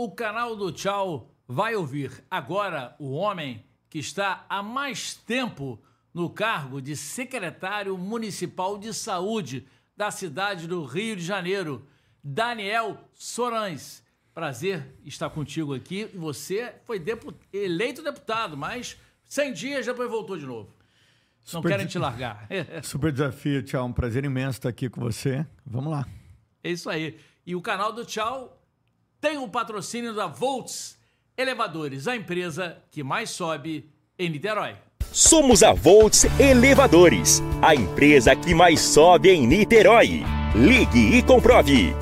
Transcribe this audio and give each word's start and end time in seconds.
o 0.00 0.08
canal 0.12 0.54
do 0.54 0.70
Tchau 0.70 1.28
vai 1.48 1.74
ouvir 1.74 2.24
agora 2.30 2.94
o 3.00 3.10
homem 3.10 3.64
que 3.90 3.98
está 3.98 4.46
há 4.48 4.62
mais 4.62 5.16
tempo 5.16 5.76
no 6.14 6.30
cargo 6.30 6.80
de 6.80 6.94
secretário 6.94 7.98
municipal 7.98 8.78
de 8.78 8.94
saúde 8.94 9.66
da 9.96 10.12
cidade 10.12 10.68
do 10.68 10.84
Rio 10.84 11.16
de 11.16 11.24
Janeiro, 11.24 11.84
Daniel 12.22 12.96
Sorães. 13.12 14.00
Prazer 14.32 14.86
estar 15.04 15.30
contigo 15.30 15.74
aqui. 15.74 16.04
Você 16.14 16.76
foi 16.84 17.00
depu 17.00 17.34
eleito 17.52 18.00
deputado, 18.00 18.56
mas 18.56 18.96
100 19.24 19.52
dias 19.52 19.84
depois 19.84 20.08
voltou 20.08 20.38
de 20.38 20.46
novo. 20.46 20.72
Não 21.52 21.60
Super 21.60 21.70
querem 21.70 21.88
te 21.88 21.98
largar. 21.98 22.46
Super 22.84 23.10
desafio, 23.10 23.64
tchau. 23.64 23.84
Um 23.84 23.92
prazer 23.92 24.24
imenso 24.24 24.58
estar 24.58 24.68
aqui 24.68 24.88
com 24.88 25.00
você. 25.00 25.44
Vamos 25.66 25.90
lá. 25.90 26.06
É 26.62 26.70
isso 26.70 26.88
aí. 26.88 27.18
E 27.44 27.56
o 27.56 27.60
canal 27.60 27.92
do 27.92 28.04
Tchau 28.04 28.57
tem 29.20 29.38
o 29.38 29.48
patrocínio 29.48 30.14
da 30.14 30.26
Volts 30.26 30.96
Elevadores, 31.36 32.06
a 32.06 32.16
empresa 32.16 32.82
que 32.90 33.02
mais 33.02 33.30
sobe 33.30 33.90
em 34.18 34.28
Niterói. 34.28 34.76
Somos 35.12 35.62
a 35.62 35.72
Volts 35.72 36.24
Elevadores, 36.38 37.42
a 37.62 37.74
empresa 37.74 38.36
que 38.36 38.54
mais 38.54 38.80
sobe 38.80 39.30
em 39.30 39.46
Niterói. 39.46 40.22
Ligue 40.54 41.16
e 41.16 41.22
comprove. 41.22 41.94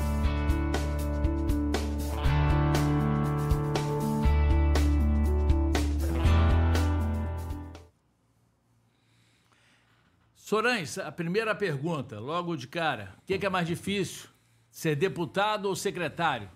Sorães, 10.35 10.97
a 10.97 11.11
primeira 11.11 11.53
pergunta, 11.53 12.19
logo 12.19 12.55
de 12.55 12.67
cara. 12.67 13.15
O 13.21 13.25
que 13.25 13.33
é, 13.33 13.37
que 13.37 13.45
é 13.45 13.49
mais 13.49 13.67
difícil, 13.67 14.29
ser 14.71 14.95
deputado 14.95 15.65
ou 15.65 15.75
secretário? 15.75 16.49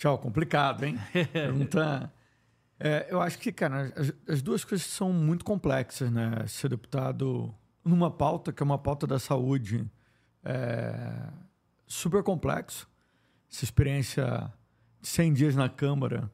Tchau, 0.00 0.16
complicado, 0.16 0.84
hein? 0.84 0.98
Pergunta. 1.30 2.10
É, 2.82 3.08
eu 3.10 3.20
acho 3.20 3.38
que, 3.38 3.52
cara, 3.52 3.92
as, 3.94 4.10
as, 4.26 4.40
duas 4.40 4.64
coisas 4.64 4.86
são 4.86 5.12
muito 5.12 5.44
complexas, 5.44 6.10
né? 6.10 6.46
Ser 6.46 6.70
deputado 6.70 7.54
numa 7.84 8.10
pauta 8.10 8.54
que 8.54 8.62
é 8.62 8.64
uma 8.64 8.78
pauta 8.78 9.06
da 9.06 9.18
saúde 9.18 9.86
é 10.42 11.28
super 11.86 12.22
complexo. 12.22 12.88
Essa 13.52 13.64
experiência 13.64 14.50
de 14.98 15.08
100 15.08 15.32
dias 15.34 15.54
na 15.54 15.68
Câmara 15.68 16.32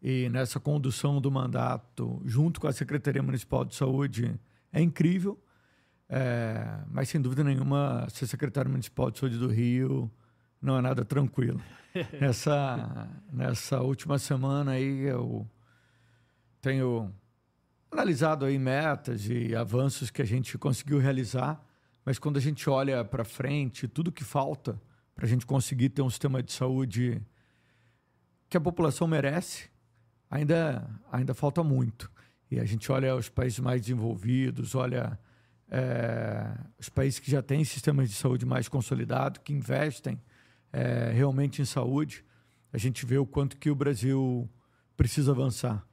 e 0.00 0.30
nessa 0.30 0.58
condução 0.58 1.20
do 1.20 1.30
mandato 1.30 2.22
junto 2.24 2.58
com 2.58 2.68
a 2.68 2.72
Secretaria 2.72 3.22
Municipal 3.22 3.62
de 3.62 3.74
Saúde 3.74 4.34
é 4.72 4.80
incrível. 4.80 5.38
É, 6.08 6.78
mas 6.90 7.10
sem 7.10 7.20
dúvida 7.20 7.44
nenhuma, 7.44 8.08
ser 8.08 8.26
secretário 8.26 8.70
municipal 8.70 9.10
de 9.10 9.18
saúde 9.18 9.36
do 9.36 9.48
Rio 9.48 10.10
não 10.62 10.78
é 10.78 10.80
nada 10.80 11.04
tranquilo. 11.04 11.60
nessa, 12.20 13.08
nessa 13.30 13.80
última 13.80 14.18
semana 14.18 14.72
aí 14.72 15.00
eu 15.00 15.46
tenho 16.60 17.12
analisado 17.90 18.46
aí 18.46 18.58
metas 18.58 19.28
e 19.28 19.54
avanços 19.54 20.10
que 20.10 20.22
a 20.22 20.24
gente 20.24 20.56
conseguiu 20.56 20.98
realizar, 20.98 21.62
mas 22.04 22.18
quando 22.18 22.38
a 22.38 22.40
gente 22.40 22.70
olha 22.70 23.04
para 23.04 23.24
frente, 23.24 23.86
tudo 23.86 24.10
que 24.10 24.24
falta 24.24 24.80
para 25.14 25.26
a 25.26 25.28
gente 25.28 25.44
conseguir 25.44 25.90
ter 25.90 26.00
um 26.00 26.08
sistema 26.08 26.42
de 26.42 26.52
saúde 26.52 27.20
que 28.48 28.56
a 28.56 28.60
população 28.60 29.06
merece, 29.06 29.68
ainda, 30.30 30.88
ainda 31.10 31.34
falta 31.34 31.62
muito. 31.62 32.10
E 32.50 32.58
a 32.58 32.64
gente 32.64 32.90
olha 32.90 33.14
os 33.14 33.28
países 33.28 33.58
mais 33.58 33.82
desenvolvidos, 33.82 34.74
olha 34.74 35.18
é, 35.70 36.54
os 36.78 36.88
países 36.88 37.18
que 37.18 37.30
já 37.30 37.42
têm 37.42 37.64
sistemas 37.64 38.08
de 38.08 38.14
saúde 38.14 38.44
mais 38.44 38.68
consolidados, 38.68 39.40
que 39.44 39.52
investem 39.52 40.20
é, 40.72 41.10
realmente 41.12 41.60
em 41.60 41.64
saúde, 41.64 42.24
a 42.72 42.78
gente 42.78 43.04
vê 43.04 43.18
o 43.18 43.26
quanto 43.26 43.56
que 43.56 43.70
o 43.70 43.74
Brasil 43.74 44.48
precisa 44.96 45.32
avançar. 45.32 45.86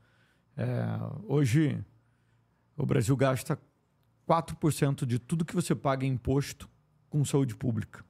É, 0.56 0.66
hoje, 1.26 1.84
o 2.78 2.86
Brasil 2.86 3.16
gasta 3.18 3.60
4% 4.28 5.06
de 5.06 5.20
tudo 5.20 5.44
que 5.44 5.56
você 5.56 5.76
paga 5.76 6.06
em 6.06 6.14
imposto 6.14 6.70
com 7.10 7.26
saúde 7.26 7.56
pública. 7.56 8.06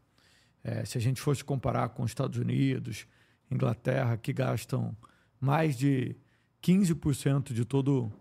É, 0.63 0.83
se 0.85 0.97
a 0.97 1.01
gente 1.01 1.21
fosse 1.21 1.43
comparar 1.43 1.89
com 1.89 2.03
os 2.03 2.11
Estados 2.11 2.37
Unidos, 2.37 3.07
Inglaterra, 3.49 4.17
que 4.17 4.33
gastam 4.33 4.95
mais 5.39 5.77
de 5.77 6.15
15% 6.61 7.53
de 7.53 7.65
todo 7.65 8.11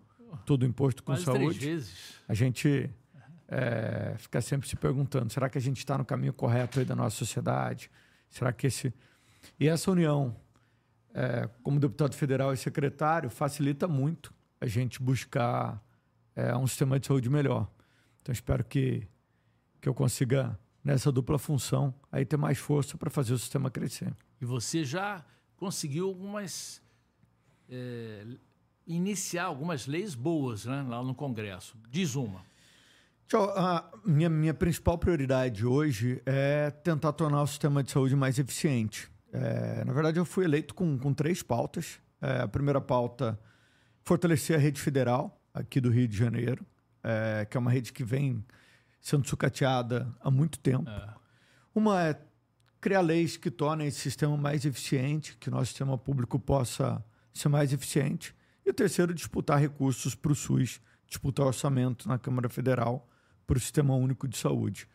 todo 0.44 0.62
o 0.62 0.66
imposto 0.66 1.02
com 1.02 1.12
Quase 1.12 1.24
saúde, 1.24 1.82
a 2.28 2.34
gente 2.34 2.90
é, 3.48 4.14
fica 4.18 4.40
sempre 4.40 4.68
se 4.68 4.76
perguntando: 4.76 5.32
será 5.32 5.48
que 5.48 5.58
a 5.58 5.60
gente 5.60 5.78
está 5.78 5.98
no 5.98 6.04
caminho 6.04 6.32
correto 6.32 6.84
da 6.84 6.94
nossa 6.94 7.16
sociedade? 7.16 7.90
Será 8.30 8.52
que 8.52 8.66
esse. 8.66 8.92
E 9.58 9.68
essa 9.68 9.90
união, 9.90 10.36
é, 11.14 11.48
como 11.62 11.80
deputado 11.80 12.14
federal 12.14 12.52
e 12.52 12.56
secretário, 12.56 13.30
facilita 13.30 13.88
muito 13.88 14.32
a 14.60 14.66
gente 14.66 15.02
buscar 15.02 15.82
é, 16.34 16.54
um 16.56 16.66
sistema 16.66 16.98
de 16.98 17.06
saúde 17.06 17.30
melhor. 17.30 17.68
Então, 18.20 18.32
espero 18.32 18.64
que, 18.64 19.06
que 19.80 19.88
eu 19.88 19.94
consiga, 19.94 20.58
nessa 20.84 21.10
dupla 21.10 21.38
função, 21.38 21.94
aí 22.10 22.24
ter 22.24 22.36
mais 22.36 22.58
força 22.58 22.96
para 22.96 23.10
fazer 23.10 23.32
o 23.32 23.38
sistema 23.38 23.70
crescer. 23.70 24.14
E 24.40 24.44
você 24.44 24.84
já 24.84 25.24
conseguiu 25.56 26.06
algumas. 26.06 26.82
É, 27.70 28.24
iniciar 28.86 29.44
algumas 29.44 29.86
leis 29.86 30.14
boas 30.14 30.64
né, 30.64 30.82
lá 30.88 31.02
no 31.02 31.14
Congresso. 31.14 31.76
Diz 31.90 32.14
uma. 32.14 32.42
Tchau. 33.28 33.50
A 33.50 33.84
minha, 34.06 34.30
minha 34.30 34.54
principal 34.54 34.96
prioridade 34.96 35.66
hoje 35.66 36.22
é 36.24 36.70
tentar 36.70 37.12
tornar 37.12 37.42
o 37.42 37.46
sistema 37.46 37.82
de 37.82 37.90
saúde 37.90 38.16
mais 38.16 38.38
eficiente. 38.38 39.10
É, 39.30 39.84
na 39.84 39.92
verdade, 39.92 40.18
eu 40.18 40.24
fui 40.24 40.46
eleito 40.46 40.74
com, 40.74 40.98
com 40.98 41.12
três 41.12 41.42
pautas. 41.42 42.00
É, 42.22 42.40
a 42.40 42.48
primeira 42.48 42.80
pauta, 42.80 43.38
fortalecer 44.02 44.56
a 44.56 44.58
rede 44.58 44.80
federal 44.80 45.38
aqui 45.52 45.78
do 45.78 45.90
Rio 45.90 46.08
de 46.08 46.16
Janeiro, 46.16 46.64
é, 47.04 47.44
que 47.44 47.54
é 47.54 47.60
uma 47.60 47.70
rede 47.70 47.92
que 47.92 48.02
vem 48.02 48.42
sendo 48.98 49.28
sucateada 49.28 50.10
há 50.20 50.30
muito 50.30 50.58
tempo. 50.58 50.88
É. 50.88 51.14
Uma 51.74 52.02
é 52.04 52.18
criar 52.80 53.02
leis 53.02 53.36
que 53.36 53.50
tornem 53.50 53.88
esse 53.88 54.00
sistema 54.00 54.38
mais 54.38 54.64
eficiente, 54.64 55.36
que 55.36 55.50
nosso 55.50 55.66
sistema 55.66 55.98
público 55.98 56.38
possa 56.38 57.04
ser 57.34 57.50
mais 57.50 57.74
eficiente. 57.74 58.34
E 58.64 58.70
o 58.70 58.74
terceiro, 58.74 59.12
disputar 59.12 59.60
recursos 59.60 60.14
para 60.14 60.32
o 60.32 60.34
SUS, 60.34 60.80
disputar 61.06 61.44
orçamento 61.44 62.08
na 62.08 62.18
Câmara 62.18 62.48
Federal 62.48 63.06
para 63.48 63.56
o 63.56 63.60
Sistema 63.60 63.96
Único 63.96 64.28
de 64.28 64.36
Saúde. 64.36 64.86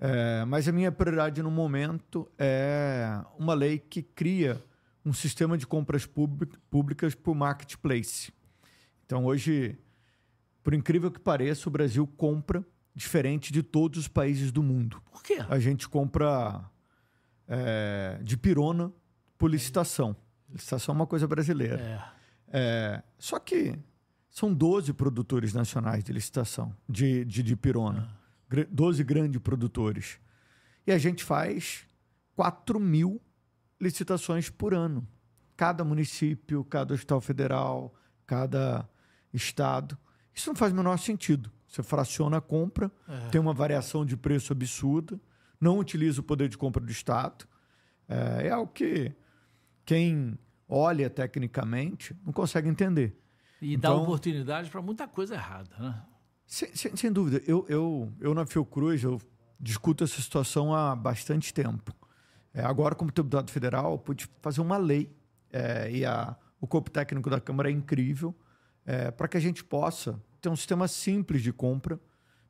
É, 0.00 0.42
mas 0.46 0.66
a 0.66 0.72
minha 0.72 0.90
prioridade 0.90 1.42
no 1.42 1.50
momento 1.50 2.26
é 2.38 3.22
uma 3.38 3.52
lei 3.52 3.78
que 3.78 4.02
cria 4.02 4.64
um 5.04 5.12
sistema 5.12 5.58
de 5.58 5.66
compras 5.66 6.06
públicas 6.06 7.14
por 7.14 7.34
marketplace. 7.34 8.32
Então, 9.04 9.26
hoje, 9.26 9.78
por 10.62 10.72
incrível 10.72 11.10
que 11.10 11.20
pareça, 11.20 11.68
o 11.68 11.72
Brasil 11.72 12.06
compra 12.16 12.64
diferente 12.94 13.52
de 13.52 13.62
todos 13.62 14.00
os 14.00 14.08
países 14.08 14.50
do 14.50 14.62
mundo. 14.62 15.02
Por 15.12 15.22
quê? 15.22 15.44
A 15.48 15.58
gente 15.58 15.86
compra 15.86 16.64
é, 17.46 18.18
de 18.22 18.36
pirona 18.38 18.90
por 19.36 19.50
licitação. 19.50 20.16
Licitação 20.48 20.94
é 20.94 20.96
uma 20.96 21.06
coisa 21.06 21.28
brasileira. 21.28 21.78
É. 21.78 22.20
É, 22.52 23.02
só 23.18 23.38
que 23.38 23.78
são 24.30 24.54
12 24.54 24.92
produtores 24.92 25.52
nacionais 25.52 26.04
de 26.04 26.12
licitação 26.12 26.74
de, 26.88 27.24
de, 27.24 27.42
de 27.42 27.56
pirona. 27.56 28.08
Ah. 28.52 28.66
12 28.70 29.04
grandes 29.04 29.40
produtores. 29.40 30.18
E 30.86 30.92
a 30.92 30.98
gente 30.98 31.22
faz 31.22 31.86
4 32.34 32.80
mil 32.80 33.20
licitações 33.80 34.48
por 34.50 34.74
ano. 34.74 35.06
Cada 35.56 35.84
município, 35.84 36.64
cada 36.64 36.94
hospital 36.94 37.20
federal, 37.20 37.94
cada 38.26 38.88
estado. 39.32 39.96
Isso 40.34 40.48
não 40.48 40.56
faz 40.56 40.72
o 40.72 40.76
menor 40.76 40.96
sentido. 40.98 41.50
Você 41.68 41.82
fraciona 41.82 42.38
a 42.38 42.40
compra, 42.40 42.90
é. 43.08 43.28
tem 43.28 43.40
uma 43.40 43.54
variação 43.54 44.04
de 44.04 44.16
preço 44.16 44.52
absurda, 44.52 45.20
não 45.60 45.78
utiliza 45.78 46.20
o 46.20 46.24
poder 46.24 46.48
de 46.48 46.58
compra 46.58 46.82
do 46.82 46.90
Estado. 46.90 47.46
É, 48.08 48.48
é 48.48 48.50
algo 48.50 48.72
que 48.72 49.12
quem 49.84 50.36
olha 50.68 51.08
tecnicamente 51.08 52.16
não 52.24 52.32
consegue 52.32 52.68
entender. 52.68 53.19
E 53.60 53.74
então, 53.74 53.96
dá 53.96 54.02
oportunidade 54.02 54.70
para 54.70 54.80
muita 54.80 55.06
coisa 55.06 55.34
errada, 55.34 55.70
né? 55.78 56.02
Sem, 56.46 56.74
sem, 56.74 56.96
sem, 56.96 57.12
dúvida. 57.12 57.42
Eu, 57.46 57.64
eu, 57.68 58.12
eu, 58.20 58.34
na 58.34 58.44
Fiocruz, 58.44 59.04
eu 59.04 59.20
discuto 59.58 60.02
essa 60.02 60.20
situação 60.20 60.74
há 60.74 60.96
bastante 60.96 61.54
tempo. 61.54 61.94
É, 62.52 62.62
agora, 62.62 62.94
como 62.94 63.12
deputado 63.12 63.50
federal, 63.50 63.92
eu 63.92 63.98
pude 63.98 64.28
fazer 64.40 64.60
uma 64.60 64.76
lei 64.76 65.14
é, 65.52 65.90
e 65.90 66.04
a, 66.04 66.36
o 66.60 66.66
corpo 66.66 66.90
técnico 66.90 67.30
da 67.30 67.40
Câmara 67.40 67.68
é 67.68 67.72
incrível 67.72 68.34
é, 68.84 69.10
para 69.10 69.28
que 69.28 69.36
a 69.36 69.40
gente 69.40 69.62
possa 69.62 70.20
ter 70.40 70.48
um 70.48 70.56
sistema 70.56 70.88
simples 70.88 71.42
de 71.42 71.52
compra 71.52 72.00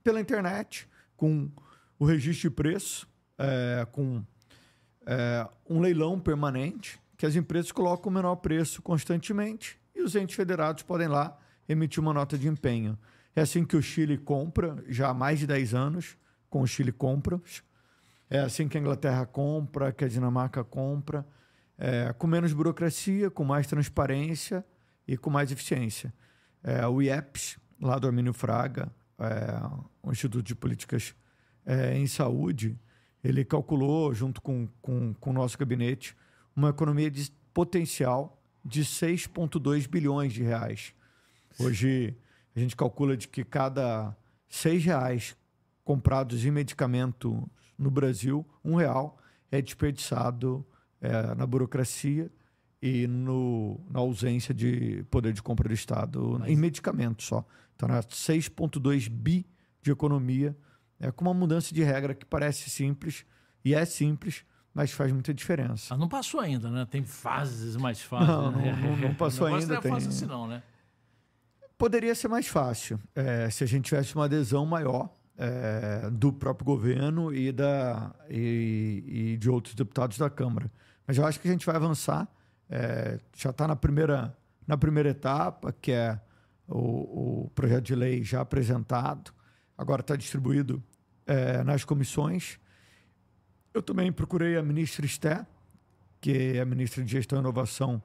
pela 0.03 0.21
internet, 0.21 0.89
com 1.17 1.51
o 1.99 2.05
registro 2.07 2.49
de 2.49 2.55
preço, 2.57 3.07
é, 3.37 3.87
com 3.93 4.25
é, 5.05 5.47
um 5.69 5.81
leilão 5.81 6.19
permanente, 6.19 6.99
que 7.17 7.27
as 7.27 7.37
empresas 7.37 7.71
colocam 7.73 8.11
o 8.11 8.15
menor 8.15 8.37
preço 8.37 8.81
constantemente 8.81 9.80
e 10.01 10.03
os 10.03 10.17
entes 10.17 10.35
federados 10.35 10.83
podem 10.83 11.09
lá 11.09 11.39
emitir 11.69 12.01
uma 12.03 12.13
nota 12.13 12.37
de 12.37 12.49
empenho. 12.49 12.99
É 13.35 13.43
assim 13.43 13.65
que 13.65 13.77
o 13.77 13.83
Chile 13.83 14.19
compra, 14.19 14.83
já 14.89 15.11
há 15.11 15.15
mais 15.15 15.39
de 15.39 15.47
10 15.47 15.75
anos, 15.75 16.17
com 16.49 16.63
o 16.63 16.67
Chile 16.67 16.91
compra. 16.91 17.41
É 18.29 18.41
assim 18.41 18.69
que 18.69 18.77
a 18.77 18.81
Inglaterra 18.81 19.25
compra, 19.27 19.93
que 19.93 20.05
a 20.05 20.09
Dinamarca 20.09 20.65
compra. 20.65 21.25
é, 21.79 22.13
com 22.13 22.27
menos 22.27 22.53
burocracia, 22.53 23.31
com 23.31 23.43
mais 23.43 23.67
transparência 23.67 24.63
e 25.09 25.17
com 25.17 25.31
mais 25.31 25.51
eficiência. 25.51 26.13
É, 26.63 26.87
o 26.87 27.01
IEPS, 27.01 27.59
lá 27.81 27.99
do 27.99 28.07
Armínio 28.07 28.35
Fraga, 28.35 28.93
é, 29.19 29.55
o 30.03 30.13
Instituto 30.13 30.45
de 30.45 30.55
Políticas 30.55 31.15
é, 31.65 31.97
em 31.97 32.07
Saúde, 32.07 32.79
ele 33.25 33.47
calculou, 33.47 34.13
junto 34.13 34.43
com, 34.43 34.69
com, 34.83 35.15
com 35.15 35.31
o 35.31 35.33
nosso 35.33 35.57
gabinete, 35.57 36.15
uma 36.55 36.69
economia 36.69 37.11
de 37.11 37.31
potencial 37.55 38.40
de 38.65 38.83
6,2 38.83 39.89
bilhões 39.89 40.33
de 40.33 40.43
reais. 40.43 40.95
Hoje, 41.59 42.17
a 42.55 42.61
gente 42.61 42.77
calcula 42.77 43.17
de 43.17 43.29
que 43.29 43.45
cada 43.45 44.17
seis 44.49 44.85
reais 44.85 45.37
comprados 45.85 46.45
em 46.45 46.51
medicamento 46.51 47.49
no 47.79 47.91
Brasil, 47.91 48.47
um 48.65 48.75
real 48.75 49.19
é 49.51 49.61
desperdiçado 49.61 50.65
é, 51.01 51.35
na 51.35 51.47
burocracia 51.47 52.31
e 52.83 53.07
no, 53.07 53.81
na 53.91 54.01
ausência 54.01 54.55
de 54.55 55.05
poder 55.11 55.33
de 55.33 55.43
compra 55.43 55.69
do 55.69 55.75
Estado 55.75 56.37
Mas... 56.39 56.51
em 56.51 56.57
medicamentos 56.57 57.27
só. 57.27 57.45
Então, 57.75 57.89
6,2 57.89 59.09
bi 59.09 59.47
de 59.83 59.91
economia, 59.91 60.57
é, 60.99 61.11
com 61.11 61.25
uma 61.25 61.35
mudança 61.35 61.75
de 61.75 61.83
regra 61.83 62.15
que 62.15 62.27
parece 62.27 62.69
simples, 62.69 63.25
e 63.65 63.75
é 63.75 63.85
simples, 63.85 64.45
mas 64.75 64.93
faz 64.93 65.13
muita 65.13 65.35
diferença. 65.35 65.95
Ah, 65.95 65.97
não 65.97 66.09
passou 66.09 66.41
ainda, 66.41 66.71
né? 66.71 66.87
Tem 66.89 67.05
fases 67.05 67.77
mais 67.77 68.01
fáceis. 68.01 68.29
Não, 68.29 68.53
né? 68.53 68.79
não, 68.81 68.91
não, 68.91 68.97
não, 69.09 69.15
passou 69.15 69.47
ainda. 69.47 69.67
Não 69.67 69.77
é 69.77 69.81
tem... 69.81 69.93
fácil 69.93 70.09
assim, 70.11 70.27
não, 70.27 70.47
né? 70.47 70.63
Poderia 71.77 72.15
ser 72.15 72.29
mais 72.29 72.47
fácil 72.47 73.01
é, 73.15 73.49
se 73.51 73.65
a 73.65 73.67
gente 73.67 73.87
tivesse 73.87 74.15
uma 74.15 74.27
adesão 74.27 74.67
maior 74.67 75.11
é, 75.37 76.11
do 76.11 76.31
próprio 76.31 76.67
governo 76.67 77.35
e, 77.35 77.51
da, 77.51 78.15
e, 78.29 79.03
e, 79.07 79.37
de 79.39 79.49
outros 79.49 79.75
deputados 79.75 80.19
da 80.19 80.29
Câmara. 80.29 80.71
Mas 81.07 81.17
eu 81.17 81.25
acho 81.25 81.41
que 81.41 81.49
a 81.49 81.51
gente 81.51 81.65
vai 81.65 81.75
avançar. 81.75 82.29
É, 82.69 83.19
já 83.35 83.51
está 83.51 83.67
na 83.67 83.75
primeira, 83.75 84.37
na 84.67 84.77
primeira 84.77 85.09
etapa, 85.09 85.73
que 85.73 85.91
é 85.91 86.21
o, 86.69 87.45
o 87.45 87.51
projeto 87.55 87.85
de 87.85 87.95
lei 87.95 88.23
já 88.23 88.43
apresentado. 88.43 89.33
Agora 89.77 90.03
está 90.03 90.15
distribuído 90.15 90.83
é, 91.27 91.65
nas 91.65 91.85
comissões. 91.85 92.61
Eu 93.73 93.81
também 93.81 94.11
procurei 94.11 94.57
a 94.57 94.63
ministra 94.63 95.07
Esté, 95.07 95.47
que 96.21 96.57
é 96.57 96.61
a 96.61 96.65
ministra 96.65 97.05
de 97.05 97.13
Gestão 97.13 97.39
e 97.39 97.41
Inovação 97.41 98.03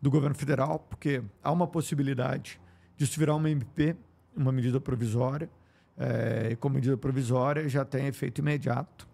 do 0.00 0.10
governo 0.10 0.34
federal, 0.34 0.78
porque 0.78 1.22
há 1.44 1.52
uma 1.52 1.66
possibilidade 1.66 2.58
disso 2.96 3.18
virar 3.20 3.36
uma 3.36 3.50
MP, 3.50 3.94
uma 4.34 4.50
medida 4.50 4.80
provisória, 4.80 5.50
é, 5.98 6.48
e 6.52 6.56
como 6.56 6.76
medida 6.76 6.96
provisória 6.96 7.68
já 7.68 7.84
tem 7.84 8.06
efeito 8.06 8.38
imediato, 8.40 9.06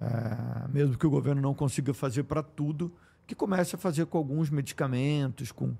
é, 0.00 0.68
mesmo 0.68 0.98
que 0.98 1.06
o 1.06 1.10
governo 1.10 1.40
não 1.40 1.54
consiga 1.54 1.94
fazer 1.94 2.24
para 2.24 2.42
tudo, 2.42 2.92
que 3.24 3.34
comece 3.34 3.76
a 3.76 3.78
fazer 3.78 4.06
com 4.06 4.18
alguns 4.18 4.50
medicamentos, 4.50 5.52
com, 5.52 5.76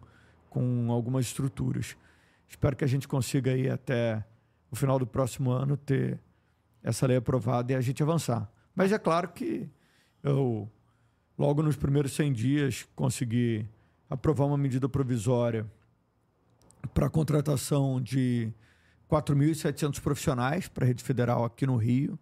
com 0.48 0.92
algumas 0.92 1.26
estruturas. 1.26 1.96
Espero 2.48 2.76
que 2.76 2.84
a 2.84 2.88
gente 2.88 3.08
consiga 3.08 3.50
até 3.74 4.24
o 4.70 4.76
final 4.76 4.96
do 4.96 5.06
próximo 5.06 5.50
ano 5.50 5.76
ter 5.76 6.20
essa 6.84 7.04
lei 7.04 7.16
aprovada 7.16 7.72
e 7.72 7.74
a 7.74 7.80
gente 7.80 8.00
avançar. 8.00 8.48
Mas 8.76 8.92
é 8.92 8.98
claro 8.98 9.28
que 9.28 9.68
eu, 10.22 10.70
logo 11.36 11.62
nos 11.62 11.74
primeiros 11.76 12.12
100 12.12 12.32
dias, 12.32 12.88
consegui 12.94 13.66
aprovar 14.08 14.44
uma 14.44 14.58
medida 14.58 14.88
provisória 14.88 15.66
para 16.92 17.06
a 17.06 17.10
contratação 17.10 18.00
de 18.00 18.52
4.700 19.10 20.00
profissionais 20.00 20.68
para 20.68 20.84
a 20.84 20.86
rede 20.86 21.02
federal 21.02 21.44
aqui 21.44 21.66
no 21.66 21.76
Rio. 21.76 22.18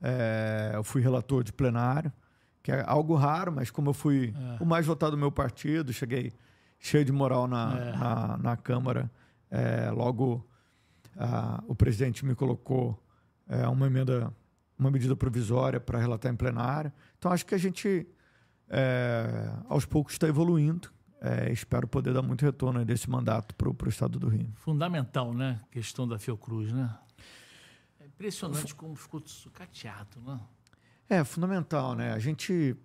É, 0.00 0.72
eu 0.74 0.84
fui 0.84 1.02
relator 1.02 1.42
de 1.42 1.52
plenário, 1.52 2.12
que 2.62 2.70
é 2.70 2.84
algo 2.86 3.14
raro, 3.14 3.52
mas 3.52 3.70
como 3.70 3.90
eu 3.90 3.94
fui 3.94 4.32
é. 4.36 4.62
o 4.62 4.66
mais 4.66 4.86
votado 4.86 5.12
do 5.12 5.18
meu 5.18 5.32
partido, 5.32 5.92
cheguei 5.92 6.32
cheio 6.78 7.04
de 7.04 7.12
moral 7.12 7.48
na, 7.48 7.76
é. 7.76 7.92
na, 7.96 8.38
na, 8.38 8.56
Câmara. 8.56 9.10
É, 9.50 9.90
logo, 9.90 10.46
o 11.66 11.74
presidente 11.74 12.24
me 12.24 12.34
colocou 12.34 13.02
é, 13.48 13.66
uma 13.66 13.86
emenda, 13.86 14.32
uma 14.78 14.90
medida 14.90 15.16
provisória 15.16 15.80
para 15.80 15.98
relatar 15.98 16.32
em 16.32 16.36
plenário. 16.36 16.92
Então, 17.18 17.32
acho 17.32 17.44
que 17.44 17.54
a 17.54 17.58
gente, 17.58 18.06
é, 18.68 19.52
aos 19.68 19.84
poucos, 19.84 20.12
está 20.14 20.28
evoluindo 20.28 20.90
é, 21.20 21.50
espero 21.50 21.88
poder 21.88 22.14
dar 22.14 22.22
muito 22.22 22.44
retorno 22.44 22.84
desse 22.84 23.10
mandato 23.10 23.54
para 23.54 23.68
o 23.68 23.88
estado 23.88 24.18
do 24.18 24.28
Rio. 24.28 24.52
Fundamental, 24.54 25.34
né? 25.34 25.60
A 25.64 25.66
questão 25.66 26.06
da 26.06 26.18
Fiocruz, 26.18 26.72
né? 26.72 26.96
É 28.00 28.06
impressionante 28.06 28.74
como 28.74 28.94
ficou 28.94 29.20
sucateado, 29.26 30.20
né? 30.20 30.40
É, 31.08 31.24
fundamental, 31.24 31.94
né? 31.94 32.12
A 32.12 32.18
gente, 32.18 32.76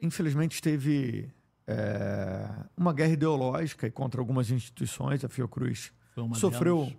infelizmente, 0.00 0.60
teve 0.60 1.32
é, 1.66 2.50
uma 2.76 2.92
guerra 2.92 3.12
ideológica 3.12 3.90
contra 3.90 4.20
algumas 4.20 4.50
instituições. 4.50 5.24
A 5.24 5.28
Fiocruz 5.28 5.90
sofreu, 6.34 6.92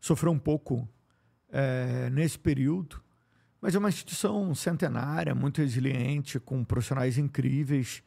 sofreu 0.00 0.30
um 0.30 0.38
pouco 0.38 0.88
é, 1.48 2.08
nesse 2.10 2.38
período, 2.38 3.02
mas 3.60 3.74
é 3.74 3.78
uma 3.78 3.88
instituição 3.88 4.54
centenária, 4.54 5.34
muito 5.34 5.60
resiliente, 5.60 6.38
com 6.38 6.64
profissionais 6.64 7.18
incríveis 7.18 8.02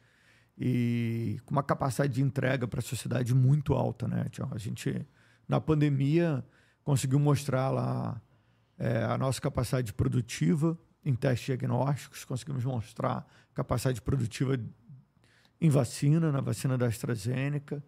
e 0.58 1.38
com 1.44 1.52
uma 1.52 1.62
capacidade 1.62 2.14
de 2.14 2.22
entrega 2.22 2.66
para 2.66 2.80
a 2.80 2.82
sociedade 2.82 3.34
muito 3.34 3.74
alta, 3.74 4.08
né? 4.08 4.26
A 4.50 4.58
gente, 4.58 5.06
na 5.46 5.60
pandemia, 5.60 6.44
conseguiu 6.82 7.18
mostrar 7.18 7.70
lá 7.70 8.20
é, 8.78 9.04
a 9.04 9.18
nossa 9.18 9.40
capacidade 9.40 9.92
produtiva 9.92 10.78
em 11.04 11.14
testes 11.14 11.46
diagnósticos, 11.46 12.24
conseguimos 12.24 12.64
mostrar 12.64 13.26
capacidade 13.54 14.00
produtiva 14.00 14.58
em 15.60 15.68
vacina, 15.68 16.32
na 16.32 16.40
vacina 16.40 16.78
da 16.78 16.86
AstraZeneca. 16.86 17.82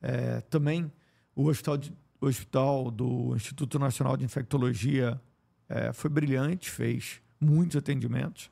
É, 0.00 0.40
também 0.42 0.90
o 1.34 1.46
hospital, 1.46 1.76
de, 1.76 1.92
o 2.20 2.26
hospital 2.26 2.90
do 2.90 3.34
Instituto 3.34 3.78
Nacional 3.78 4.16
de 4.16 4.24
Infectologia 4.24 5.20
é, 5.68 5.92
foi 5.92 6.10
brilhante, 6.10 6.70
fez 6.70 7.20
muitos 7.40 7.76
atendimentos. 7.76 8.50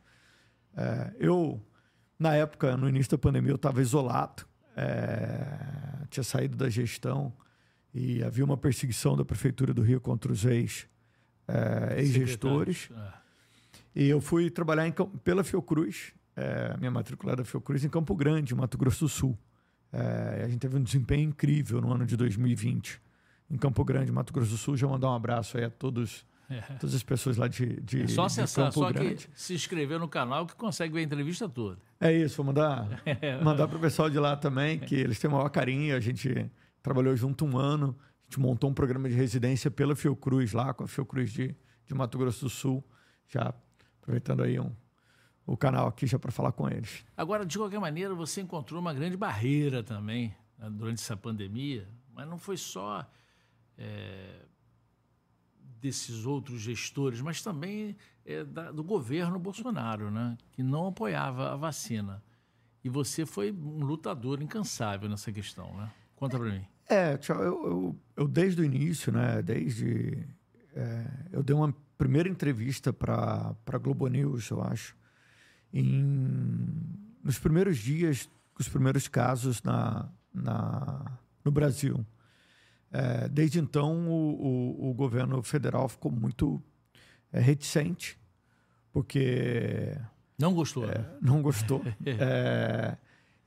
É, 0.76 1.12
eu 1.18 1.60
na 2.18 2.34
época, 2.34 2.76
no 2.76 2.88
início 2.88 3.10
da 3.10 3.18
pandemia, 3.18 3.50
eu 3.50 3.56
estava 3.56 3.80
isolado, 3.80 4.46
é, 4.74 6.06
tinha 6.08 6.24
saído 6.24 6.56
da 6.56 6.68
gestão 6.68 7.32
e 7.92 8.22
havia 8.22 8.44
uma 8.44 8.56
perseguição 8.56 9.16
da 9.16 9.24
Prefeitura 9.24 9.74
do 9.74 9.82
Rio 9.82 10.00
contra 10.00 10.32
os 10.32 10.44
ex, 10.44 10.86
é, 11.46 12.00
ex-gestores. 12.00 12.90
É. 12.90 13.26
E 13.94 14.08
eu 14.08 14.20
fui 14.20 14.50
trabalhar 14.50 14.86
em, 14.86 14.92
pela 15.24 15.44
Fiocruz, 15.44 16.14
é, 16.34 16.76
minha 16.78 16.90
matrícula 16.90 17.36
da 17.36 17.44
Fiocruz, 17.44 17.84
em 17.84 17.88
Campo 17.88 18.14
Grande, 18.14 18.54
Mato 18.54 18.76
Grosso 18.76 19.04
do 19.04 19.08
Sul. 19.08 19.38
A 20.42 20.46
gente 20.48 20.58
teve 20.58 20.76
um 20.76 20.82
desempenho 20.82 21.30
incrível 21.30 21.80
no 21.80 21.90
ano 21.90 22.04
de 22.04 22.18
2020 22.18 23.00
em 23.50 23.56
Campo 23.56 23.82
Grande, 23.82 24.12
Mato 24.12 24.30
Grosso 24.30 24.50
do 24.50 24.58
Sul. 24.58 24.76
Já 24.76 24.86
mandar 24.86 25.10
um 25.10 25.14
abraço 25.14 25.56
aí 25.56 25.64
a 25.64 25.70
todos 25.70 26.26
é. 26.48 26.60
Todas 26.78 26.94
as 26.94 27.02
pessoas 27.02 27.36
lá 27.36 27.48
de, 27.48 27.80
de 27.80 28.02
É 28.02 28.06
só 28.06 28.24
acessar, 28.26 28.70
só 28.72 28.92
Grande. 28.92 29.26
que 29.26 29.40
se 29.40 29.54
inscrever 29.54 29.98
no 29.98 30.08
canal 30.08 30.46
que 30.46 30.54
consegue 30.54 30.94
ver 30.94 31.00
a 31.00 31.02
entrevista 31.02 31.48
toda. 31.48 31.78
É 32.00 32.12
isso, 32.12 32.36
vou 32.36 32.46
mandar, 32.46 33.02
mandar 33.42 33.66
para 33.66 33.76
o 33.76 33.80
pessoal 33.80 34.08
de 34.08 34.18
lá 34.18 34.36
também, 34.36 34.78
que 34.78 34.94
eles 34.94 35.18
têm 35.18 35.28
o 35.28 35.32
maior 35.32 35.48
carinho. 35.48 35.96
A 35.96 36.00
gente 36.00 36.50
trabalhou 36.82 37.16
junto 37.16 37.44
um 37.44 37.58
ano, 37.58 37.96
a 38.00 38.24
gente 38.24 38.38
montou 38.38 38.70
um 38.70 38.74
programa 38.74 39.08
de 39.08 39.14
residência 39.14 39.70
pela 39.70 39.96
Fiocruz 39.96 40.52
lá, 40.52 40.72
com 40.72 40.84
a 40.84 40.88
Fiocruz 40.88 41.32
de, 41.32 41.54
de 41.84 41.94
Mato 41.94 42.16
Grosso 42.16 42.44
do 42.44 42.50
Sul, 42.50 42.84
já 43.28 43.52
aproveitando 44.00 44.44
aí 44.44 44.60
um, 44.60 44.70
o 45.44 45.56
canal 45.56 45.88
aqui 45.88 46.06
já 46.06 46.18
para 46.18 46.30
falar 46.30 46.52
com 46.52 46.68
eles. 46.68 47.04
Agora, 47.16 47.44
de 47.44 47.58
qualquer 47.58 47.80
maneira, 47.80 48.14
você 48.14 48.40
encontrou 48.40 48.80
uma 48.80 48.94
grande 48.94 49.16
barreira 49.16 49.82
também 49.82 50.32
né, 50.56 50.70
durante 50.70 51.00
essa 51.00 51.16
pandemia, 51.16 51.88
mas 52.14 52.28
não 52.28 52.38
foi 52.38 52.56
só. 52.56 53.04
É 53.76 54.42
desses 55.80 56.26
outros 56.26 56.60
gestores, 56.60 57.20
mas 57.20 57.42
também 57.42 57.96
é, 58.24 58.44
da, 58.44 58.72
do 58.72 58.82
governo 58.82 59.38
Bolsonaro, 59.38 60.10
né? 60.10 60.36
que 60.52 60.62
não 60.62 60.88
apoiava 60.88 61.52
a 61.52 61.56
vacina. 61.56 62.22
E 62.82 62.88
você 62.88 63.26
foi 63.26 63.50
um 63.52 63.84
lutador 63.84 64.40
incansável 64.42 65.08
nessa 65.08 65.32
questão, 65.32 65.76
né? 65.76 65.90
Conta 66.14 66.38
para 66.38 66.50
mim. 66.50 66.64
É, 66.88 67.16
tchau, 67.16 67.42
eu, 67.42 67.66
eu, 67.66 68.00
eu, 68.16 68.28
desde 68.28 68.62
o 68.62 68.64
início, 68.64 69.12
né? 69.12 69.42
Desde. 69.42 70.24
É, 70.72 71.06
eu 71.32 71.42
dei 71.42 71.54
uma 71.54 71.74
primeira 71.98 72.28
entrevista 72.28 72.92
para 72.92 73.56
a 73.66 73.78
Globo 73.78 74.06
News, 74.06 74.50
eu 74.50 74.62
acho, 74.62 74.96
em, 75.72 76.64
nos 77.24 77.38
primeiros 77.38 77.78
dias, 77.78 78.30
os 78.58 78.68
primeiros 78.68 79.08
casos 79.08 79.62
na, 79.62 80.08
na, 80.32 81.18
no 81.44 81.50
Brasil. 81.50 82.06
É, 82.96 83.28
desde 83.28 83.60
então, 83.60 84.08
o, 84.08 84.80
o, 84.80 84.90
o, 84.90 84.94
governo 84.94 85.42
federal 85.42 85.86
ficou 85.86 86.10
muito 86.10 86.62
é, 87.30 87.38
reticente, 87.38 88.18
porque. 88.90 89.94
Não 90.38 90.54
gostou. 90.54 90.84
É, 90.84 90.98
né? 90.98 91.06
Não 91.20 91.42
gostou. 91.42 91.82
É, 92.06 92.96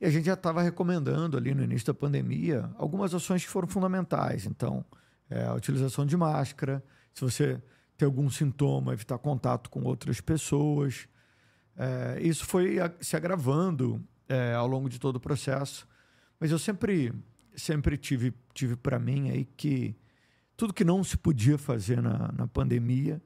e 0.00 0.06
a 0.06 0.10
gente 0.10 0.26
já 0.26 0.34
estava 0.34 0.62
recomendando 0.62 1.36
ali 1.36 1.52
no 1.52 1.64
início 1.64 1.88
da 1.88 1.94
pandemia 1.94 2.70
algumas 2.76 3.12
ações 3.12 3.44
que 3.44 3.50
foram 3.50 3.68
fundamentais. 3.68 4.46
Então, 4.46 4.84
é, 5.28 5.44
a 5.44 5.52
utilização 5.54 6.06
de 6.06 6.16
máscara, 6.16 6.82
se 7.12 7.20
você 7.20 7.60
tem 7.98 8.06
algum 8.06 8.30
sintoma, 8.30 8.92
evitar 8.92 9.18
contato 9.18 9.68
com 9.68 9.82
outras 9.82 10.20
pessoas. 10.20 11.08
É, 11.76 12.18
isso 12.22 12.46
foi 12.46 12.76
se 13.00 13.16
agravando 13.16 14.02
é, 14.28 14.54
ao 14.54 14.66
longo 14.66 14.88
de 14.88 14.98
todo 14.98 15.16
o 15.16 15.20
processo. 15.20 15.86
Mas 16.38 16.50
eu 16.50 16.58
sempre, 16.58 17.12
sempre 17.56 17.96
tive, 17.96 18.32
tive 18.54 18.76
para 18.76 18.98
mim 18.98 19.30
aí 19.30 19.44
que 19.44 19.96
tudo 20.56 20.74
que 20.74 20.84
não 20.84 21.02
se 21.02 21.16
podia 21.16 21.56
fazer 21.56 22.02
na, 22.02 22.30
na 22.32 22.46
pandemia 22.46 23.22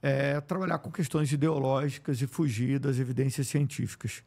é 0.00 0.40
trabalhar 0.40 0.78
com 0.78 0.90
questões 0.90 1.32
ideológicas 1.32 2.20
e 2.22 2.26
fugir 2.26 2.78
das 2.78 2.98
evidências 2.98 3.48
científicas. 3.48 4.22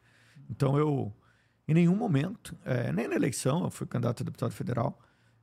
Então 0.49 0.77
eu, 0.77 1.13
em 1.67 1.73
nenhum 1.73 1.95
momento, 1.95 2.57
é, 2.65 2.91
nem 2.91 3.07
na 3.07 3.15
eleição, 3.15 3.63
eu 3.63 3.69
fui 3.69 3.87
candidato 3.87 4.21
a 4.21 4.25
deputado 4.25 4.51
federal, 4.51 4.99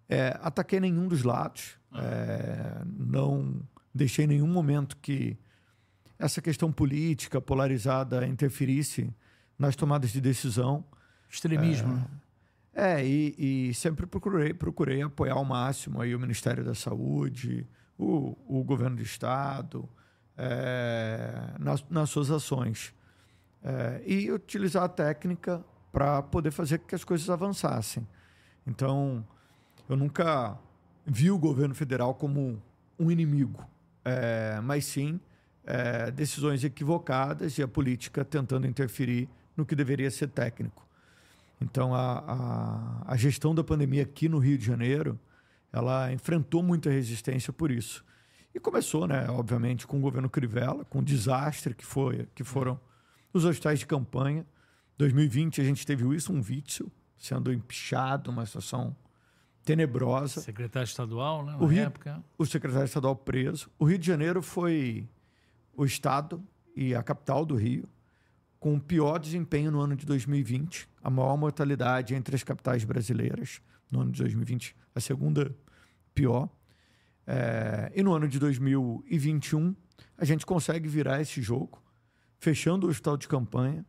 é, 0.09 0.39
ataquei 0.43 0.81
nenhum 0.81 1.09
dos 1.09 1.23
lados, 1.23 1.79
é, 1.95 2.83
não 2.87 3.63
deixei 3.95 4.25
em 4.25 4.29
nenhum 4.29 4.47
momento 4.47 4.97
que 4.97 5.39
essa 6.19 6.43
questão 6.43 6.73
política 6.73 7.41
polarizada 7.41 8.27
interferisse 8.27 9.15
nas 9.59 9.77
tomadas 9.77 10.11
de 10.11 10.21
decisão. 10.21 10.85
Extremismo. 11.31 11.95
Né? 11.95 12.07
É, 12.81 13.05
e, 13.05 13.71
e, 13.71 13.75
sempre 13.75 14.07
procurei, 14.07 14.55
procurei 14.55 15.03
apoiar 15.03 15.35
ao 15.35 15.45
máximo 15.45 16.01
aí 16.01 16.15
o 16.15 16.21
Ministério 16.21 16.65
da 16.65 16.77
Saúde, 16.77 17.67
o, 17.99 18.37
o 18.47 18.63
governo 18.63 18.95
do 18.95 19.03
Estado, 19.03 19.89
é, 20.37 21.57
nas, 21.59 21.85
nas, 21.91 22.09
suas 22.09 22.31
ações. 22.31 22.95
É, 23.65 24.01
e 24.07 24.31
utilizar 24.31 24.85
a 24.85 24.89
técnica 24.89 25.61
para 25.91 26.23
poder 26.23 26.53
fazer 26.53 26.79
que 26.79 26.95
as 26.95 27.03
coisas 27.03 27.29
avançassem. 27.29 28.07
Então, 28.65 29.27
eu 29.89 29.97
nunca 29.97 30.57
vi 31.05 31.33
o 31.33 31.39
governo 31.39 31.75
federal 31.75 32.15
como 32.15 32.63
um 32.97 33.11
inimigo, 33.11 33.67
é, 34.05 34.61
mas 34.61 34.85
sim 34.85 35.19
é, 35.65 36.13
decisões 36.13 36.63
equivocadas 36.63 37.59
e 37.59 37.63
a 37.63 37.67
política 37.67 38.25
tentando 38.25 38.69
interferir 38.69 39.29
no 39.57 39.67
que 39.67 39.75
deveria 39.75 40.13
ser 40.13 40.29
técnico. 40.29 40.88
Então, 41.61 41.95
a, 41.95 42.19
a, 42.19 43.13
a, 43.13 43.17
gestão 43.17 43.55
da 43.55 43.65
pandemia 43.65 44.03
aqui 44.03 44.29
no 44.29 44.39
Rio 44.39 44.57
de 44.57 44.65
Janeiro, 44.65 45.19
ela 45.73 46.13
enfrentou 46.13 46.63
muita 46.63 46.89
resistência 46.89 47.53
por 47.53 47.71
isso. 47.71 48.05
E 48.55 48.61
começou, 48.61 49.07
né, 49.07 49.29
obviamente, 49.29 49.87
com 49.87 49.99
o 49.99 50.01
governo 50.01 50.31
Crivella, 50.31 50.85
com 50.85 51.01
o 51.01 51.03
desastre 51.03 51.75
que, 51.75 51.85
foi, 51.85 52.29
que 52.35 52.45
foram 52.45 52.81
os 53.33 53.45
hospitais 53.45 53.81
de 53.81 53.87
campanha. 53.87 54.47
2020 54.97 55.61
a 55.61 55.65
gente 55.65 55.85
teve 55.87 56.05
o 56.05 56.09
Wilson 56.09 56.41
Witzel 56.49 56.91
sendo 57.17 57.53
empichado, 57.53 58.31
uma 58.31 58.47
situação 58.47 58.97
tenebrosa. 59.65 60.41
Secretário 60.41 60.87
estadual, 60.87 61.45
né, 61.45 61.53
na 61.53 61.59
o 61.59 61.67
Rio, 61.67 61.83
época. 61.83 62.23
O 62.39 62.47
secretário 62.47 62.87
estadual 62.87 63.17
preso. 63.17 63.69
O 63.79 63.85
Rio 63.85 63.99
de 63.99 64.07
Janeiro 64.07 64.41
foi 64.41 65.09
o 65.77 65.85
estado 65.85 66.43
e 66.75 66.95
a 66.95 67.03
capital 67.03 67.45
do 67.45 67.57
Rio 67.57 67.89
com 68.59 68.75
o 68.75 68.81
pior 68.81 69.19
desempenho 69.19 69.71
no 69.71 69.81
ano 69.81 69.95
de 69.95 70.05
2020, 70.05 70.89
a 71.03 71.11
maior 71.11 71.37
mortalidade 71.37 72.15
entre 72.15 72.35
as 72.35 72.43
capitais 72.43 72.85
brasileiras 72.85 73.61
no 73.91 74.01
ano 74.01 74.13
de 74.13 74.21
2020, 74.23 74.75
a 74.95 75.01
segunda 75.01 75.55
pior. 76.15 76.49
É, 77.27 77.93
e 77.95 78.03
no 78.03 78.13
ano 78.13 78.27
de 78.27 78.39
2021, 78.39 79.75
a 80.17 80.25
gente 80.25 80.45
consegue 80.45 80.89
virar 80.89 81.21
esse 81.21 81.41
jogo, 81.41 81.83
fechando 82.39 82.87
o 82.87 82.91
hospital 82.91 83.17
de 83.17 83.29
campanha, 83.29 83.85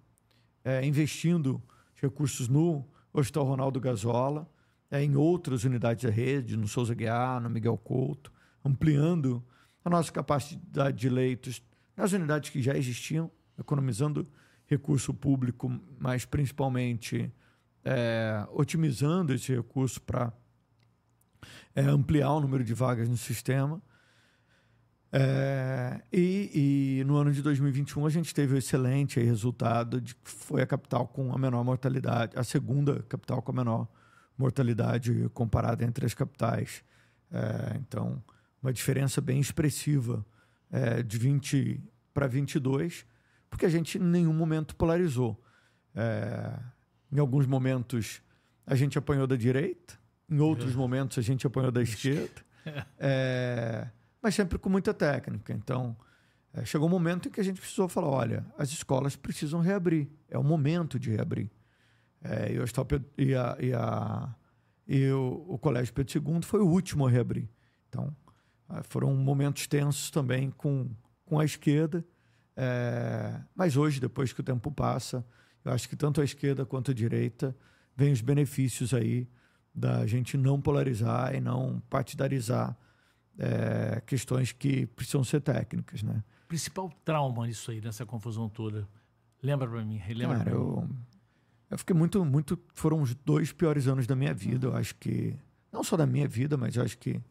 é, 0.64 0.86
investindo 0.86 1.62
recursos 1.96 2.48
no 2.48 2.86
Hospital 3.12 3.46
Ronaldo 3.46 3.80
Gazola, 3.80 4.50
é, 4.92 5.04
em 5.04 5.16
outras 5.16 5.64
unidades 5.64 6.04
da 6.04 6.12
rede, 6.12 6.56
no 6.56 6.68
Souza 6.68 6.94
Guiar, 6.94 7.42
no 7.42 7.50
Miguel 7.50 7.78
Couto, 7.78 8.32
ampliando 8.64 9.44
a 9.84 9.90
nossa 9.90 10.12
capacidade 10.12 10.98
de 10.98 11.10
leitos 11.10 11.64
nas 11.96 12.12
unidades 12.12 12.50
que 12.50 12.62
já 12.62 12.76
existiam, 12.76 13.32
economizando 13.58 14.28
recurso 14.70 15.14
público, 15.14 15.70
mas 16.00 16.26
principalmente 16.26 17.34
é, 17.84 18.46
otimizando 18.52 19.34
esse 19.34 19.54
recurso 19.54 20.00
para 20.02 20.32
é, 21.76 21.82
ampliar 21.82 22.32
o 22.34 22.40
número 22.40 22.64
de 22.64 22.74
vagas 22.74 23.10
no 23.10 23.18
sistema. 23.18 23.82
É, 25.12 26.04
e, 26.14 27.00
e, 27.00 27.04
no 27.04 27.18
ano 27.18 27.34
de 27.34 27.42
2021 27.42 28.06
a 28.06 28.10
gente 28.12 28.32
teve 28.32 28.54
o 28.54 28.56
um 28.56 28.60
excelente 28.60 29.20
resultado 29.20 30.00
de 30.00 30.14
que 30.14 30.30
foi 30.30 30.62
a 30.62 30.68
capital 30.68 31.08
com 31.08 31.34
a 31.34 31.38
menor 31.38 31.64
mortalidade, 31.64 32.38
a 32.38 32.44
segunda 32.44 33.02
capital 33.10 33.42
com 33.42 33.52
a 33.52 33.56
menor 33.56 33.88
mortalidade 34.38 35.28
comparada 35.34 35.84
entre 35.84 36.06
as 36.06 36.14
capitais. 36.14 36.84
É, 37.32 37.78
então, 37.78 38.22
uma 38.62 38.72
diferença 38.72 39.20
bem 39.20 39.40
expressiva 39.40 40.24
é, 40.72 41.02
de 41.02 41.18
20 41.18 41.82
para 42.14 42.28
22 42.28 43.04
porque 43.50 43.65
a 43.65 43.70
gente 43.70 43.98
em 43.98 44.01
nenhum 44.01 44.34
momento 44.34 44.75
polarizou. 44.75 45.41
É, 45.96 46.58
em 47.12 47.20
alguns 47.20 47.46
momentos 47.46 48.22
a 48.65 48.75
gente 48.75 48.98
apanhou 48.98 49.25
da 49.25 49.36
direita, 49.36 50.00
em 50.29 50.39
outros 50.39 50.74
uhum. 50.74 50.82
momentos 50.82 51.18
a 51.18 51.22
gente 51.22 51.46
apanhou 51.48 51.72
da 51.72 51.82
esquerda, 51.82 52.41
é, 53.00 53.88
mas 54.22 54.36
sempre 54.36 54.58
com 54.60 54.70
muita 54.70 54.94
técnica. 54.94 55.53
Então, 55.53 55.98
é, 56.53 56.65
chegou 56.65 56.88
um 56.88 56.91
momento 56.91 57.27
em 57.27 57.32
que 57.32 57.39
a 57.39 57.44
gente 57.44 57.60
precisou 57.60 57.88
falar: 57.88 58.10
olha, 58.10 58.46
as 58.58 58.70
escolas 58.70 59.15
precisam 59.15 59.60
reabrir, 59.60 60.08
é 60.27 60.38
o 60.38 60.44
momento 60.44 61.00
de 61.00 61.10
reabrir. 61.10 61.50
É, 62.22 62.51
e, 62.51 62.60
o, 62.60 62.65
e, 63.18 63.36
a, 63.36 63.58
e, 63.60 63.74
a, 63.74 64.36
e 64.88 65.10
o, 65.10 65.46
o 65.48 65.58
Colégio 65.58 65.94
Pedro 65.94 66.34
II 66.34 66.41
foi 66.44 66.60
o 66.60 66.68
último 66.68 67.08
a 67.08 67.10
reabrir. 67.10 67.50
Então, 67.88 68.15
é, 68.70 68.84
foram 68.84 69.15
momentos 69.15 69.68
tensos 69.68 70.12
também 70.12 70.51
com, 70.51 70.89
com 71.25 71.39
a 71.39 71.46
esquerda. 71.46 72.06
É, 72.62 73.39
mas 73.56 73.78
hoje, 73.78 74.01
depois 74.01 74.34
que 74.34 74.42
o 74.42 74.44
tempo 74.44 74.70
passa, 74.70 75.25
eu 75.63 75.72
acho 75.72 75.88
que 75.88 75.96
tanto 75.96 76.20
a 76.20 76.25
esquerda 76.25 76.66
quanto 76.66 76.92
a 76.92 76.94
direita 76.94 77.56
vem 77.96 78.12
os 78.12 78.20
benefícios 78.20 78.94
aí 78.94 79.30
da 79.74 80.06
gente 80.06 80.36
não 80.36 80.60
polarizar 80.60 81.34
e 81.34 81.39
não 81.39 81.82
partidarizar 81.89 82.78
é, 83.38 84.01
questões 84.06 84.51
que 84.51 84.88
precisam 84.88 85.24
ser 85.24 85.39
técnicas, 85.39 86.04
né? 86.04 86.22
Principal 86.50 86.92
trauma 87.06 87.48
nisso 87.48 87.72
aí, 87.72 87.80
nessa 87.80 88.06
confusão 88.06 88.50
toda. 88.50 88.86
Lembra 89.42 89.66
para 89.66 89.86
mim, 89.86 89.96
relembra 89.96 90.39
Cara, 90.39 90.51
eu, 90.51 90.86
eu 91.70 91.78
fiquei 91.78 91.96
muito, 91.96 92.25
muito... 92.25 92.60
Foram 92.74 93.01
os 93.01 93.16
dois 93.16 93.54
piores 93.54 93.88
anos 93.88 94.06
da 94.06 94.18
minha 94.18 94.34
vida. 94.34 94.68
Eu 94.68 94.75
acho 94.75 94.96
que... 94.96 95.34
Não 95.72 95.82
só 95.82 95.96
da 95.96 96.06
minha 96.06 96.28
vida, 96.28 96.58
mas 96.58 96.75
eu 96.75 96.84
acho 96.84 96.98
que 96.98 97.22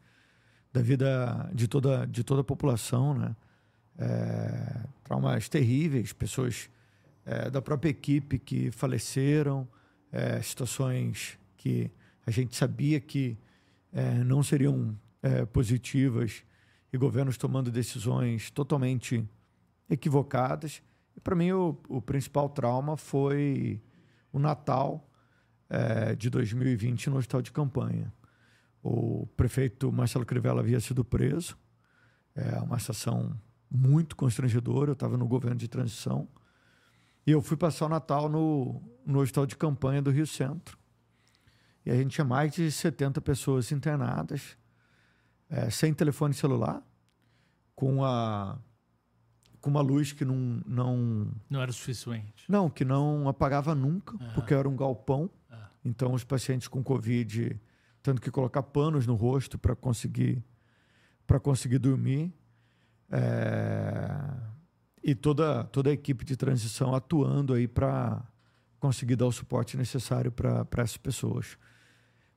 da 0.72 0.80
vida 0.80 1.50
de 1.52 1.68
toda, 1.68 2.06
de 2.06 2.24
toda 2.24 2.40
a 2.40 2.44
população, 2.44 3.12
né? 3.12 3.36
É, 3.98 4.80
traumas 5.02 5.48
terríveis, 5.48 6.12
pessoas 6.12 6.70
é, 7.26 7.50
da 7.50 7.60
própria 7.60 7.90
equipe 7.90 8.38
que 8.38 8.70
faleceram, 8.70 9.68
é, 10.12 10.40
situações 10.40 11.38
que 11.56 11.90
a 12.24 12.30
gente 12.30 12.56
sabia 12.56 13.00
que 13.00 13.36
é, 13.92 14.22
não 14.24 14.42
seriam 14.42 14.98
é, 15.22 15.44
positivas 15.44 16.44
e 16.92 16.96
governos 16.96 17.36
tomando 17.36 17.70
decisões 17.70 18.50
totalmente 18.50 19.28
equivocadas. 19.90 20.82
E 21.16 21.20
para 21.20 21.34
mim 21.34 21.52
o, 21.52 21.76
o, 21.88 22.00
principal 22.00 22.48
trauma 22.48 22.96
foi 22.96 23.82
o 24.32 24.38
Natal 24.38 25.06
é, 25.68 26.14
de 26.14 26.30
2020 26.30 27.10
no 27.10 27.16
hospital 27.16 27.42
de 27.42 27.52
campanha. 27.52 28.12
O 28.82 29.26
prefeito 29.36 29.90
Marcelo 29.90 30.24
Crivella 30.24 30.60
havia 30.60 30.80
sido 30.80 31.04
preso, 31.04 31.58
é 32.34 32.58
uma 32.60 32.78
situação 32.78 33.38
muito 33.70 34.16
constrangedor. 34.16 34.88
Eu 34.88 34.92
estava 34.92 35.16
no 35.16 35.26
governo 35.26 35.56
de 35.56 35.68
transição. 35.68 36.28
E 37.26 37.30
eu 37.30 37.42
fui 37.42 37.56
passar 37.56 37.86
o 37.86 37.88
Natal 37.88 38.28
no, 38.28 38.82
no 39.04 39.20
hospital 39.20 39.46
de 39.46 39.56
campanha 39.56 40.00
do 40.00 40.10
Rio 40.10 40.26
Centro. 40.26 40.78
E 41.84 41.90
a 41.90 41.94
gente 41.94 42.12
tinha 42.12 42.24
mais 42.24 42.52
de 42.52 42.70
70 42.70 43.20
pessoas 43.20 43.72
internadas, 43.72 44.56
é, 45.48 45.70
sem 45.70 45.94
telefone 45.94 46.34
celular, 46.34 46.82
com 47.74 48.04
a 48.04 48.58
com 49.60 49.70
uma 49.70 49.80
luz 49.80 50.12
que 50.12 50.24
não 50.24 50.62
não 50.66 51.32
não 51.48 51.60
era 51.60 51.72
suficiente. 51.72 52.44
Não, 52.48 52.68
que 52.68 52.84
não 52.84 53.28
apagava 53.28 53.74
nunca, 53.74 54.12
uhum. 54.12 54.32
porque 54.34 54.54
era 54.54 54.68
um 54.68 54.76
galpão. 54.76 55.30
Uhum. 55.50 55.58
Então 55.84 56.12
os 56.12 56.24
pacientes 56.24 56.68
com 56.68 56.82
covid 56.82 57.60
tendo 58.02 58.20
que 58.20 58.30
colocar 58.30 58.62
panos 58.62 59.06
no 59.06 59.14
rosto 59.14 59.58
para 59.58 59.74
conseguir 59.74 60.42
para 61.26 61.38
conseguir 61.38 61.78
dormir. 61.78 62.32
É, 63.10 64.10
e 65.02 65.14
toda, 65.14 65.64
toda 65.64 65.90
a 65.90 65.92
equipe 65.92 66.24
de 66.24 66.36
transição 66.36 66.94
atuando 66.94 67.54
aí 67.54 67.66
para 67.66 68.22
conseguir 68.78 69.16
dar 69.16 69.26
o 69.26 69.32
suporte 69.32 69.76
necessário 69.76 70.30
para 70.30 70.66
essas 70.78 70.96
pessoas. 70.96 71.58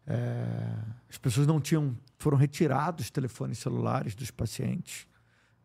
É, 0.06 0.78
as 1.10 1.18
pessoas 1.18 1.46
não 1.46 1.60
tinham, 1.60 1.98
foram 2.18 2.38
retirados 2.38 3.06
os 3.06 3.12
telefones 3.12 3.60
celulares 3.60 4.16
dos 4.16 4.32
pacientes. 4.32 5.08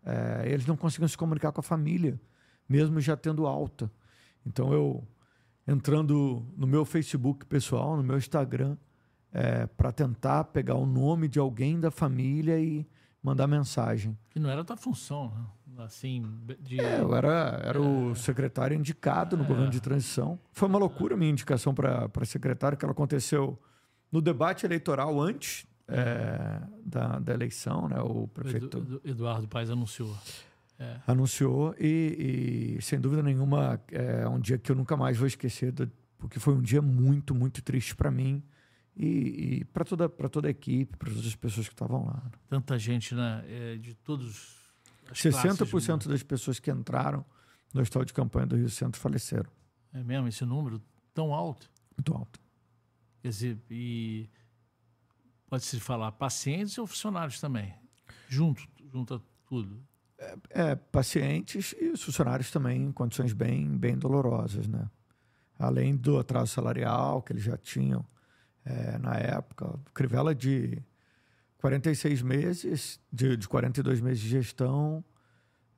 É, 0.04 0.44
eles 0.46 0.66
não 0.66 0.76
conseguiam 0.76 1.08
se 1.08 1.16
comunicar 1.16 1.52
com 1.52 1.60
a 1.60 1.64
família, 1.64 2.20
mesmo 2.68 3.00
já 3.00 3.16
tendo 3.16 3.46
alta. 3.46 3.90
Então 4.44 4.72
eu 4.72 5.06
entrando 5.66 6.46
no 6.56 6.66
meu 6.66 6.84
Facebook 6.84 7.44
pessoal, 7.46 7.96
no 7.96 8.02
meu 8.02 8.16
Instagram, 8.16 8.76
é, 9.32 9.66
para 9.66 9.90
tentar 9.90 10.44
pegar 10.44 10.76
o 10.76 10.86
nome 10.86 11.28
de 11.28 11.38
alguém 11.38 11.80
da 11.80 11.90
família 11.90 12.58
e 12.58 12.86
mandar 13.26 13.46
mensagem. 13.48 14.16
Que 14.30 14.38
não 14.38 14.48
era 14.48 14.60
a 14.60 14.64
tua 14.64 14.76
função, 14.76 15.32
né? 15.66 15.84
assim, 15.84 16.24
de... 16.60 16.80
É, 16.80 17.00
eu 17.00 17.14
era, 17.14 17.60
era 17.62 17.80
o 17.82 18.14
secretário 18.14 18.74
indicado 18.76 19.36
no 19.36 19.44
É. 19.44 19.46
governo 19.46 19.70
de 19.70 19.80
transição. 19.80 20.38
Foi 20.52 20.68
uma 20.68 20.78
loucura 20.78 21.14
a 21.14 21.16
minha 21.18 21.30
indicação 21.30 21.74
para 21.74 22.08
secretário, 22.24 22.78
que 22.78 22.84
ela 22.84 22.92
aconteceu 22.92 23.58
no 24.10 24.22
debate 24.22 24.64
eleitoral 24.64 25.20
antes 25.20 25.66
é, 25.88 26.60
da, 26.84 27.18
da 27.18 27.34
eleição, 27.34 27.88
né? 27.88 28.00
O 28.00 28.26
prefeito 28.28 28.78
Edu- 28.78 28.96
Edu- 28.96 29.00
Eduardo 29.04 29.46
Paes 29.48 29.68
anunciou. 29.70 30.16
anunciou 31.06 31.74
e, 31.78 32.76
e, 32.78 32.82
sem 32.82 33.00
dúvida 33.00 33.22
nenhuma 33.22 33.80
é 33.90 34.26
um 34.28 34.38
dia 34.40 34.58
que 34.58 34.70
eu 34.70 34.76
nunca 34.76 34.96
mais 34.96 35.16
vou 35.16 35.26
esquecer, 35.26 35.72
do- 35.72 35.90
porque 36.18 36.38
foi 36.38 36.54
um 36.54 36.62
dia 36.62 36.80
muito, 36.82 37.34
muito 37.34 37.62
triste 37.62 37.94
para 37.94 38.10
mim 38.10 38.42
e, 38.96 39.58
e 39.58 39.64
para 39.66 39.84
toda, 39.84 40.08
para 40.08 40.28
toda 40.28 40.48
a 40.48 40.50
equipe, 40.50 40.96
para 40.96 41.10
todas 41.10 41.26
as 41.26 41.36
pessoas 41.36 41.68
que 41.68 41.74
estavam 41.74 42.06
lá. 42.06 42.22
Tanta 42.48 42.78
gente, 42.78 43.14
né? 43.14 43.44
é, 43.46 43.76
de 43.76 43.94
todos. 43.94 44.56
as 45.10 45.20
classes, 45.20 45.60
60% 45.60 46.08
das 46.08 46.22
pessoas 46.22 46.58
que 46.58 46.70
entraram 46.70 47.24
no 47.74 47.82
hospital 47.82 48.04
de 48.04 48.14
campanha 48.14 48.46
do 48.46 48.56
Rio 48.56 48.70
Centro 48.70 48.98
faleceram. 48.98 49.50
É 49.92 50.02
mesmo, 50.02 50.28
esse 50.28 50.44
número 50.44 50.82
tão 51.12 51.34
alto. 51.34 51.70
Muito 51.96 52.14
alto. 52.14 52.40
Quer 53.20 53.28
dizer, 53.28 53.58
e 53.70 54.28
pode-se 55.48 55.78
falar 55.78 56.12
pacientes 56.12 56.78
ou 56.78 56.86
funcionários 56.86 57.40
também. 57.40 57.74
Junto, 58.28 58.66
junto 58.90 59.14
a 59.14 59.20
tudo. 59.46 59.82
É, 60.50 60.74
pacientes 60.74 61.74
e 61.78 61.90
os 61.90 62.02
funcionários 62.02 62.50
também 62.50 62.84
em 62.84 62.92
condições 62.92 63.34
bem, 63.34 63.76
bem 63.76 63.98
dolorosas, 63.98 64.66
né? 64.66 64.88
Além 65.58 65.94
do 65.96 66.18
atraso 66.18 66.52
salarial 66.52 67.22
que 67.22 67.32
eles 67.32 67.42
já 67.42 67.56
tinham 67.56 68.04
é, 68.66 68.98
na 68.98 69.14
época, 69.14 69.78
Crivella 69.94 70.34
de 70.34 70.82
46 71.58 72.20
meses, 72.22 73.00
de, 73.12 73.36
de 73.36 73.48
42 73.48 74.00
meses 74.00 74.20
de 74.20 74.28
gestão, 74.28 75.04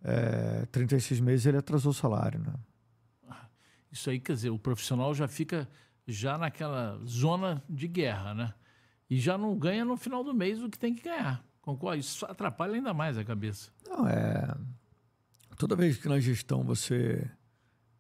é, 0.03 0.65
36 0.73 1.21
meses 1.21 1.45
ele 1.45 1.59
atrasou 1.59 1.91
o 1.91 1.95
salário, 1.95 2.41
né? 2.41 2.55
Isso 3.93 4.11
aí, 4.11 4.19
quer 4.19 4.33
dizer, 4.33 4.51
o 4.51 4.59
profissional 4.59 5.15
já 5.15 5.29
fica 5.29 5.69
já 6.07 6.39
naquela 6.39 6.99
zona 7.07 7.63
de 7.69 7.87
guerra, 7.87 8.35
né? 8.35 8.55
E 9.09 9.19
já 9.19 9.37
não 9.37 9.59
ganha 9.59 9.85
no 9.85 9.97
final 9.97 10.25
do 10.25 10.35
mês 10.35 10.63
o 10.63 10.69
que 10.69 10.79
tem 10.79 10.95
que 10.95 11.03
ganhar. 11.03 11.45
Concorda? 11.61 11.99
Isso 11.99 12.25
atrapalha 12.27 12.75
ainda 12.75 12.95
mais 12.95 13.19
a 13.19 13.25
cabeça. 13.25 13.71
Não, 13.87 14.07
é. 14.07 14.55
Toda 15.59 15.77
vez 15.77 15.97
que 15.99 16.09
na 16.09 16.21
gestão 16.21 16.63
você 16.63 17.31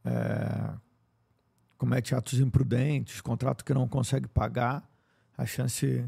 é, 0.05 0.75
comete 1.79 2.15
atos 2.15 2.41
imprudentes, 2.41 3.21
contrato 3.21 3.65
que 3.65 3.73
não 3.73 3.89
consegue 3.89 4.29
pagar, 4.29 4.87
a 5.37 5.47
chance 5.47 6.05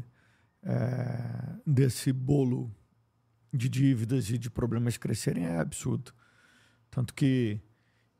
é, 0.61 1.55
desse 1.65 2.11
bolo 2.11 2.69
de 3.53 3.67
dívidas 3.69 4.29
e 4.29 4.37
de 4.37 4.49
problemas 4.49 4.97
crescerem 4.97 5.45
é 5.45 5.57
absurdo. 5.59 6.13
Tanto 6.89 7.13
que 7.13 7.59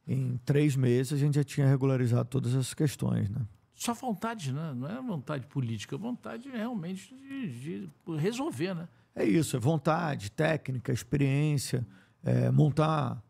em 0.08 0.38
três 0.46 0.76
meses 0.76 1.14
a 1.14 1.18
gente 1.18 1.36
já 1.36 1.44
tinha 1.44 1.68
regularizado 1.68 2.28
todas 2.30 2.54
essas 2.54 2.74
questões, 2.74 3.30
né? 3.30 3.42
Só 3.76 3.94
vontade, 3.94 4.54
né? 4.54 4.74
Não 4.76 4.88
é 4.88 5.02
vontade 5.02 5.48
política, 5.48 5.96
é 5.96 6.00
vontade 6.00 6.50
realmente 6.50 7.14
de, 7.16 7.88
de 7.88 7.90
resolver, 8.18 8.74
né? 8.74 8.88
É 9.14 9.26
isso, 9.26 9.58
é 9.58 9.60
vontade, 9.60 10.32
técnica, 10.32 10.94
experiência, 10.94 11.86
é, 12.24 12.50
montar, 12.52 13.22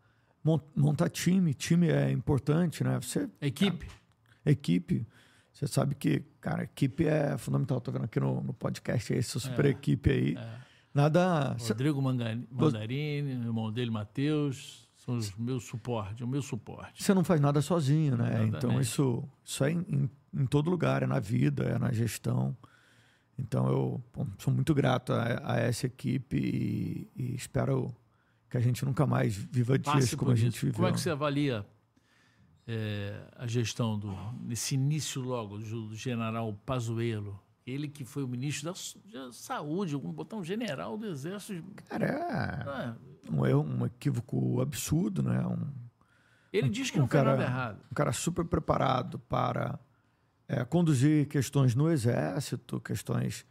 mon- 0.44 0.60
montar 0.76 1.08
time. 1.08 1.54
Time 1.54 1.88
é 1.88 2.10
importante, 2.12 2.84
né? 2.84 3.00
Você, 3.00 3.28
Equipe. 3.40 3.88
Equipe, 4.50 5.06
você 5.52 5.66
sabe 5.66 5.94
que, 5.94 6.20
cara, 6.40 6.64
equipe 6.64 7.06
é 7.06 7.36
fundamental. 7.36 7.80
Tô 7.80 7.92
vendo 7.92 8.04
aqui 8.04 8.18
no, 8.18 8.42
no 8.42 8.54
podcast 8.54 9.14
essa 9.14 9.38
super 9.38 9.66
equipe 9.66 10.10
aí. 10.10 10.38
Nada. 10.94 11.56
cê- 11.58 11.72
Rodrigo 11.72 12.02
Mandarini, 12.02 13.34
o 13.36 13.42
irmão 13.48 13.72
dele, 13.72 13.90
Matheus, 13.90 14.88
são 14.96 15.16
os 15.16 15.34
meus 15.36 15.64
suporte, 15.64 16.22
o 16.22 16.28
meu 16.28 16.42
suporte. 16.42 17.02
Você 17.02 17.12
não 17.12 17.24
faz 17.24 17.40
nada 17.40 17.60
sozinho, 17.60 18.16
né? 18.16 18.28
Exatamente. 18.28 18.56
Então 18.56 18.80
isso, 18.80 19.28
isso 19.44 19.64
é 19.64 19.72
em, 19.72 20.10
em, 20.34 20.46
todo 20.46 20.70
lugar, 20.70 21.02
é 21.02 21.06
na 21.06 21.18
vida, 21.18 21.64
é 21.64 21.78
na 21.78 21.92
gestão. 21.92 22.56
Então 23.38 23.68
eu 23.68 24.04
pô, 24.12 24.26
sou 24.38 24.52
muito 24.52 24.74
grato 24.74 25.12
a, 25.12 25.54
a 25.54 25.56
essa 25.58 25.86
equipe 25.86 26.36
e, 26.36 27.10
e 27.16 27.34
espero 27.34 27.94
que 28.48 28.56
a 28.56 28.60
gente 28.60 28.84
nunca 28.84 29.06
mais 29.06 29.34
viva 29.34 29.78
dias 29.78 30.14
como 30.14 30.30
a 30.30 30.36
gente 30.36 30.58
viveu. 30.60 30.74
Como 30.74 30.86
é 30.88 30.92
que 30.92 31.00
você 31.00 31.10
avalia 31.10 31.66
é, 32.66 33.20
a 33.36 33.46
gestão 33.46 33.98
do 33.98 34.14
nesse 34.42 34.74
início 34.74 35.20
logo 35.20 35.58
do, 35.58 35.94
general 35.94 36.52
Pazuello? 36.64 37.40
Ele 37.64 37.86
que 37.88 38.04
foi 38.04 38.24
o 38.24 38.28
ministro 38.28 38.72
da, 39.12 39.20
da 39.26 39.32
Saúde, 39.32 39.94
vamos 39.94 40.14
botar 40.14 40.36
um 40.36 40.44
general 40.44 40.98
do 40.98 41.06
Exército. 41.06 41.62
Cara, 41.88 42.06
é 42.06 42.22
Ah, 42.22 42.96
um 43.30 43.46
erro, 43.46 43.62
um 43.62 43.86
equívoco 43.86 44.60
absurdo, 44.60 45.22
né? 45.22 45.46
Um, 45.46 45.70
ele 46.52 46.68
diz 46.68 46.90
que 46.90 46.98
um 46.98 47.02
não 47.02 47.08
cara, 47.08 47.30
nada 47.30 47.44
errado. 47.44 47.80
um 47.90 47.94
cara 47.94 48.12
super 48.12 48.44
preparado 48.44 49.18
para 49.20 49.78
é, 50.48 50.64
conduzir 50.64 51.28
questões 51.28 51.74
no 51.74 51.90
exército, 51.90 52.80
questões 52.80 53.46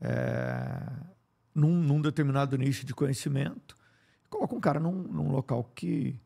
é, 0.00 0.92
num, 1.54 1.80
num 1.82 2.00
determinado 2.00 2.56
nicho 2.58 2.84
de 2.84 2.94
conhecimento. 2.94 3.76
Coloca 4.28 4.54
um 4.54 4.60
cara 4.60 4.78
num, 4.78 4.92
num 4.92 5.30
local 5.32 5.64
que 5.74 6.20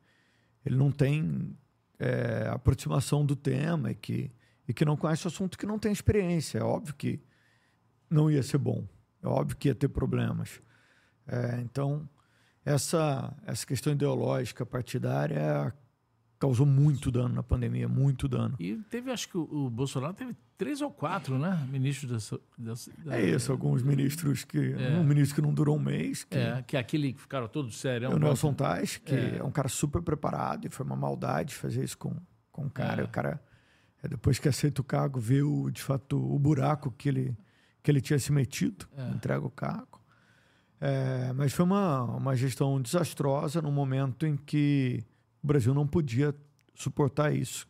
ele 0.67 0.77
não 0.77 0.91
tem 0.91 1.57
é, 1.99 2.49
aproximação 2.51 3.25
do 3.25 3.35
tema 3.35 3.91
e 3.91 3.95
que, 3.95 4.31
e 4.67 4.75
que 4.75 4.85
não 4.85 4.97
conhece 4.97 5.27
o 5.27 5.29
assunto, 5.29 5.59
que 5.59 5.67
não 5.67 5.79
tem 5.79 5.93
experiência. 5.93 6.59
É 6.59 6.63
óbvio 6.63 6.95
que 6.95 7.21
não 8.09 8.31
ia 8.31 8.43
ser 8.43 8.59
bom. 8.59 8.85
É 9.23 9.27
óbvio 9.27 9.57
que 9.57 9.69
ia 9.69 9.75
ter 9.75 9.89
problemas. 9.89 10.61
É, 11.27 11.61
então, 11.61 12.09
essa, 12.65 13.35
essa 13.47 13.67
questão 13.67 13.93
ideológica 13.93 14.65
partidária 14.65 15.75
causou 16.39 16.65
muito 16.65 17.11
dano 17.11 17.35
na 17.35 17.43
pandemia, 17.43 17.89
muito 17.89 18.29
dano. 18.29 18.55
E 18.61 18.77
teve, 18.89 19.11
acho 19.11 19.29
que 19.29 19.37
o, 19.37 19.67
o 19.67 19.71
Bolsonaro 19.71 20.15
teve 20.15 20.37
três 20.57 20.81
ou 20.81 20.91
quatro, 20.91 21.39
né? 21.39 21.67
Ministros 21.71 22.31
da, 22.31 22.73
da, 22.73 22.75
da 23.05 23.19
É 23.19 23.31
isso, 23.31 23.51
alguns 23.51 23.83
ministros 23.83 24.45
que. 24.45 24.75
Um 24.75 25.05
ministro 25.05 25.37
que 25.37 25.43
não 25.43 25.53
durou 25.53 25.77
um 25.77 25.81
mês, 25.81 26.25
que 26.25 26.37
É, 26.37 26.63
que 26.63 26.77
é 26.77 26.81
aquele 26.81 27.13
que 27.13 27.21
ficaram 27.21 27.49
todos 27.49 27.77
sérios. 27.79 28.13
é 28.13 28.15
o 28.15 28.19
Nelson 28.19 28.55
Tais, 28.55 28.97
que 28.99 29.15
é. 29.15 29.43
um 29.43 29.51
cara 29.51 29.69
super 29.69 30.01
preparado 30.01 30.67
e 30.67 30.71
foi 30.71 30.87
uma 30.87 30.97
maldade 30.97 31.55
fazer 31.55 31.83
isso 31.83 31.99
com, 31.99 32.15
com 32.53 32.67
o 32.67 32.71
cara. 32.71 33.03
É. 33.03 33.05
O 33.05 33.09
cara, 33.09 33.43
é, 34.03 34.09
depois 34.09 34.39
que 34.39 34.49
aceita 34.49 34.81
o 34.81 34.85
cargo, 34.85 35.19
vê 35.19 35.43
o, 35.43 35.71
de 35.71 35.83
fato 35.83 36.17
o 36.17 36.39
buraco 36.39 36.91
que 36.93 37.09
ele, 37.09 37.37
que 37.83 37.91
ele 37.91 38.01
tinha 38.01 38.19
se 38.19 38.33
metido, 38.33 38.87
entrega 39.13 39.45
o 39.45 39.51
cargo. 39.51 39.99
É, 40.81 41.33
mas 41.33 41.53
foi 41.53 41.65
uma, 41.65 42.05
uma 42.05 42.37
gestão 42.37 42.81
desastrosa 42.81 43.61
no 43.61 43.73
momento 43.73 44.25
em 44.25 44.37
que 44.37 45.05
o 45.43 45.47
Brasil 45.47 45.75
não 45.75 45.87
podia 45.87 46.35
suportar 46.75 47.35
isso. 47.35 47.69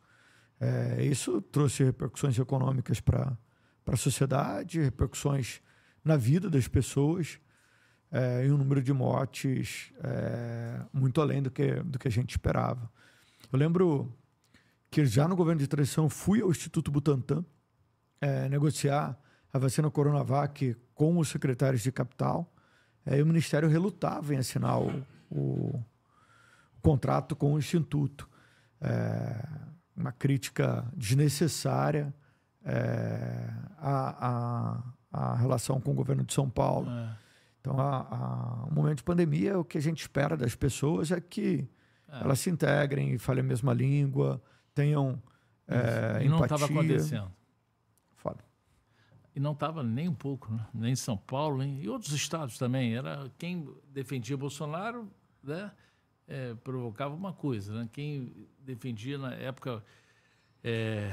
É, 0.60 1.04
isso 1.04 1.40
trouxe 1.40 1.84
repercussões 1.84 2.38
econômicas 2.38 3.00
para 3.00 3.36
a 3.86 3.96
sociedade, 3.96 4.80
repercussões 4.80 5.60
na 6.04 6.16
vida 6.16 6.50
das 6.50 6.66
pessoas 6.66 7.38
é, 8.10 8.46
e 8.46 8.50
um 8.50 8.56
número 8.56 8.82
de 8.82 8.92
mortes 8.92 9.92
é, 10.02 10.80
muito 10.92 11.20
além 11.20 11.42
do 11.42 11.50
que, 11.50 11.74
do 11.82 11.98
que 11.98 12.08
a 12.08 12.10
gente 12.10 12.30
esperava. 12.30 12.90
Eu 13.52 13.58
lembro 13.58 14.12
que 14.90 15.04
já 15.04 15.28
no 15.28 15.36
governo 15.36 15.60
de 15.60 15.68
transição 15.68 16.08
fui 16.08 16.40
ao 16.40 16.50
Instituto 16.50 16.90
Butantan 16.90 17.44
é, 18.20 18.48
negociar 18.48 19.18
a 19.52 19.58
vacina 19.58 19.90
Coronavac 19.90 20.76
com 20.94 21.18
os 21.18 21.28
secretários 21.28 21.82
de 21.82 21.92
capital 21.92 22.52
é, 23.06 23.18
e 23.18 23.22
o 23.22 23.26
Ministério 23.26 23.68
relutava 23.68 24.34
em 24.34 24.38
assinar 24.38 24.80
o, 24.80 25.06
o 25.30 25.82
contrato 26.82 27.36
com 27.36 27.54
o 27.54 27.58
Instituto. 27.58 28.28
É, 28.80 29.48
uma 29.96 30.12
crítica 30.12 30.86
desnecessária 30.96 32.14
é, 32.64 33.50
à, 33.78 34.82
à, 35.12 35.30
à 35.32 35.34
relação 35.36 35.80
com 35.80 35.90
o 35.90 35.94
governo 35.94 36.24
de 36.24 36.32
São 36.32 36.48
Paulo. 36.48 36.88
É. 36.90 37.16
Então, 37.60 37.78
a, 37.80 37.98
a, 38.00 38.66
um 38.70 38.74
momento 38.74 38.98
de 38.98 39.04
pandemia, 39.04 39.58
o 39.58 39.64
que 39.64 39.78
a 39.78 39.82
gente 39.82 40.00
espera 40.00 40.36
das 40.36 40.54
pessoas 40.54 41.10
é 41.10 41.20
que 41.20 41.68
elas 42.08 42.40
se 42.40 42.48
integrem 42.48 43.12
e 43.12 43.18
falem 43.18 43.44
a 43.44 43.46
mesma 43.46 43.74
língua, 43.74 44.42
tenham 44.74 45.20
é, 45.66 46.24
e 46.24 46.28
não 46.28 46.42
estava 46.42 46.64
acontecendo. 46.64 47.30
Foda. 48.16 48.42
E 49.34 49.40
não 49.40 49.52
estava 49.52 49.82
nem 49.82 50.08
um 50.08 50.14
pouco, 50.14 50.50
né? 50.50 50.66
nem 50.72 50.92
em 50.92 50.96
São 50.96 51.16
Paulo, 51.16 51.58
nem 51.58 51.82
em 51.82 51.88
outros 51.88 52.12
estados 52.12 52.56
também. 52.56 52.96
Era 52.96 53.30
quem 53.36 53.68
defendia 53.92 54.36
Bolsonaro, 54.36 55.10
né? 55.42 55.70
É, 56.30 56.54
provocava 56.56 57.14
uma 57.14 57.32
coisa, 57.32 57.72
né? 57.72 57.88
Quem 57.90 58.46
defendia 58.60 59.16
na 59.16 59.32
época, 59.32 59.82
é, 60.62 61.10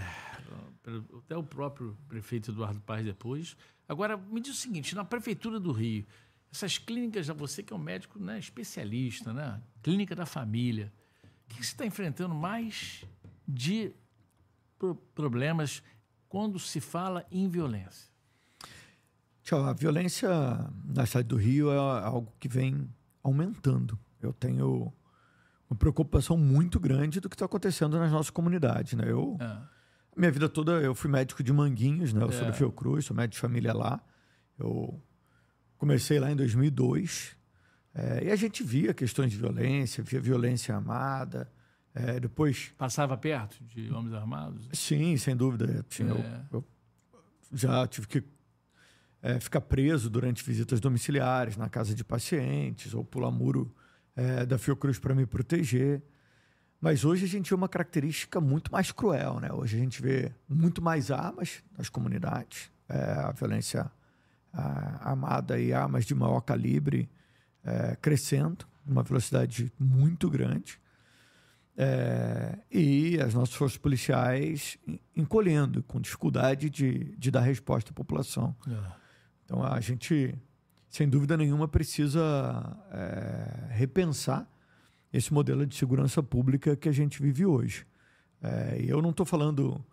até 1.18 1.38
o 1.38 1.44
próprio 1.44 1.98
prefeito 2.10 2.52
Eduardo 2.52 2.82
Paes 2.82 3.06
depois. 3.06 3.56
Agora, 3.88 4.18
me 4.18 4.42
diz 4.42 4.58
o 4.58 4.60
seguinte, 4.60 4.94
na 4.94 5.06
prefeitura 5.06 5.58
do 5.58 5.72
Rio, 5.72 6.06
essas 6.52 6.78
clínicas, 6.78 7.28
você 7.28 7.64
que 7.64 7.72
é 7.72 7.76
um 7.76 7.80
médico 7.80 8.20
né, 8.20 8.38
especialista, 8.38 9.32
né? 9.32 9.62
Clínica 9.82 10.14
da 10.14 10.26
família, 10.26 10.92
o 11.24 11.48
que 11.48 11.64
você 11.66 11.72
está 11.72 11.86
enfrentando 11.86 12.36
mais 12.36 13.06
de 13.48 13.94
pro- 14.78 14.96
problemas 14.96 15.82
quando 16.28 16.60
se 16.60 16.82
fala 16.82 17.26
em 17.32 17.48
violência? 17.48 18.12
Tchau, 19.44 19.64
a 19.64 19.72
violência 19.72 20.30
na 20.84 21.06
cidade 21.06 21.28
do 21.30 21.38
Rio 21.38 21.72
é 21.72 21.78
algo 21.78 22.34
que 22.38 22.50
vem 22.50 22.90
aumentando. 23.24 23.98
Eu 24.20 24.34
tenho 24.34 24.92
uma 25.70 25.78
preocupação 25.78 26.38
muito 26.38 26.80
grande 26.80 27.20
do 27.20 27.30
que 27.30 27.36
está 27.36 27.46
acontecendo 27.46 27.98
nas 27.98 28.12
nossas 28.12 28.30
comunidades, 28.30 28.94
né? 28.94 29.06
Eu, 29.10 29.38
É. 29.40 29.58
minha 30.16 30.32
vida 30.32 30.48
toda, 30.48 30.74
eu 30.74 30.94
fui 30.94 31.10
médico 31.10 31.42
de 31.44 31.52
Manguinhos, 31.52 32.14
né? 32.14 32.22
Eu 32.24 32.32
sou 32.32 32.44
É. 32.48 32.52
do 32.52 32.54
Fiocruz, 32.54 33.06
sou 33.06 33.16
médico 33.16 33.34
de 33.36 33.40
família 33.40 33.74
lá. 33.74 34.00
Eu 34.60 35.02
comecei 35.78 36.20
lá 36.20 36.32
em 36.32 36.36
2002 36.36 37.36
é, 37.94 38.26
e 38.26 38.32
a 38.32 38.36
gente 38.36 38.64
via 38.64 38.94
questões 38.94 39.32
de 39.32 39.38
violência, 39.38 40.04
via 40.04 40.20
violência 40.22 40.76
armada. 40.76 41.52
é, 41.98 42.20
depois, 42.20 42.74
Passava 42.78 43.16
perto 43.16 43.64
de 43.64 43.90
homens 43.90 44.14
armados? 44.14 44.68
sim, 44.74 45.16
sem 45.16 45.34
dúvida, 45.34 45.86
assim, 45.90 46.04
eu- 46.06 46.18
É. 46.18 46.42
eu, 46.52 46.68
já 47.54 47.88
tive 47.88 48.06
que 48.06 48.22
é, 49.22 49.40
ficar 49.40 49.62
preso 49.62 50.10
durante 50.10 50.44
visitas 50.44 50.82
domiciliares 50.82 51.56
na 51.56 51.70
casa 51.70 51.96
de 51.96 52.04
pacientes 52.04 52.94
ou 52.94 53.04
pular 53.06 53.32
muro 53.32 53.74
é, 54.16 54.46
da 54.46 54.58
Fiocruz 54.58 54.98
para 55.00 55.14
me 55.16 55.26
proteger. 55.26 56.02
Mas 56.80 57.04
hoje 57.04 57.26
a 57.26 57.28
gente 57.28 57.50
vê 57.50 57.56
uma 57.56 57.70
característica 57.70 58.40
muito 58.40 58.72
mais 58.72 58.92
cruel, 58.92 59.40
né? 59.40 59.52
Hoje 59.52 59.76
a 59.78 59.80
gente 59.80 60.02
vê 60.02 60.32
muito 60.48 60.82
mais 60.82 61.10
armas 61.10 61.64
nas 61.78 61.90
comunidades, 61.90 62.72
é, 62.88 63.02
a 63.02 63.32
violência 63.32 63.90
ah, 64.54 65.10
armada 65.10 65.60
e 65.60 65.74
armas 65.74 66.06
de 66.06 66.14
maior 66.14 66.42
calibre 66.42 67.10
é, 67.64 67.96
crescendo, 67.96 68.66
numa 68.86 69.02
velocidade 69.04 69.72
muito 69.80 70.30
grande. 70.30 70.80
É, 71.78 72.58
e 72.72 73.20
as 73.20 73.34
nossas 73.34 73.56
forças 73.56 73.78
policiais 73.78 74.78
en- 74.88 75.00
encolhendo, 75.16 75.84
com 75.84 76.00
dificuldade 76.00 76.70
de, 76.70 77.16
de 77.18 77.32
dar 77.32 77.42
resposta 77.42 77.92
à 77.92 77.94
população. 77.94 78.56
É. 78.68 78.92
Então 79.44 79.64
a 79.64 79.80
gente, 79.82 80.34
sem 80.96 81.10
dúvida 81.10 81.36
nenhuma, 81.36 81.68
precisa 81.68 82.24
é, 82.90 83.74
repensar 83.74 84.50
esse 85.12 85.34
modelo 85.34 85.66
de 85.66 85.76
segurança 85.76 86.24
pública 86.24 86.74
que 86.74 86.88
a 86.88 86.92
gente 86.94 87.22
vive 87.22 87.46
hoje. 87.46 87.86
É, 88.42 88.78
eu 88.80 89.02
não 89.02 89.10
estou 89.10 89.26
falando 89.26 89.84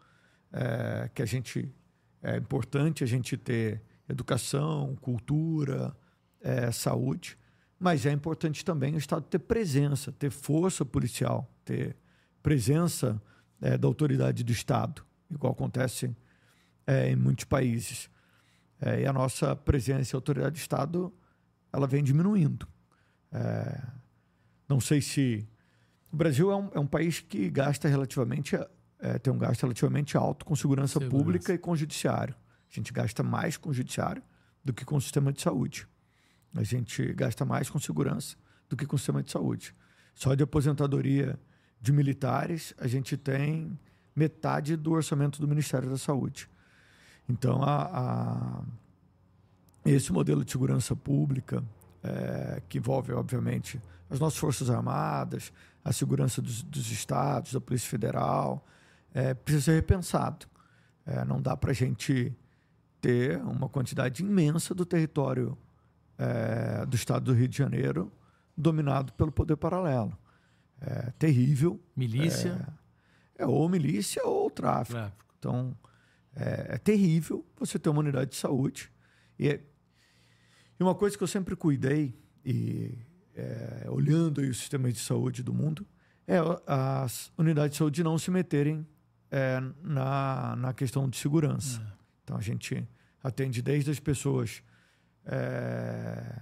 é, 0.52 1.10
que 1.12 1.20
a 1.20 1.26
gente 1.26 1.74
é 2.22 2.36
importante 2.36 3.02
a 3.02 3.06
gente 3.08 3.36
ter 3.36 3.82
educação, 4.08 4.94
cultura, 5.00 5.92
é, 6.40 6.70
saúde, 6.70 7.36
mas 7.80 8.06
é 8.06 8.12
importante 8.12 8.64
também 8.64 8.94
o 8.94 8.98
Estado 8.98 9.24
ter 9.24 9.40
presença, 9.40 10.12
ter 10.12 10.30
força 10.30 10.84
policial, 10.84 11.52
ter 11.64 11.96
presença 12.44 13.20
é, 13.60 13.76
da 13.76 13.88
autoridade 13.88 14.44
do 14.44 14.52
Estado, 14.52 15.04
igual 15.28 15.52
acontece 15.52 16.14
é, 16.86 17.10
em 17.10 17.16
muitos 17.16 17.44
países. 17.44 18.08
É, 18.84 19.02
e 19.02 19.06
a 19.06 19.12
nossa 19.12 19.54
presença 19.54 20.14
e 20.14 20.16
autoridade 20.16 20.56
do 20.56 20.58
Estado 20.58 21.12
ela 21.72 21.86
vem 21.86 22.02
diminuindo. 22.02 22.66
É, 23.30 23.80
não 24.68 24.80
sei 24.80 25.00
se. 25.00 25.48
O 26.12 26.16
Brasil 26.16 26.50
é 26.50 26.56
um, 26.56 26.70
é 26.74 26.80
um 26.80 26.86
país 26.86 27.20
que 27.20 27.48
gasta 27.48 27.88
relativamente. 27.88 28.56
é, 28.98 29.18
tem 29.18 29.32
um 29.32 29.38
gasto 29.38 29.62
relativamente 29.62 30.16
alto 30.16 30.44
com 30.44 30.54
segurança, 30.56 30.94
Segurança. 30.94 31.16
pública 31.16 31.54
e 31.54 31.58
com 31.58 31.74
judiciário. 31.76 32.34
A 32.70 32.74
gente 32.74 32.92
gasta 32.92 33.22
mais 33.22 33.56
com 33.56 33.72
judiciário 33.72 34.22
do 34.64 34.72
que 34.72 34.84
com 34.84 34.96
o 34.96 35.00
sistema 35.00 35.32
de 35.32 35.40
saúde. 35.40 35.86
A 36.54 36.62
gente 36.62 37.12
gasta 37.14 37.44
mais 37.44 37.70
com 37.70 37.78
segurança 37.78 38.36
do 38.68 38.76
que 38.76 38.84
com 38.84 38.96
o 38.96 38.98
sistema 38.98 39.22
de 39.22 39.30
saúde. 39.30 39.74
Só 40.14 40.34
de 40.34 40.42
aposentadoria 40.42 41.38
de 41.80 41.92
militares, 41.92 42.74
a 42.78 42.86
gente 42.86 43.16
tem 43.16 43.78
metade 44.14 44.76
do 44.76 44.92
orçamento 44.92 45.40
do 45.40 45.48
Ministério 45.48 45.88
da 45.88 45.96
Saúde. 45.96 46.48
Então, 47.32 47.62
a, 47.62 47.82
a- 47.84 48.62
esse 49.84 50.12
modelo 50.12 50.44
de 50.44 50.52
segurança 50.52 50.94
pública, 50.94 51.64
é, 52.02 52.62
que 52.68 52.78
envolve, 52.78 53.12
obviamente, 53.12 53.80
as 54.10 54.20
nossas 54.20 54.38
Forças 54.38 54.68
Armadas, 54.70 55.52
a 55.84 55.92
segurança 55.92 56.40
dos, 56.42 56.62
dos 56.62 56.90
estados, 56.90 57.52
da 57.52 57.60
Polícia 57.60 57.88
Federal, 57.88 58.64
é, 59.14 59.34
precisa 59.34 59.64
ser 59.66 59.74
repensado. 59.74 60.46
É, 61.04 61.24
não 61.24 61.40
dá 61.40 61.56
para 61.56 61.70
a 61.70 61.74
gente 61.74 62.32
ter 63.00 63.38
uma 63.42 63.68
quantidade 63.68 64.22
imensa 64.22 64.74
do 64.74 64.84
território 64.86 65.56
é, 66.18 66.86
do 66.86 66.94
estado 66.94 67.24
do 67.24 67.32
Rio 67.32 67.48
de 67.48 67.56
Janeiro 67.58 68.12
dominado 68.56 69.12
pelo 69.14 69.32
poder 69.32 69.56
paralelo. 69.56 70.16
É 70.80 71.10
terrível. 71.18 71.80
Milícia, 71.96 72.68
É 73.36 73.46
ou 73.46 73.68
milícia 73.68 74.24
ou 74.24 74.48
tráfico. 74.50 74.96
tráfico. 74.98 75.24
Então, 75.38 75.74
é, 76.34 76.74
é 76.74 76.78
terrível 76.78 77.46
você 77.58 77.78
ter 77.78 77.88
uma 77.90 78.00
unidade 78.00 78.30
de 78.30 78.36
saúde. 78.36 78.90
E, 79.38 79.48
é- 79.48 79.60
e 80.78 80.82
uma 80.82 80.94
coisa 80.94 81.16
que 81.16 81.22
eu 81.22 81.28
sempre 81.28 81.54
cuidei, 81.54 82.14
e 82.44 82.98
é, 83.34 83.86
olhando 83.88 84.40
aí 84.40 84.48
os 84.48 84.58
sistemas 84.58 84.94
de 84.94 85.00
saúde 85.00 85.42
do 85.42 85.52
mundo, 85.54 85.86
é 86.26 86.36
as 86.66 87.32
unidades 87.36 87.72
de 87.72 87.78
saúde 87.78 88.02
não 88.02 88.18
se 88.18 88.30
meterem 88.30 88.86
é, 89.30 89.60
na, 89.82 90.54
na 90.56 90.72
questão 90.72 91.08
de 91.08 91.16
segurança. 91.16 91.80
Então, 92.22 92.36
a 92.36 92.40
gente 92.40 92.86
atende 93.22 93.62
desde 93.62 93.90
as 93.90 93.98
pessoas 93.98 94.62
é, 95.24 96.40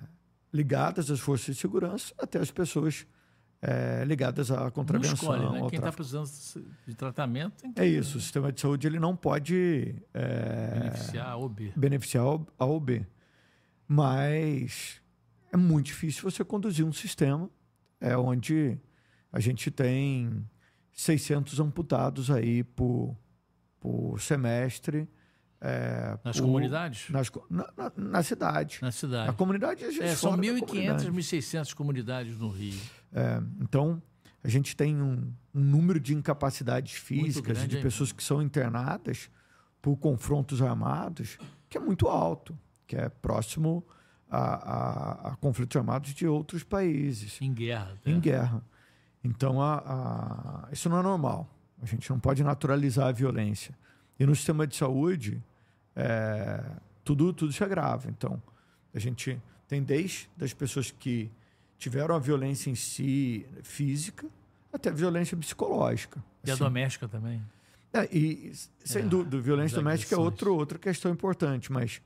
ligadas 0.53 1.11
às 1.11 1.20
forças 1.20 1.55
de 1.55 1.61
segurança 1.61 2.12
até 2.18 2.38
as 2.38 2.50
pessoas 2.50 3.07
é, 3.62 4.05
ligadas 4.05 4.51
à 4.51 4.64
Não 4.64 4.70
contravenção. 4.70 5.14
escolhe, 5.14 5.51
né? 5.62 5.68
Quem 5.68 5.79
está 5.79 5.92
precisando 5.92 6.29
de 6.87 6.94
tratamento 6.94 7.57
tem 7.61 7.73
que 7.73 7.81
É 7.81 7.87
isso, 7.87 8.18
o 8.18 8.20
sistema 8.20 8.51
de 8.53 8.61
saúde 8.61 8.87
ele 8.87 8.99
não 8.99 9.14
pode 9.14 9.94
é, 10.14 10.70
beneficiar 10.81 11.27
A 11.29 11.37
ou 11.37 11.49
B. 11.49 11.73
beneficiar 11.77 12.25
a 12.59 12.64
ou 12.64 12.81
B. 12.81 13.07
Mas 13.87 15.01
é 15.53 15.57
muito 15.57 15.87
difícil 15.87 16.23
você 16.23 16.44
conduzir 16.44 16.85
um 16.85 16.92
sistema 16.92 17.51
é, 18.01 18.16
onde 18.16 18.79
a 19.33 19.40
gente 19.40 19.70
tem 19.70 20.46
600 20.92 21.61
amputados 21.61 22.31
aí 22.31 22.62
por, 22.62 23.16
por 23.81 24.20
semestre. 24.20 25.09
É, 25.61 26.18
Nas 26.25 26.37
por- 26.38 26.46
comunidades? 26.46 27.11
nas 27.11 27.31
na, 27.51 27.68
na- 27.77 27.92
na 27.96 28.23
cidade. 28.23 28.79
Na 28.81 28.90
cidade. 28.90 29.27
Na 29.27 29.33
comunidade, 29.33 29.85
a 29.85 29.90
gente 29.90 30.03
É, 30.03 30.14
são 30.16 30.31
fora 30.31 30.42
da 30.42 30.49
1.500, 30.49 30.66
comunidade. 30.66 31.11
1.600 31.11 31.75
comunidades 31.75 32.38
no 32.38 32.49
Rio. 32.49 32.81
É, 33.12 33.42
então, 33.61 34.01
a 34.42 34.49
gente 34.49 34.75
tem 34.75 34.96
um, 35.03 35.33
um 35.55 35.61
número 35.61 36.01
de 36.01 36.14
incapacidades 36.14 36.92
físicas 36.94 37.53
grande, 37.59 37.68
de 37.68 37.77
hein? 37.77 37.83
pessoas 37.83 38.11
que 38.12 38.23
são 38.25 38.40
internadas 38.40 39.29
por 39.83 39.96
confrontos 39.96 40.62
armados 40.62 41.38
que 41.68 41.77
é 41.77 41.81
muito 41.81 42.09
alto, 42.09 42.59
que 42.87 42.96
é 42.96 43.09
próximo 43.09 43.85
a, 44.31 44.38
a- 44.38 45.29
a 45.33 45.37
conflitos 45.37 45.77
armados 45.77 46.14
de 46.14 46.27
outros 46.27 46.62
países 46.64 47.40
Em 47.40 47.53
guerra. 47.53 47.92
né? 48.05 48.12
em 48.12 48.18
guerra. 48.20 48.62
Então, 49.23 49.61
a- 49.61 50.68
isso 50.73 50.88
não 50.88 50.99
é 50.99 51.03
normal. 51.03 51.49
A 51.83 51.87
gente 51.87 52.09
não 52.11 52.18
pode 52.18 52.42
naturalizar 52.42 53.09
a 53.09 53.12
violência. 53.12 53.75
E 54.18 54.25
no 54.27 54.35
sistema 54.35 54.66
de 54.66 54.77
saúde, 54.77 55.42
é, 55.96 56.62
tudo, 57.05 57.33
tudo 57.33 57.53
se 57.53 57.62
agrava. 57.64 58.09
Então, 58.09 58.40
a 58.94 58.98
gente 58.98 59.40
tem 59.68 59.83
desde 59.83 60.29
as 60.40 60.53
pessoas 60.53 60.90
que 60.90 61.31
tiveram 61.79 62.14
a 62.14 62.18
violência 62.18 62.70
em 62.70 62.74
si 62.74 63.46
física 63.62 64.26
até 64.72 64.90
a 64.90 64.92
violência 64.92 65.37
psicológica. 65.37 66.22
E 66.44 66.50
a 66.50 66.55
Assim, 66.55 66.62
doméstica 66.64 67.09
também. 67.09 67.42
é, 67.92 68.09
e, 68.16 68.53
sem 68.85 69.03
É, 69.03 69.07
dúvida, 69.07 69.40
violência 69.40 69.76
doméstica 69.76 70.14
é 70.14 70.18
outro, 70.18 70.55
outra 70.55 70.79
questão 70.79 71.11
importante, 71.11 71.72
mas 71.72 72.00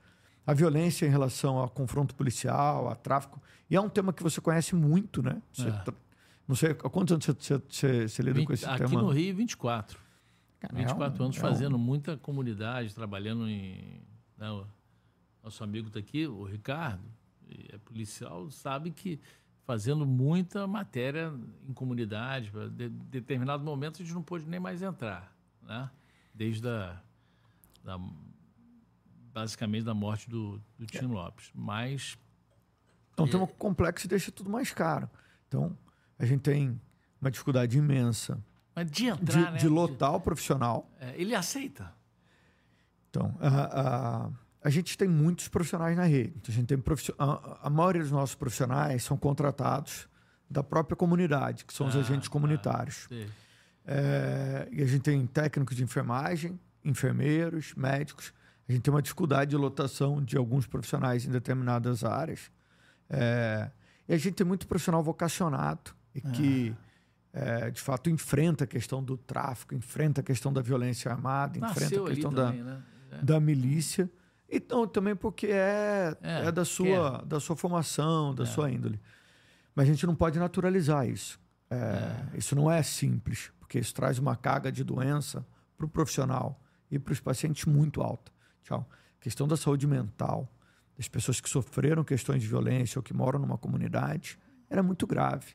a 0.47 0.53
violência 0.53 1.05
em 1.05 1.09
relação 1.09 1.61
a 1.63 1.67
confronto 1.69 2.13
policial, 2.15 2.87
a 2.89 2.95
tráfico, 2.95 3.41
e 3.69 3.75
é 3.75 3.81
um 3.81 3.89
tema 3.89 4.13
que 4.13 4.21
você 4.23 4.39
conhece 4.39 4.75
muito, 4.75 5.21
né? 5.23 5.41
Você 5.53 5.67
É. 5.69 5.83
Não 6.47 6.55
sei, 6.55 6.71
há 6.71 6.89
quantos 6.91 7.11
anos 7.11 7.25
você, 7.25 7.59
você, 7.67 8.07
você, 8.07 8.21
lida 8.21 8.35
Vinte- 8.35 8.45
com 8.47 8.53
esse 8.53 8.65
aqui 8.67 8.85
tema? 8.85 9.01
no 9.01 9.09
Rio, 9.09 9.35
24. 9.35 9.99
Cara, 10.67 10.77
24 10.77 11.17
é 11.17 11.21
um- 11.21 11.25
anos 11.25 11.37
é 11.37 11.39
um- 11.39 11.41
fazendo 11.41 11.77
muita 11.77 12.17
comunidade, 12.17 12.93
trabalhando 12.93 13.47
em. 13.47 14.01
né, 14.37 14.49
o 14.51 14.65
nosso 15.43 15.63
amigo 15.63 15.87
está 15.87 15.99
aqui, 15.99 16.27
o 16.27 16.43
Ricardo, 16.43 17.03
é 17.71 17.77
policial, 17.77 18.49
sabe 18.51 18.91
que 18.91 19.19
fazendo 19.65 20.05
muita 20.05 20.67
matéria 20.67 21.33
em 21.67 21.73
comunidade, 21.73 22.51
de, 22.71 22.89
determinado 22.89 23.63
momento 23.63 24.01
a 24.01 24.05
gente 24.05 24.13
não 24.13 24.21
pôde 24.23 24.45
nem 24.47 24.59
mais 24.59 24.81
entrar, 24.81 25.35
né? 25.61 25.89
Desde 26.33 26.67
a, 26.67 27.01
da, 27.83 27.97
basicamente 29.33 29.83
da 29.83 29.93
morte 29.93 30.29
do, 30.29 30.61
do 30.77 30.85
Tim 30.85 31.05
Lopes. 31.07 31.51
Mas 31.53 32.17
É 33.17 33.21
um 33.21 33.27
tema 33.27 33.47
complexo 33.47 34.05
e 34.05 34.09
deixa 34.09 34.31
tudo 34.31 34.49
mais 34.49 34.71
caro. 34.73 35.09
Então, 35.47 35.77
a 36.19 36.25
gente 36.25 36.41
tem 36.41 36.79
uma 37.21 37.31
dificuldade 37.31 37.77
imensa 37.77 38.43
Mas 38.75 38.85
de 38.91 39.03
de, 39.03 39.07
entrar, 39.09 39.51
né? 39.53 39.57
de 39.57 39.67
lotar 39.67 40.13
o 40.15 40.19
profissional. 40.21 40.89
É, 40.99 41.13
ele 41.15 41.33
aceita. 41.33 41.93
Então, 43.09 43.33
a, 43.39 43.47
a, 44.27 44.29
a 44.63 44.69
gente 44.69 44.97
tem 44.97 45.07
muitos 45.07 45.47
profissionais 45.47 45.95
na 45.95 46.03
rede. 46.03 46.33
Então, 46.37 46.51
a, 46.53 46.55
gente 46.55 46.67
tem 46.67 46.77
profissi- 46.77 47.13
a, 47.17 47.59
a 47.67 47.69
maioria 47.69 48.01
dos 48.01 48.11
nossos 48.11 48.35
profissionais 48.35 49.03
são 49.03 49.15
contratados 49.17 50.07
da 50.49 50.61
própria 50.61 50.95
comunidade, 50.95 51.63
que 51.65 51.73
são 51.73 51.87
os 51.87 51.95
Ah, 51.95 51.99
agentes 51.99 52.27
tá. 52.27 52.31
comunitários. 52.33 53.05
Sei. 53.07 53.27
É, 53.85 54.67
e 54.71 54.81
a 54.81 54.85
gente 54.85 55.01
tem 55.03 55.25
técnicos 55.25 55.75
de 55.75 55.83
enfermagem, 55.83 56.59
enfermeiros, 56.83 57.73
médicos. 57.75 58.33
A 58.67 58.71
gente 58.71 58.81
tem 58.81 58.93
uma 58.93 59.01
dificuldade 59.01 59.51
de 59.51 59.55
lotação 59.57 60.23
de 60.23 60.35
alguns 60.37 60.65
profissionais 60.67 61.25
em 61.25 61.29
determinadas 61.29 62.03
áreas. 62.03 62.51
É, 63.09 63.69
e 64.07 64.13
a 64.13 64.17
gente 64.17 64.33
tem 64.33 64.45
muito 64.45 64.67
profissional 64.67 65.03
vocacionado 65.03 65.91
e 66.13 66.21
que 66.21 66.75
é, 67.35 67.69
de 67.69 67.81
fato, 67.81 68.09
enfrenta 68.09 68.63
a 68.63 68.67
questão 68.67 69.03
do 69.03 69.17
tráfico, 69.17 69.75
enfrenta 69.75 70.21
a 70.21 70.23
questão 70.23 70.53
da 70.53 70.61
violência 70.61 71.11
armada, 71.11 71.59
Nasceu 71.59 71.83
enfrenta 71.83 72.01
a 72.01 72.07
questão 72.07 72.31
também, 72.31 72.63
da, 72.63 72.71
né? 72.71 72.83
é. 73.11 73.25
da 73.25 73.39
milícia. 73.41 74.09
Então, 74.49 74.87
também 74.87 75.17
porque 75.17 75.47
é, 75.47 76.15
é, 76.21 76.45
é 76.45 76.51
da, 76.51 76.63
sua, 76.63 77.21
da 77.25 77.37
sua 77.41 77.57
formação, 77.57 78.33
da 78.33 78.43
é. 78.43 78.45
sua 78.45 78.71
índole. 78.71 79.01
Mas 79.75 79.89
a 79.89 79.91
gente 79.91 80.07
não 80.07 80.15
pode 80.15 80.39
naturalizar 80.39 81.09
isso. 81.09 81.37
É, 81.69 82.37
isso 82.37 82.55
não 82.55 82.71
é 82.71 82.81
simples, 82.81 83.51
porque 83.59 83.79
isso 83.79 83.93
traz 83.93 84.17
uma 84.17 84.37
carga 84.37 84.71
de 84.71 84.81
doença 84.81 85.45
para 85.75 85.85
o 85.85 85.89
profissional 85.89 86.63
e 86.89 86.97
para 86.97 87.11
os 87.11 87.19
pacientes 87.19 87.65
muito 87.65 88.01
alta. 88.01 88.31
Tchau. 88.63 88.87
Questão 89.19 89.45
da 89.45 89.57
saúde 89.57 89.85
mental, 89.85 90.49
das 90.95 91.09
pessoas 91.09 91.41
que 91.41 91.49
sofreram 91.49 92.01
questões 92.01 92.41
de 92.41 92.47
violência 92.47 92.97
ou 92.97 93.03
que 93.03 93.13
moram 93.13 93.39
numa 93.39 93.57
comunidade, 93.57 94.39
era 94.69 94.81
muito 94.81 95.05
grave. 95.05 95.53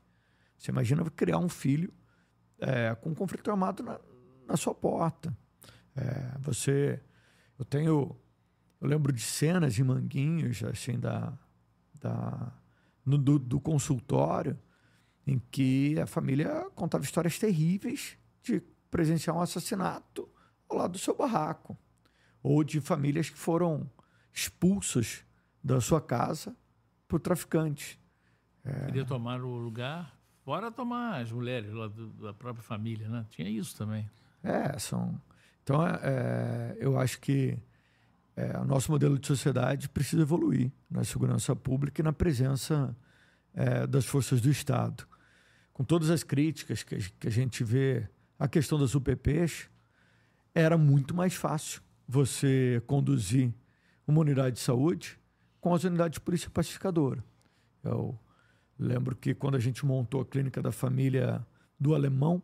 Você 0.60 0.70
imagina 0.70 1.02
criar 1.10 1.38
um 1.38 1.48
filho 1.48 1.90
é, 2.58 2.94
com 2.94 3.08
um 3.10 3.14
conflito 3.14 3.50
armado 3.50 3.82
na, 3.82 3.98
na 4.46 4.58
sua 4.58 4.74
porta. 4.74 5.34
É, 5.96 6.38
você, 6.38 7.02
eu 7.58 7.64
tenho, 7.64 8.14
eu 8.78 8.86
lembro 8.86 9.10
de 9.10 9.22
cenas 9.22 9.78
em 9.78 9.82
Manguinhos, 9.82 10.62
assim, 10.64 11.00
da, 11.00 11.32
da 11.98 12.52
no, 13.06 13.16
do, 13.16 13.38
do 13.38 13.58
consultório, 13.58 14.58
em 15.26 15.38
que 15.50 15.98
a 15.98 16.06
família 16.06 16.68
contava 16.74 17.04
histórias 17.04 17.38
terríveis 17.38 18.18
de 18.42 18.60
presenciar 18.90 19.34
um 19.34 19.40
assassinato 19.40 20.28
ao 20.68 20.76
lado 20.76 20.92
do 20.92 20.98
seu 20.98 21.16
barraco, 21.16 21.74
ou 22.42 22.62
de 22.62 22.82
famílias 22.82 23.30
que 23.30 23.38
foram 23.38 23.90
expulsas 24.30 25.24
da 25.64 25.80
sua 25.80 26.02
casa 26.02 26.54
por 27.08 27.18
traficantes. 27.18 27.98
É... 28.62 28.84
Queria 28.86 29.06
tomar 29.06 29.40
o 29.42 29.56
lugar 29.56 30.19
Fora 30.50 30.72
tomar 30.72 31.20
as 31.20 31.30
mulheres 31.30 31.72
lá 31.72 31.86
do, 31.86 32.08
da 32.08 32.34
própria 32.34 32.64
família, 32.64 33.08
né? 33.08 33.24
Tinha 33.30 33.48
isso 33.48 33.76
também. 33.76 34.10
É, 34.42 34.76
são. 34.80 35.22
Então, 35.62 35.80
é, 35.86 36.00
é, 36.02 36.76
eu 36.80 36.98
acho 36.98 37.20
que 37.20 37.56
é, 38.34 38.58
o 38.58 38.64
nosso 38.64 38.90
modelo 38.90 39.16
de 39.16 39.28
sociedade 39.28 39.88
precisa 39.88 40.22
evoluir 40.22 40.72
na 40.90 41.04
segurança 41.04 41.54
pública 41.54 42.00
e 42.00 42.02
na 42.02 42.12
presença 42.12 42.96
é, 43.54 43.86
das 43.86 44.04
forças 44.06 44.40
do 44.40 44.50
Estado. 44.50 45.06
Com 45.72 45.84
todas 45.84 46.10
as 46.10 46.24
críticas 46.24 46.82
que, 46.82 46.96
que 46.96 47.28
a 47.28 47.30
gente 47.30 47.62
vê, 47.62 48.08
a 48.36 48.48
questão 48.48 48.76
das 48.76 48.96
UPPs, 48.96 49.70
era 50.52 50.76
muito 50.76 51.14
mais 51.14 51.36
fácil 51.36 51.80
você 52.08 52.82
conduzir 52.88 53.54
uma 54.04 54.18
unidade 54.18 54.56
de 54.56 54.62
saúde 54.62 55.16
com 55.60 55.72
as 55.72 55.84
unidades 55.84 56.18
de 56.18 56.20
polícia 56.20 56.50
pacificadora. 56.50 57.22
Eu, 57.84 58.18
Lembro 58.80 59.14
que 59.14 59.34
quando 59.34 59.56
a 59.56 59.58
gente 59.58 59.84
montou 59.84 60.22
a 60.22 60.24
clínica 60.24 60.62
da 60.62 60.72
família 60.72 61.46
do 61.78 61.94
Alemão, 61.94 62.42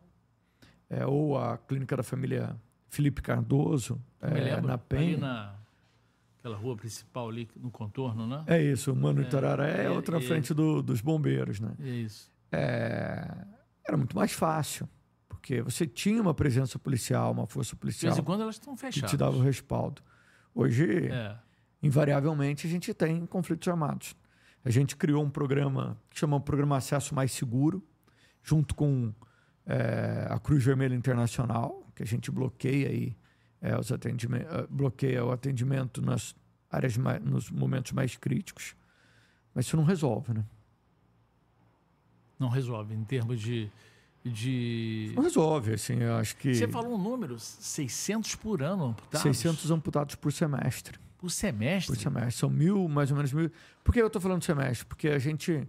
é, 0.89 1.05
ou 1.05 1.37
a 1.37 1.57
clínica 1.57 1.97
da 1.97 2.03
família 2.03 2.55
Felipe 2.89 3.21
Cardoso, 3.21 3.99
é, 4.21 4.61
na 4.61 4.77
Penha. 4.77 5.17
Na 5.17 5.55
aquela 6.37 6.55
rua 6.55 6.77
principal 6.77 7.27
ali 7.27 7.49
no 7.55 7.69
contorno, 7.69 8.25
né? 8.25 8.43
É 8.47 8.61
isso, 8.61 8.93
o 8.93 8.95
Mano 8.95 9.21
é, 9.21 9.25
Itararé 9.25 9.85
é, 9.85 9.89
outra 9.89 10.21
frente 10.21 10.53
do, 10.53 10.81
dos 10.81 11.01
bombeiros, 11.01 11.59
né? 11.59 11.73
É 11.79 11.89
isso. 11.89 12.31
É, 12.51 13.45
era 13.85 13.97
muito 13.97 14.15
mais 14.15 14.31
fácil, 14.31 14.87
porque 15.27 15.61
você 15.61 15.85
tinha 15.85 16.21
uma 16.21 16.33
presença 16.33 16.79
policial, 16.79 17.31
uma 17.31 17.47
força 17.47 17.75
policial. 17.75 18.11
De 18.11 18.15
vez 18.15 18.23
em 18.23 18.25
quando 18.25 18.41
elas 18.41 18.55
estão 18.55 18.77
fechadas. 18.77 19.09
Que 19.09 19.17
te 19.17 19.17
dava 19.17 19.35
o 19.35 19.41
respaldo. 19.41 20.01
Hoje, 20.55 21.07
é. 21.07 21.35
invariavelmente, 21.83 22.65
a 22.65 22.69
gente 22.69 22.93
tem 22.93 23.25
conflitos 23.25 23.67
armados. 23.67 24.15
A 24.67 24.69
gente 24.69 24.97
criou 24.97 25.23
um 25.23 25.29
programa 25.29 25.97
que 26.09 26.19
chama 26.19 26.41
Programa 26.41 26.75
Acesso 26.75 27.15
Mais 27.15 27.31
Seguro, 27.31 27.81
junto 28.43 28.75
com 28.75 29.13
é, 29.65 30.27
a 30.29 30.37
Cruz 30.39 30.61
Vermelha 30.61 30.93
Internacional, 30.93 31.89
que 31.95 32.03
a 32.03 32.05
gente 32.05 32.29
bloqueia 32.29 32.89
aí 32.89 33.15
é, 33.61 33.79
os 33.79 33.93
atendimentos, 33.93 34.53
eh, 34.53 34.67
bloqueia 34.69 35.23
o 35.23 35.31
atendimento 35.31 36.01
nas 36.01 36.35
áreas 36.69 36.97
mais, 36.97 37.23
nos 37.23 37.49
momentos 37.49 37.93
mais 37.93 38.17
críticos. 38.17 38.75
Mas 39.55 39.67
isso 39.67 39.77
não 39.77 39.85
resolve, 39.85 40.33
né? 40.33 40.43
Não 42.37 42.49
resolve 42.49 42.93
em 42.93 43.05
termos 43.05 43.39
de 43.39 43.71
de. 44.25 45.13
Não 45.15 45.23
resolve, 45.23 45.75
assim, 45.75 46.01
eu 46.01 46.17
acho 46.17 46.35
que. 46.35 46.53
Você 46.53 46.67
falou 46.67 46.93
um 46.93 47.01
número: 47.01 47.39
600 47.39 48.35
por 48.35 48.61
ano 48.61 48.87
amputados? 48.87 49.21
600 49.21 49.71
amputados 49.71 50.15
por 50.15 50.33
semestre. 50.33 50.99
Por 51.17 51.29
semestre? 51.29 51.95
Por 51.95 52.01
semestre. 52.01 52.33
São 52.33 52.49
mil, 52.49 52.87
mais 52.87 53.09
ou 53.09 53.17
menos 53.17 53.33
mil. 53.33 53.51
Por 53.83 53.93
que 53.93 54.01
eu 54.01 54.07
estou 54.07 54.21
falando 54.21 54.39
de 54.39 54.45
semestre? 54.45 54.85
Porque 54.85 55.07
a 55.09 55.19
gente. 55.19 55.67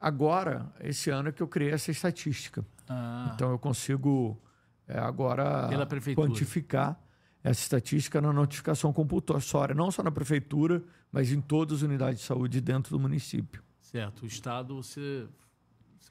Agora, 0.00 0.72
esse 0.80 1.10
ano 1.10 1.28
é 1.28 1.32
que 1.32 1.42
eu 1.42 1.48
criei 1.48 1.70
essa 1.70 1.90
estatística. 1.90 2.64
Ah. 2.88 3.30
Então 3.34 3.50
eu 3.50 3.58
consigo 3.58 4.40
é, 4.86 4.98
agora 4.98 5.68
quantificar 6.14 7.00
essa 7.42 7.60
estatística 7.60 8.20
na 8.20 8.32
notificação 8.32 8.92
compulsória, 8.92 9.74
não 9.74 9.90
só 9.90 10.02
na 10.02 10.10
prefeitura, 10.10 10.82
mas 11.10 11.32
em 11.32 11.40
todas 11.40 11.78
as 11.78 11.82
unidades 11.82 12.20
de 12.20 12.26
saúde 12.26 12.60
dentro 12.60 12.90
do 12.90 13.00
município. 13.00 13.62
Certo. 13.80 14.22
O 14.22 14.26
Estado, 14.26 14.76
você 14.76 15.26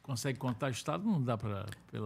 consegue 0.02 0.38
contar 0.38 0.68
o 0.68 0.72
Estado, 0.72 1.04
não 1.04 1.22
dá 1.22 1.38
para. 1.38 1.66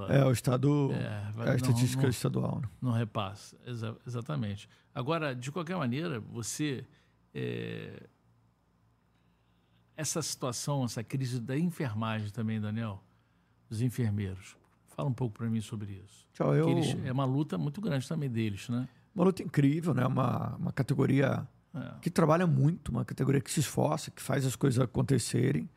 É, 0.10 0.26
o 0.26 0.32
Estado. 0.32 0.92
É, 0.94 1.32
vai, 1.32 1.48
é 1.48 1.52
a 1.52 1.56
estatística 1.56 2.04
não, 2.04 2.10
estadual. 2.10 2.60
Né? 2.62 2.70
Não 2.82 2.92
repassa, 2.92 3.58
exa 3.66 3.96
exatamente. 4.06 4.70
Agora, 4.94 5.36
de 5.36 5.52
qualquer 5.52 5.78
maneira, 5.78 6.20
você. 6.20 6.86
É... 7.34 8.04
Essa 9.98 10.22
situação, 10.22 10.84
essa 10.84 11.04
crise 11.04 11.40
da 11.40 11.58
enfermagem 11.58 12.30
também, 12.30 12.60
Daniel, 12.60 13.02
dos 13.70 13.82
enfermeiros. 13.82 14.58
Fala 14.88 15.10
um 15.10 15.14
pouco 15.14 15.38
para 15.38 15.50
mim 15.50 15.62
sobre 15.62 15.94
isso. 15.94 16.28
Tchau, 16.34 16.54
eu... 16.54 16.70
Eles, 16.70 16.98
é 17.06 17.12
uma 17.12 17.24
luta 17.24 17.58
muito 17.58 17.80
grande 17.80 18.06
também 18.08 18.30
deles, 18.30 18.68
né? 18.68 18.90
Uma 19.14 19.24
luta 19.24 19.42
incrível, 19.42 19.94
né? 19.94 20.06
Uma, 20.06 20.56
uma 20.58 20.72
categoria 20.74 21.48
é. 21.74 21.94
que 22.02 22.10
trabalha 22.10 22.46
muito, 22.46 22.90
uma 22.90 23.06
categoria 23.06 23.40
que 23.40 23.50
se 23.50 23.62
esforça, 23.62 24.12
que 24.12 24.22
faz 24.22 24.46
as 24.46 24.56
coisas 24.56 24.82
acontecerem. 24.82 25.70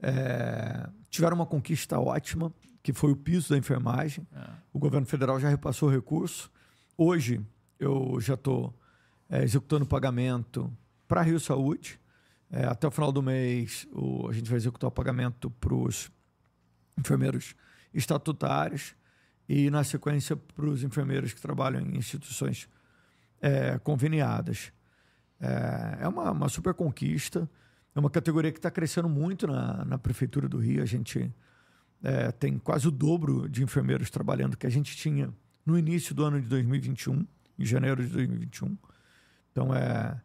É, 0.00 0.88
tiveram 1.10 1.36
uma 1.36 1.46
conquista 1.46 1.98
ótima, 1.98 2.52
que 2.82 2.92
foi 2.92 3.12
o 3.12 3.16
piso 3.16 3.50
da 3.50 3.58
enfermagem. 3.58 4.26
É. 4.34 4.50
O 4.72 4.78
governo 4.78 5.06
federal 5.06 5.40
já 5.40 5.48
repassou 5.48 5.88
o 5.88 5.92
recurso. 5.92 6.50
Hoje, 6.96 7.40
eu 7.78 8.20
já 8.20 8.34
estou 8.34 8.74
é, 9.28 9.42
executando 9.42 9.84
pagamento 9.86 10.72
para 11.08 11.22
Rio 11.22 11.40
Saúde. 11.40 12.00
É, 12.50 12.64
até 12.64 12.86
o 12.86 12.90
final 12.90 13.10
do 13.10 13.22
mês, 13.22 13.86
o, 13.92 14.28
a 14.28 14.32
gente 14.32 14.48
vai 14.48 14.56
executar 14.56 14.88
o 14.88 14.92
pagamento 14.92 15.50
para 15.50 15.74
os 15.74 16.10
enfermeiros 16.96 17.54
estatutários 17.92 18.94
e, 19.48 19.70
na 19.70 19.82
sequência, 19.82 20.36
para 20.36 20.66
os 20.66 20.82
enfermeiros 20.82 21.32
que 21.32 21.40
trabalham 21.40 21.80
em 21.80 21.96
instituições 21.96 22.68
é, 23.40 23.78
conveniadas. 23.78 24.72
É, 25.40 25.98
é 26.02 26.08
uma, 26.08 26.30
uma 26.30 26.48
super 26.48 26.74
conquista. 26.74 27.48
É 27.96 27.98
uma 27.98 28.10
categoria 28.10 28.52
que 28.52 28.58
está 28.58 28.70
crescendo 28.70 29.08
muito 29.08 29.46
na, 29.46 29.82
na 29.86 29.98
Prefeitura 29.98 30.46
do 30.46 30.58
Rio. 30.58 30.82
A 30.82 30.86
gente 30.86 31.34
é, 32.02 32.30
tem 32.30 32.58
quase 32.58 32.86
o 32.86 32.90
dobro 32.90 33.48
de 33.48 33.62
enfermeiros 33.62 34.10
trabalhando 34.10 34.54
que 34.54 34.66
a 34.66 34.70
gente 34.70 34.94
tinha 34.94 35.32
no 35.64 35.78
início 35.78 36.14
do 36.14 36.22
ano 36.22 36.38
de 36.38 36.46
2021, 36.46 37.26
em 37.58 37.64
janeiro 37.64 38.04
de 38.04 38.12
2021. 38.12 38.76
Então, 39.50 39.74
é, 39.74 40.20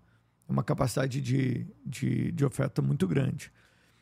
é 0.49 0.51
uma 0.51 0.65
capacidade 0.65 1.21
de, 1.21 1.65
de, 1.85 2.33
de 2.33 2.43
oferta 2.43 2.81
muito 2.81 3.07
grande. 3.07 3.49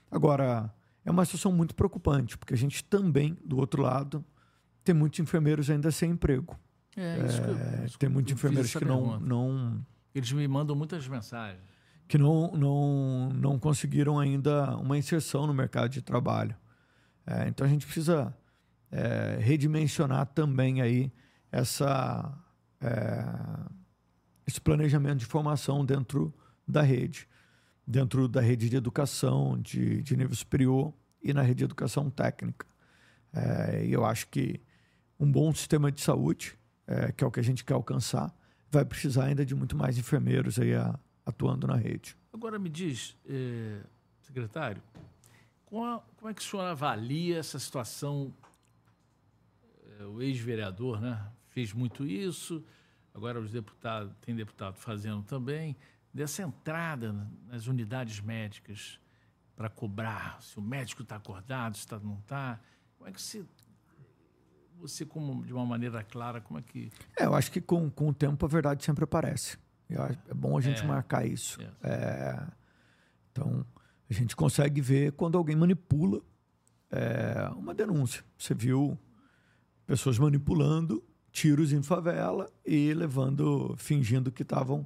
Agora, 0.09 0.73
é 1.05 1.11
uma 1.11 1.23
situação 1.23 1.51
muito 1.51 1.75
preocupante, 1.75 2.39
porque 2.39 2.55
a 2.55 2.57
gente 2.57 2.83
também, 2.83 3.37
do 3.45 3.57
outro 3.57 3.83
lado, 3.83 4.25
tem 4.83 4.95
muitos 4.95 5.19
enfermeiros 5.19 5.69
ainda 5.69 5.91
sem 5.91 6.09
emprego. 6.09 6.59
É, 6.97 7.23
isso 7.23 7.39
que 7.39 7.47
eu, 7.47 7.55
é, 7.55 7.85
isso 7.85 7.99
tem 7.99 8.09
muitos 8.09 8.33
enfermeiros 8.33 8.73
que 8.73 8.83
não, 8.83 9.19
não. 9.19 9.85
Eles 10.15 10.31
me 10.31 10.47
mandam 10.47 10.75
muitas 10.75 11.07
mensagens 11.07 11.78
que 12.09 12.17
não, 12.17 12.51
não, 12.53 13.29
não 13.29 13.59
conseguiram 13.59 14.17
ainda 14.17 14.75
uma 14.77 14.97
inserção 14.97 15.45
no 15.45 15.53
mercado 15.53 15.91
de 15.91 16.01
trabalho. 16.01 16.55
É, 17.25 17.47
então 17.47 17.67
a 17.67 17.69
gente 17.69 17.85
precisa 17.85 18.35
é, 18.91 19.37
redimensionar 19.39 20.25
também 20.25 20.81
aí 20.81 21.13
essa, 21.51 22.35
é, 22.81 23.23
esse 24.47 24.59
planejamento 24.59 25.19
de 25.19 25.27
formação 25.27 25.85
dentro 25.85 26.33
da 26.67 26.81
rede, 26.81 27.27
dentro 27.85 28.27
da 28.27 28.41
rede 28.41 28.69
de 28.69 28.75
educação 28.75 29.59
de, 29.61 30.01
de 30.01 30.17
nível 30.17 30.35
superior 30.35 30.91
e 31.21 31.31
na 31.31 31.43
rede 31.43 31.59
de 31.59 31.65
educação 31.65 32.09
técnica. 32.09 32.65
É, 33.31 33.85
e 33.85 33.93
eu 33.93 34.03
acho 34.03 34.27
que 34.29 34.59
um 35.19 35.31
bom 35.31 35.53
sistema 35.53 35.91
de 35.91 36.01
saúde, 36.01 36.57
é, 36.87 37.11
que 37.11 37.23
é 37.23 37.27
o 37.27 37.29
que 37.29 37.39
a 37.39 37.43
gente 37.43 37.63
quer 37.63 37.75
alcançar, 37.75 38.33
vai 38.71 38.83
precisar 38.83 39.25
ainda 39.25 39.45
de 39.45 39.53
muito 39.53 39.77
mais 39.77 39.95
enfermeiros 39.95 40.57
aí 40.57 40.73
a, 40.73 40.99
atuando 41.29 41.67
na 41.67 41.75
rede. 41.75 42.17
Agora 42.33 42.59
me 42.59 42.69
diz, 42.69 43.17
eh, 43.27 43.81
secretário, 44.21 44.81
como, 45.65 46.01
como, 46.17 46.29
é 46.29 46.33
que 46.33 46.41
o 46.41 46.43
senhor 46.43 46.63
avalia 46.63 47.37
essa 47.37 47.59
situação? 47.59 48.33
Eh, 49.99 50.05
o 50.05 50.21
ex-vereador 50.21 50.99
né, 51.01 51.31
fez 51.49 51.73
muito 51.73 52.05
isso, 52.05 52.63
agora 53.13 53.39
os 53.39 53.51
deputados, 53.51 54.13
tem 54.21 54.35
deputado 54.35 54.75
fazendo 54.75 55.23
também, 55.23 55.75
dessa 56.13 56.43
entrada 56.43 57.13
nas 57.47 57.67
unidades 57.67 58.19
médicas 58.19 58.99
para 59.55 59.69
cobrar 59.69 60.41
se 60.41 60.57
o 60.57 60.61
médico 60.61 61.01
está 61.01 61.17
acordado, 61.17 61.77
se 61.77 61.85
tá, 61.85 61.99
não 61.99 62.17
está. 62.19 62.59
Como 62.97 63.09
é 63.09 63.13
que 63.13 63.21
se 63.21 63.45
você, 64.79 65.05
como 65.05 65.43
de 65.43 65.53
uma 65.53 65.65
maneira 65.65 66.03
clara, 66.03 66.39
como 66.39 66.59
é 66.59 66.61
que. 66.61 66.89
É, 67.17 67.25
eu 67.25 67.35
acho 67.35 67.51
que 67.51 67.59
com, 67.59 67.89
com 67.89 68.07
o 68.09 68.13
tempo 68.13 68.45
a 68.45 68.49
verdade 68.49 68.83
sempre 68.83 69.03
aparece. 69.03 69.57
É 69.89 70.33
bom 70.33 70.57
a 70.57 70.61
gente 70.61 70.81
é. 70.81 70.85
marcar 70.85 71.25
isso. 71.25 71.59
É, 71.83 72.41
então, 73.31 73.65
a 74.09 74.13
gente 74.13 74.35
consegue 74.35 74.81
ver 74.81 75.11
quando 75.13 75.37
alguém 75.37 75.55
manipula 75.55 76.21
é, 76.91 77.49
uma 77.55 77.73
denúncia. 77.73 78.23
Você 78.37 78.53
viu 78.53 78.97
pessoas 79.85 80.19
manipulando 80.19 81.03
tiros 81.31 81.73
em 81.73 81.81
favela 81.81 82.49
e 82.65 82.93
levando, 82.93 83.75
fingindo 83.77 84.31
que 84.31 84.43
estavam 84.43 84.85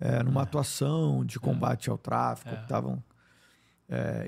é, 0.00 0.22
numa 0.22 0.40
é. 0.40 0.42
atuação 0.42 1.24
de 1.24 1.38
combate 1.38 1.90
ao 1.90 1.98
tráfico, 1.98 2.54
que 2.54 2.62
estavam. 2.62 3.02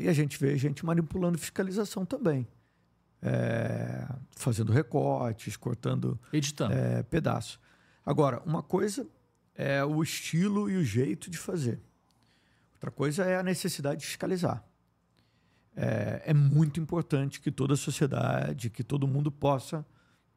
e 0.01 0.09
a 0.09 0.13
gente 0.13 0.39
vê 0.39 0.57
gente 0.57 0.85
manipulando 0.85 1.39
fiscalização 1.39 2.05
também 2.05 2.47
é, 3.23 4.07
fazendo 4.31 4.73
recortes, 4.73 5.57
cortando 5.57 6.19
Editando. 6.33 6.75
É, 6.75 7.03
pedaços. 7.03 7.59
Agora, 8.05 8.43
uma 8.45 8.63
coisa 8.63 9.07
é 9.55 9.85
o 9.85 10.03
estilo 10.03 10.71
e 10.71 10.77
o 10.77 10.85
jeito 10.85 11.31
de 11.31 11.39
fazer. 11.39 11.81
Outra 12.75 12.91
coisa 12.91 13.25
é 13.25 13.37
a 13.37 13.43
necessidade 13.43 14.01
de 14.01 14.07
fiscalizar. 14.07 14.65
É, 15.77 16.23
é 16.27 16.35
muito 16.35 16.81
importante 16.81 17.41
que 17.41 17.51
toda 17.51 17.75
a 17.75 17.77
sociedade, 17.77 18.71
que 18.71 18.83
todo 18.83 19.07
mundo 19.07 19.31
possa 19.31 19.87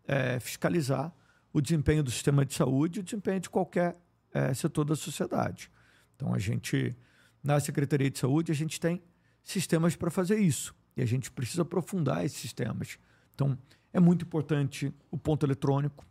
é, 0.05 0.39
fiscalizar 0.39 1.13
o 1.51 1.61
desempenho 1.61 2.03
do 2.03 2.11
sistema 2.11 2.45
de 2.45 2.53
saúde 2.53 2.99
e 2.99 3.01
o 3.01 3.03
desempenho 3.03 3.39
de 3.39 3.49
qualquer 3.49 3.97
é, 4.33 4.53
setor 4.53 4.85
da 4.85 4.95
sociedade. 4.95 5.71
Então, 6.15 6.33
a 6.33 6.39
gente, 6.39 6.95
na 7.43 7.59
Secretaria 7.59 8.09
de 8.09 8.19
Saúde, 8.19 8.51
a 8.51 8.55
gente 8.55 8.79
tem 8.79 9.01
sistemas 9.43 9.95
para 9.95 10.09
fazer 10.09 10.37
isso. 10.39 10.75
E 10.95 11.01
a 11.01 11.05
gente 11.05 11.31
precisa 11.31 11.61
aprofundar 11.61 12.25
esses 12.25 12.39
sistemas. 12.39 12.97
Então, 13.33 13.57
é 13.91 13.99
muito 13.99 14.25
importante 14.25 14.93
o 15.11 15.17
ponto 15.17 15.45
eletrônico, 15.45 16.05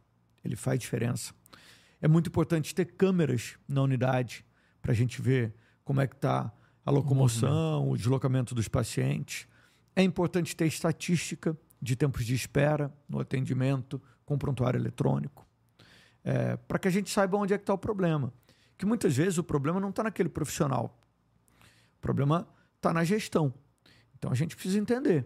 ele 0.44 0.56
faz 0.56 0.78
diferença. 0.78 1.34
É 2.02 2.08
muito 2.08 2.26
importante 2.26 2.74
ter 2.74 2.84
câmeras 2.84 3.56
na 3.68 3.80
unidade 3.80 4.44
para 4.82 4.90
a 4.90 4.94
gente 4.94 5.22
ver 5.22 5.54
como 5.84 6.00
é 6.00 6.06
que 6.06 6.16
está 6.16 6.52
a 6.84 6.90
locomoção, 6.90 7.86
o, 7.86 7.92
o 7.92 7.96
deslocamento 7.96 8.56
dos 8.56 8.66
pacientes. 8.66 9.46
É 9.94 10.02
importante 10.02 10.56
ter 10.56 10.66
estatística 10.66 11.56
de 11.80 11.94
tempos 11.94 12.26
de 12.26 12.34
espera 12.34 12.92
no 13.08 13.20
atendimento 13.20 14.02
com 14.24 14.36
prontuário 14.36 14.78
eletrônico, 14.78 15.46
é, 16.24 16.56
para 16.56 16.78
que 16.78 16.88
a 16.88 16.90
gente 16.90 17.08
saiba 17.08 17.36
onde 17.36 17.54
é 17.54 17.58
que 17.58 17.62
está 17.62 17.74
o 17.74 17.78
problema. 17.78 18.32
Que 18.76 18.84
muitas 18.84 19.16
vezes 19.16 19.38
o 19.38 19.44
problema 19.44 19.78
não 19.78 19.90
está 19.90 20.02
naquele 20.02 20.28
profissional, 20.28 21.00
o 21.60 22.00
problema 22.00 22.48
está 22.76 22.92
na 22.92 23.04
gestão. 23.04 23.54
Então 24.18 24.32
a 24.32 24.34
gente 24.34 24.56
precisa 24.56 24.78
entender. 24.78 25.24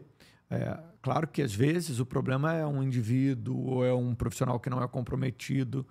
É, 0.51 0.79
claro 1.01 1.27
que 1.27 1.41
às 1.41 1.55
vezes 1.55 2.01
o 2.01 2.07
problema 2.07 2.53
é 2.53 2.67
um 2.67 2.83
indivíduo 2.83 3.59
ou 3.65 3.85
é 3.85 3.95
um 3.95 4.15
profissional 4.15 4.61
que 4.61 4.69
não 4.69 4.83
é 4.83 4.87
comprometido, 4.87 5.87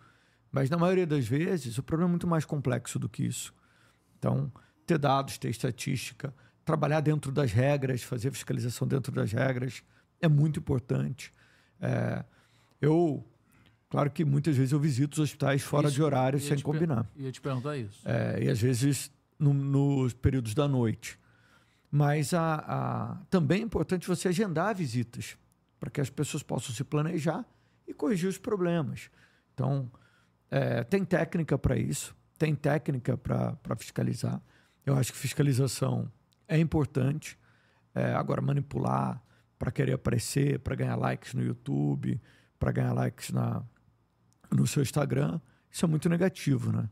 mas 0.55 0.69
na 0.69 0.77
maioria 0.77 1.05
das 1.05 1.27
vezes 1.27 1.77
o 1.77 1.83
problema 1.83 2.09
é 2.09 2.11
muito 2.11 2.25
mais 2.25 2.45
complexo 2.45 2.97
do 2.97 3.09
que 3.09 3.25
isso. 3.25 3.53
Então, 4.17 4.49
ter 4.87 4.97
dados, 4.97 5.37
ter 5.37 5.49
estatística, 5.49 6.33
trabalhar 6.63 7.01
dentro 7.01 7.29
das 7.29 7.51
regras, 7.51 8.03
fazer 8.03 8.31
fiscalização 8.31 8.87
dentro 8.87 9.11
das 9.11 9.33
regras 9.33 9.83
é 10.21 10.29
muito 10.29 10.57
importante. 10.57 11.33
É, 11.81 12.23
eu, 12.79 13.21
claro 13.89 14.09
que 14.09 14.23
muitas 14.23 14.55
vezes 14.55 14.71
eu 14.71 14.79
visito 14.79 15.15
os 15.15 15.19
hospitais 15.19 15.61
fora 15.61 15.87
isso, 15.87 15.95
de 15.95 16.01
horário 16.01 16.39
sem 16.39 16.57
combinar. 16.61 17.05
Ia 17.17 17.33
te 17.33 17.41
perguntar 17.41 17.75
isso. 17.75 17.99
É, 18.05 18.45
e 18.45 18.49
às 18.49 18.61
vezes 18.61 19.11
no, 19.37 19.53
nos 19.53 20.13
períodos 20.13 20.53
da 20.53 20.69
noite. 20.69 21.19
Mas 21.91 22.33
a, 22.33 22.55
a, 22.65 23.17
também 23.29 23.59
é 23.59 23.65
importante 23.65 24.07
você 24.07 24.29
agendar 24.29 24.73
visitas 24.73 25.37
para 25.81 25.89
que 25.89 25.99
as 25.99 26.09
pessoas 26.09 26.43
possam 26.43 26.73
se 26.73 26.85
planejar 26.85 27.43
e 27.85 27.93
corrigir 27.93 28.29
os 28.29 28.37
problemas. 28.37 29.09
Então, 29.53 29.91
é, 30.55 30.83
tem 30.83 31.03
técnica 31.03 31.57
para 31.57 31.77
isso, 31.77 32.15
tem 32.37 32.55
técnica 32.55 33.17
para 33.17 33.75
fiscalizar. 33.77 34.41
Eu 34.85 34.95
acho 34.95 35.11
que 35.11 35.17
fiscalização 35.17 36.11
é 36.47 36.57
importante. 36.57 37.37
É, 37.93 38.13
agora, 38.13 38.41
manipular 38.41 39.21
para 39.57 39.71
querer 39.71 39.93
aparecer, 39.93 40.59
para 40.59 40.75
ganhar 40.75 40.95
likes 40.95 41.33
no 41.33 41.43
YouTube, 41.43 42.21
para 42.59 42.71
ganhar 42.71 42.93
likes 42.93 43.31
na, 43.31 43.63
no 44.51 44.67
seu 44.67 44.81
Instagram, 44.81 45.39
isso 45.71 45.85
é 45.85 45.87
muito 45.87 46.09
negativo, 46.09 46.71
né? 46.71 46.89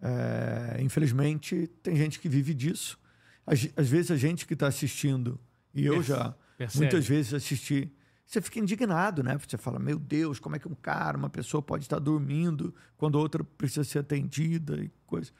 É, 0.00 0.82
infelizmente, 0.82 1.68
tem 1.82 1.94
gente 1.94 2.18
que 2.18 2.28
vive 2.28 2.52
disso 2.54 2.98
às, 3.46 3.68
às 3.76 3.88
vezes 3.88 4.10
a 4.10 4.16
gente 4.16 4.46
que 4.46 4.54
está 4.54 4.66
assistindo, 4.66 5.40
e 5.74 5.84
eu 5.86 6.02
já 6.02 6.34
Percebe. 6.56 6.78
muitas 6.84 7.06
vezes 7.06 7.34
assisti, 7.34 7.92
você 8.32 8.40
fica 8.40 8.58
indignado, 8.58 9.22
né? 9.22 9.36
Você 9.36 9.58
fala, 9.58 9.78
meu 9.78 9.98
Deus, 9.98 10.40
como 10.40 10.56
é 10.56 10.58
que 10.58 10.66
um 10.66 10.74
cara, 10.74 11.18
uma 11.18 11.28
pessoa 11.28 11.60
pode 11.60 11.84
estar 11.84 11.98
dormindo 11.98 12.74
quando 12.96 13.16
outra 13.16 13.44
precisa 13.44 13.84
ser 13.84 13.98
atendida 13.98 14.82
e 14.82 14.90
coisa. 15.06 15.30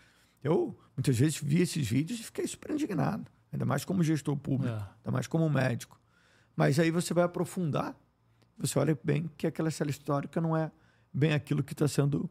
Eu 0.44 0.78
muitas 0.94 1.16
vezes 1.16 1.38
vi 1.40 1.62
esses 1.62 1.88
vídeos 1.88 2.20
e 2.20 2.24
fiquei 2.24 2.46
super 2.46 2.70
indignado, 2.72 3.30
ainda 3.50 3.64
mais 3.64 3.82
como 3.82 4.02
gestor 4.02 4.36
público, 4.36 4.74
é. 4.74 4.88
ainda 4.98 5.10
mais 5.10 5.26
como 5.26 5.48
médico. 5.48 5.98
Mas 6.54 6.78
aí 6.78 6.90
você 6.90 7.14
vai 7.14 7.24
aprofundar, 7.24 7.96
você 8.58 8.78
olha 8.78 8.98
bem 9.02 9.30
que 9.38 9.46
aquela 9.46 9.70
cela 9.70 9.88
histórica 9.88 10.38
não 10.38 10.54
é 10.54 10.70
bem 11.10 11.32
aquilo 11.32 11.62
que 11.62 11.72
está 11.72 11.88
sendo 11.88 12.28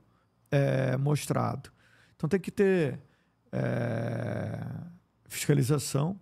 é, 0.52 0.96
mostrado. 0.96 1.72
Então 2.16 2.30
tem 2.30 2.40
que 2.40 2.52
ter 2.52 3.00
é, 3.52 4.64
fiscalização, 5.28 6.20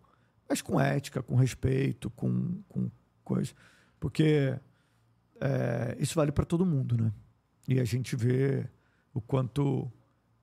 mas 0.47 0.61
com 0.61 0.79
ética, 0.79 1.21
com 1.21 1.35
respeito, 1.35 2.09
com, 2.11 2.61
com 2.69 2.89
coisa. 3.21 3.53
Porque 3.99 4.57
é, 5.41 5.95
isso 5.99 6.15
vale 6.15 6.31
para 6.31 6.45
todo 6.45 6.65
mundo, 6.65 6.97
né? 6.97 7.11
E 7.67 7.79
a 7.79 7.85
gente 7.85 8.15
vê 8.15 8.67
o 9.13 9.21
quanto 9.21 9.91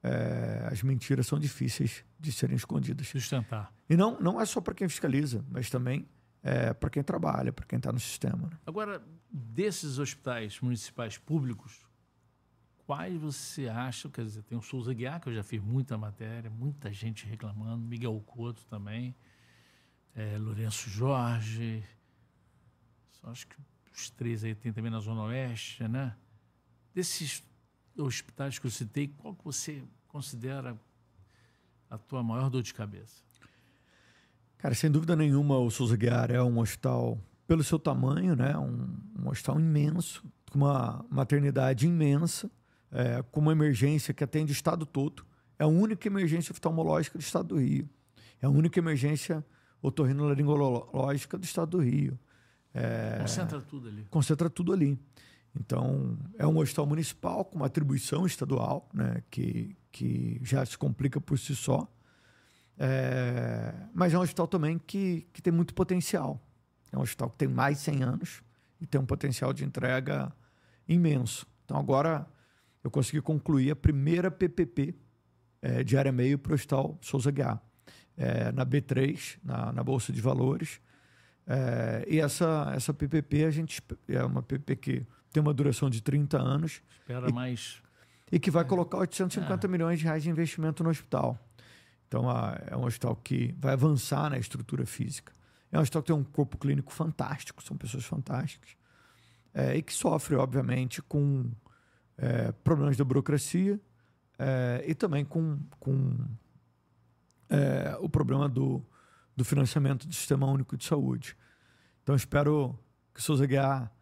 é, 0.03 0.69
as 0.71 0.83
mentiras 0.83 1.27
são 1.27 1.39
difíceis 1.39 2.05
de 2.19 2.31
serem 2.33 2.57
escondidas. 2.57 3.09
Sustentar. 3.09 3.73
E 3.89 3.97
não, 3.97 4.19
não 4.21 4.41
é 4.41 4.45
só 4.45 4.61
para 4.61 4.75
quem 4.75 4.89
fiscaliza, 4.89 5.45
mas 5.51 5.69
também 5.71 6.09
é, 6.43 6.73
para 6.73 6.89
quem 6.91 7.03
trabalha, 7.03 7.53
para 7.53 7.67
quem 7.67 7.77
está 7.77 7.91
no 7.91 7.99
sistema. 7.99 8.49
Né? 8.49 8.57
Agora, 8.65 9.03
desses 9.31 9.99
hospitais 9.99 10.61
municipais 10.61 11.19
públicos, 11.19 11.87
quais 12.87 13.21
você 13.21 13.69
acha? 13.69 14.09
Quer 14.09 14.25
dizer, 14.25 14.43
tem 14.43 14.57
o 14.57 14.63
Souza 14.63 14.95
Guiar, 14.95 15.21
que 15.21 15.29
eu 15.29 15.35
já 15.35 15.43
fiz 15.43 15.61
muita 15.61 15.99
matéria, 15.99 16.49
muita 16.49 16.93
gente 16.93 17.27
reclamando, 17.27 17.85
Miguel 17.85 18.21
Couto 18.25 18.65
também, 18.67 19.15
é, 20.15 20.39
Lourenço 20.39 20.89
Jorge, 20.89 21.83
acho 23.31 23.47
que 23.47 23.57
os 23.95 24.11
três 24.11 24.45
aí 24.45 24.55
tem 24.55 24.73
também 24.73 24.91
na 24.91 25.01
Zona 25.01 25.23
Oeste, 25.23 25.87
né? 25.89 26.17
Desses 26.95 27.43
hospitais 27.97 28.59
que 28.59 28.67
eu 28.67 28.71
citei, 28.71 29.09
qual 29.09 29.35
que 29.35 29.45
você 29.45 29.83
considera 30.09 30.79
a 31.89 31.99
tua 31.99 32.23
maior 32.23 32.51
dor 32.51 32.63
de 32.63 32.75
cabeça? 32.75 33.25
Cara, 34.59 34.75
sem 34.75 34.91
dúvida 34.91 35.15
nenhuma, 35.15 35.59
o 35.59 35.71
Souza 35.71 35.97
Guiar 35.97 36.31
é 36.31 36.43
um 36.43 36.59
hospital, 36.59 37.19
pelo 37.47 37.63
seu 37.63 37.79
tamanho, 37.79 38.35
né? 38.35 38.57
Um, 38.57 38.97
um 39.19 39.29
hospital 39.29 39.61
imenso, 39.61 40.25
com 40.51 40.59
uma 40.59 41.05
maternidade 41.11 41.87
imensa, 41.87 42.51
é, 42.91 43.23
com 43.31 43.41
uma 43.41 43.53
emergência 43.53 44.15
que 44.15 44.25
atende 44.25 44.53
o 44.53 44.55
estado 44.55 44.87
todo. 44.87 45.25
É 45.59 45.65
a 45.65 45.67
única 45.67 46.07
emergência 46.09 46.53
oftalmológica 46.53 47.19
do 47.19 47.23
estado 47.23 47.49
do 47.49 47.59
Rio. 47.59 47.89
É 48.41 48.47
a 48.47 48.51
única 48.51 48.79
emergência 48.79 49.45
otorrinolaringológica 49.83 51.39
do 51.39 51.45
estado 51.45 51.71
do 51.73 51.79
Rio. 51.79 52.19
É, 52.77 53.19
concentra 53.21 53.61
tudo 53.61 53.89
ali. 53.89 54.07
Concentra 54.11 54.51
tudo 54.51 54.73
ali. 54.73 54.99
Então, 55.59 56.19
é 56.39 56.47
um 56.47 56.59
hospital 56.59 56.87
municipal 56.87 57.45
com 57.45 57.57
uma 57.57 57.67
atribuição 57.67 58.27
estadual, 58.27 58.89
né, 58.93 59.23
que, 59.31 59.75
que 59.91 60.39
já 60.43 60.65
se 60.67 60.77
complica 60.77 61.19
por 61.21 61.39
si 61.39 61.57
só. 61.57 61.91
É, 62.79 63.73
mas 63.95 64.13
é 64.13 64.19
um 64.19 64.21
hospital 64.21 64.47
também 64.47 64.79
que, 64.79 65.27
que 65.33 65.41
tem 65.41 65.53
muito 65.53 65.75
potencial. 65.75 66.39
É 66.93 66.99
um 66.99 67.01
hospital 67.01 67.31
que 67.31 67.39
tem 67.39 67.49
mais 67.49 67.79
de 67.79 67.85
100 67.85 68.03
anos 68.03 68.43
e 68.81 68.87
tem 68.87 69.01
um 69.01 69.07
potencial 69.07 69.53
de 69.53 69.65
entrega 69.65 70.31
imenso. 70.87 71.47
Então, 71.65 71.79
agora, 71.79 72.27
eu 72.85 72.91
consegui 72.91 73.21
concluir 73.21 73.71
a 73.71 73.77
primeira 73.77 74.31
PPP 74.31 74.95
é, 75.61 75.83
de 75.83 75.97
área 75.97 76.13
meio 76.13 76.39
para 76.39 76.53
o 76.53 76.55
Hospital 76.55 76.99
Souza 77.01 77.31
Guiar, 77.31 77.61
é, 78.17 78.53
na 78.53 78.65
B3, 78.65 79.39
na, 79.43 79.73
na, 79.73 79.83
Bolsa 79.83 80.13
de 80.13 80.21
Valores. 80.21 80.81
É, 81.47 82.05
e 82.09 82.19
essa, 82.19 82.73
essa 82.75 82.93
PPP, 82.93 83.45
a 83.45 83.51
gente 83.51 83.81
é 84.09 84.25
uma 84.25 84.43
PPP 84.43 84.77
que 84.77 85.07
tem 85.33 85.41
uma 85.41 85.55
duração 85.55 85.89
de 85.89 86.03
30 86.03 86.39
anos. 86.39 86.83
Espera 86.91 87.29
e, 87.29 87.33
mais. 87.33 87.83
E 88.31 88.39
que 88.41 88.51
vai 88.51 88.63
é. 88.63 88.67
colocar 88.67 88.99
850 88.99 89.67
é. 89.67 89.71
milhões 89.71 89.99
de 90.01 90.05
reais 90.05 90.23
de 90.23 90.31
investimento 90.31 90.83
no 90.83 90.91
hospital. 90.91 91.39
Então, 92.09 92.29
a, 92.29 92.59
é 92.67 92.77
um 92.77 92.85
hospital 92.85 93.15
que 93.17 93.55
vai 93.59 93.75
avançar 93.75 94.31
na 94.31 94.39
estrutura 94.39 94.85
física. 94.85 95.33
É 95.71 95.79
um 95.79 95.83
hospital 95.83 96.03
que 96.03 96.07
tem 96.09 96.17
um 96.17 96.25
corpo 96.25 96.59
clínico 96.59 96.93
fantástico, 96.93 97.63
são 97.63 97.77
pessoas 97.77 98.05
fantásticas. 98.05 98.77
É, 99.55 99.77
e 99.77 99.83
que 99.83 99.93
sofre, 99.93 100.35
obviamente, 100.37 101.01
com 101.01 101.51
é, 102.19 102.53
problemas 102.53 102.97
da 102.97 103.05
burocracia 103.05 103.81
é, 104.39 104.85
e 104.87 104.95
também 104.95 105.25
com, 105.25 105.59
com 105.79 106.17
o 108.01 108.09
problema 108.09 108.49
do, 108.49 108.85
do 109.37 109.45
financiamento 109.45 110.07
do 110.09 110.15
Sistema 110.15 110.47
Único 110.47 110.77
de 110.77 110.85
Saúde. 110.85 111.37
Então, 112.03 112.15
espero 112.15 112.79
que 113.13 113.21
o 113.21 113.23
Souza 113.23 113.47
Guiar, 113.47 113.93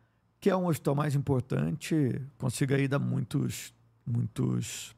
que 0.41 0.49
é 0.51 0.57
um 0.57 0.66
hospital 0.66 0.95
mais 0.95 1.14
importante, 1.14 2.20
consiga 2.39 2.76
aí 2.76 2.87
dar 2.87 2.99
muitos, 2.99 3.74
muitos 4.07 4.95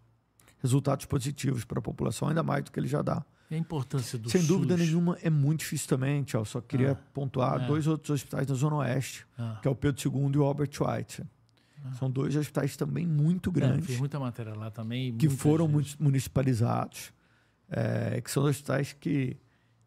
resultados 0.62 1.06
positivos 1.06 1.64
para 1.64 1.78
a 1.78 1.82
população, 1.82 2.28
ainda 2.28 2.42
mais 2.42 2.64
do 2.64 2.70
que 2.72 2.78
ele 2.80 2.88
já 2.88 3.00
dá. 3.02 3.24
E 3.50 3.54
a 3.54 3.58
importância 3.58 4.18
do 4.18 4.28
Sem 4.28 4.40
SUS? 4.40 4.48
dúvida 4.48 4.76
nenhuma, 4.76 5.16
é 5.22 5.30
muito 5.30 5.60
difícil 5.60 5.86
também, 5.88 6.24
Tchau. 6.24 6.44
Só 6.44 6.60
queria 6.60 6.92
Ah, 6.92 6.94
pontuar 7.14 7.62
é. 7.62 7.66
dois 7.66 7.86
outros 7.86 8.10
hospitais 8.10 8.44
da 8.46 8.54
Zona 8.54 8.76
Oeste, 8.76 9.24
Ah. 9.38 9.58
que 9.62 9.68
é 9.68 9.70
o 9.70 9.74
Pedro 9.74 10.02
II 10.04 10.32
e 10.34 10.38
o 10.38 10.42
Albert 10.44 10.70
White. 10.80 11.22
São 11.96 12.10
dois 12.10 12.34
hospitais 12.34 12.76
também 12.76 13.06
muito 13.06 13.48
É, 13.50 13.52
grandes, 13.52 13.86
fiz 13.86 13.98
muita 14.00 14.18
matéria 14.18 14.52
lá 14.54 14.68
também. 14.72 15.16
que 15.16 15.28
foram 15.28 15.68
mu- 15.68 15.84
municipalizados, 16.00 17.12
é, 17.70 18.20
que 18.20 18.28
são 18.28 18.42
hospitais 18.42 18.92
que 18.92 19.36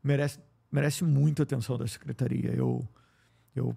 merecem 0.03 0.41
merece 0.71 1.03
muita 1.03 1.43
atenção 1.43 1.77
da 1.77 1.87
Secretaria. 1.87 2.53
Eu, 2.53 2.87
eu 3.55 3.75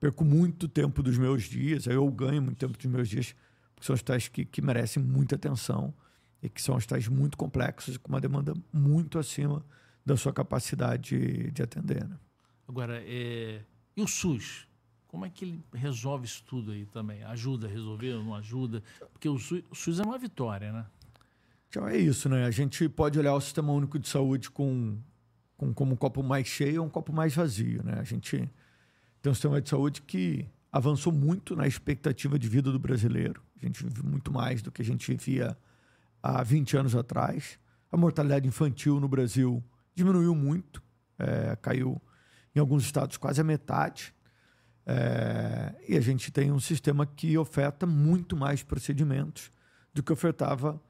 perco 0.00 0.24
muito 0.24 0.68
tempo 0.68 1.02
dos 1.02 1.18
meus 1.18 1.44
dias, 1.44 1.86
eu 1.86 2.10
ganho 2.10 2.42
muito 2.42 2.58
tempo 2.58 2.76
dos 2.76 2.86
meus 2.86 3.08
dias, 3.08 3.34
porque 3.74 3.86
são 3.86 3.94
hospitais 3.94 4.28
que, 4.28 4.44
que 4.44 4.62
merecem 4.62 5.02
muita 5.02 5.36
atenção 5.36 5.94
e 6.42 6.48
que 6.48 6.60
são 6.60 6.76
hospitais 6.76 7.08
muito 7.08 7.36
complexos 7.36 7.96
e 7.96 7.98
com 7.98 8.08
uma 8.08 8.20
demanda 8.20 8.54
muito 8.72 9.18
acima 9.18 9.64
da 10.04 10.16
sua 10.16 10.32
capacidade 10.32 11.18
de, 11.18 11.50
de 11.50 11.62
atender. 11.62 12.06
né? 12.06 12.18
Agora, 12.68 13.02
é... 13.04 13.62
e 13.96 14.02
o 14.02 14.06
SUS? 14.06 14.66
Como 15.06 15.24
é 15.24 15.30
que 15.30 15.44
ele 15.44 15.64
resolve 15.72 16.26
isso 16.26 16.42
tudo 16.44 16.72
aí 16.72 16.86
também? 16.86 17.22
Ajuda 17.22 17.68
a 17.68 17.70
resolver 17.70 18.14
ou 18.14 18.24
não 18.24 18.34
ajuda? 18.34 18.82
Porque 19.12 19.28
o 19.28 19.38
SUS, 19.38 19.62
o 19.70 19.74
SUS 19.74 20.00
é 20.00 20.02
uma 20.02 20.18
vitória, 20.18 20.72
né? 20.72 20.86
Então 21.68 21.86
é 21.86 21.96
isso, 21.96 22.28
né? 22.28 22.44
A 22.44 22.50
gente 22.50 22.88
pode 22.88 23.18
olhar 23.18 23.34
o 23.34 23.40
Sistema 23.40 23.72
Único 23.72 23.98
de 23.98 24.08
Saúde 24.08 24.50
com, 24.50 24.98
com 25.56 25.72
como 25.72 25.92
um 25.92 25.96
copo 25.96 26.22
mais 26.22 26.46
cheio 26.46 26.80
ou 26.80 26.86
um 26.86 26.90
copo 26.90 27.12
mais 27.12 27.34
vazio, 27.34 27.82
né? 27.84 27.98
A 27.98 28.04
gente 28.04 28.50
tem 29.22 29.30
um 29.30 29.34
sistema 29.34 29.60
de 29.60 29.68
saúde 29.68 30.02
que 30.02 30.46
avançou 30.70 31.12
muito 31.12 31.54
na 31.54 31.66
expectativa 31.66 32.38
de 32.38 32.48
vida 32.48 32.72
do 32.72 32.78
brasileiro. 32.78 33.40
A 33.62 33.66
gente 33.66 33.82
vive 33.84 34.02
muito 34.02 34.32
mais 34.32 34.60
do 34.60 34.72
que 34.72 34.82
a 34.82 34.84
gente 34.84 35.10
vivia 35.10 35.56
há 36.22 36.42
20 36.42 36.76
anos 36.76 36.96
atrás. 36.96 37.58
A 37.90 37.96
mortalidade 37.96 38.46
infantil 38.48 38.98
no 38.98 39.08
Brasil 39.08 39.62
diminuiu 39.94 40.34
muito, 40.34 40.82
é, 41.18 41.56
caiu 41.56 42.00
em 42.54 42.58
alguns 42.58 42.82
estados 42.82 43.16
quase 43.16 43.40
a 43.40 43.44
metade. 43.44 44.12
É, 44.86 45.74
e 45.88 45.96
a 45.96 46.00
gente 46.00 46.30
tem 46.30 46.52
um 46.52 46.60
sistema 46.60 47.06
que 47.06 47.38
oferta 47.38 47.86
muito 47.86 48.36
mais 48.36 48.62
procedimentos 48.62 49.50
do 49.94 50.02
que 50.02 50.12
ofertava 50.12 50.80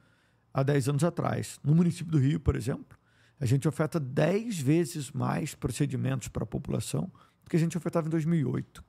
há 0.53 0.63
10 0.63 0.89
anos 0.89 1.05
atrás. 1.05 1.61
No 1.63 1.75
município 1.75 2.11
do 2.11 2.19
Rio, 2.19 2.41
por 2.41 2.57
exemplo, 2.57 2.99
a 3.41 3.47
gente 3.47 3.67
oferta 3.67 3.99
10 3.99 4.59
vezes 4.59 5.11
mais 5.11 5.55
procedimentos 5.55 6.29
para 6.29 6.45
a 6.45 6.47
população 6.47 7.11
do 7.43 7.51
que 7.51 7.57
a 7.57 7.59
gente 7.59 7.77
ofertava 7.77 8.07
em 8.07 8.11
2008. 8.11 8.85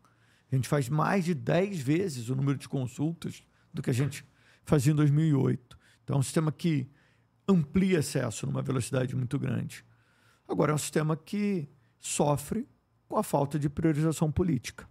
A 0.51 0.55
gente 0.55 0.67
faz 0.67 0.87
mais 0.87 1.25
de 1.25 1.33
10 1.33 1.79
vezes 1.79 2.29
o 2.29 2.35
número 2.35 2.57
de 2.57 2.69
consultas 2.69 3.43
do 3.73 3.81
que 3.81 3.89
a 3.89 3.93
gente 3.93 4.25
fazia 4.63 4.93
em 4.93 4.95
2008. 4.95 5.77
Então, 6.03 6.17
é 6.17 6.19
um 6.19 6.23
sistema 6.23 6.51
que 6.51 6.89
amplia 7.47 7.99
acesso 7.99 8.45
numa 8.45 8.61
velocidade 8.61 9.15
muito 9.15 9.37
grande. 9.37 9.83
Agora, 10.47 10.71
é 10.71 10.75
um 10.75 10.77
sistema 10.77 11.17
que 11.17 11.67
sofre 11.99 12.67
com 13.07 13.17
a 13.17 13.23
falta 13.23 13.57
de 13.57 13.69
priorização 13.69 14.31
política. 14.31 14.87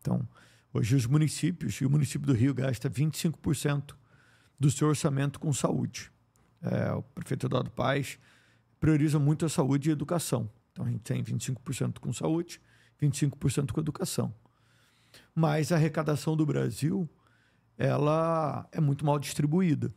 Então, 0.00 0.28
hoje 0.72 0.96
os 0.96 1.06
municípios, 1.06 1.74
e 1.76 1.86
o 1.86 1.90
município 1.90 2.26
do 2.26 2.32
Rio 2.32 2.52
gasta 2.52 2.90
25% 2.90 3.94
do 4.58 4.70
seu 4.70 4.88
orçamento 4.88 5.38
com 5.38 5.52
saúde. 5.52 6.12
É, 6.62 6.92
o 6.92 7.02
prefeito 7.02 7.46
Eduardo 7.46 7.70
Paes 7.70 8.18
prioriza 8.80 9.18
muito 9.18 9.44
a 9.44 9.48
saúde 9.48 9.88
e 9.88 9.90
a 9.90 9.92
educação. 9.92 10.50
Então, 10.72 10.86
a 10.86 10.90
gente 10.90 11.02
tem 11.02 11.22
25% 11.22 11.98
com 11.98 12.12
saúde, 12.12 12.60
25% 13.00 13.72
com 13.72 13.80
educação. 13.80 14.34
Mas 15.34 15.70
a 15.70 15.76
arrecadação 15.76 16.36
do 16.36 16.46
Brasil, 16.46 17.08
ela 17.76 18.66
é 18.72 18.80
muito 18.80 19.04
mal 19.04 19.18
distribuída. 19.18 19.92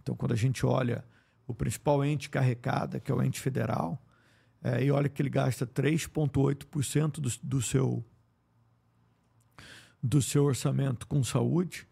Então, 0.00 0.14
quando 0.14 0.32
a 0.32 0.36
gente 0.36 0.64
olha 0.64 1.04
o 1.46 1.54
principal 1.54 2.04
ente 2.04 2.30
que 2.30 2.38
arrecada, 2.38 3.00
que 3.00 3.10
é 3.10 3.14
o 3.14 3.22
ente 3.22 3.40
federal, 3.40 4.00
é, 4.62 4.84
e 4.84 4.90
olha 4.90 5.08
que 5.08 5.20
ele 5.20 5.30
gasta 5.30 5.66
3,8% 5.66 7.12
do, 7.18 7.30
do, 7.42 7.62
seu, 7.62 8.04
do 10.02 10.22
seu 10.22 10.44
orçamento 10.44 11.06
com 11.06 11.24
saúde, 11.24 11.88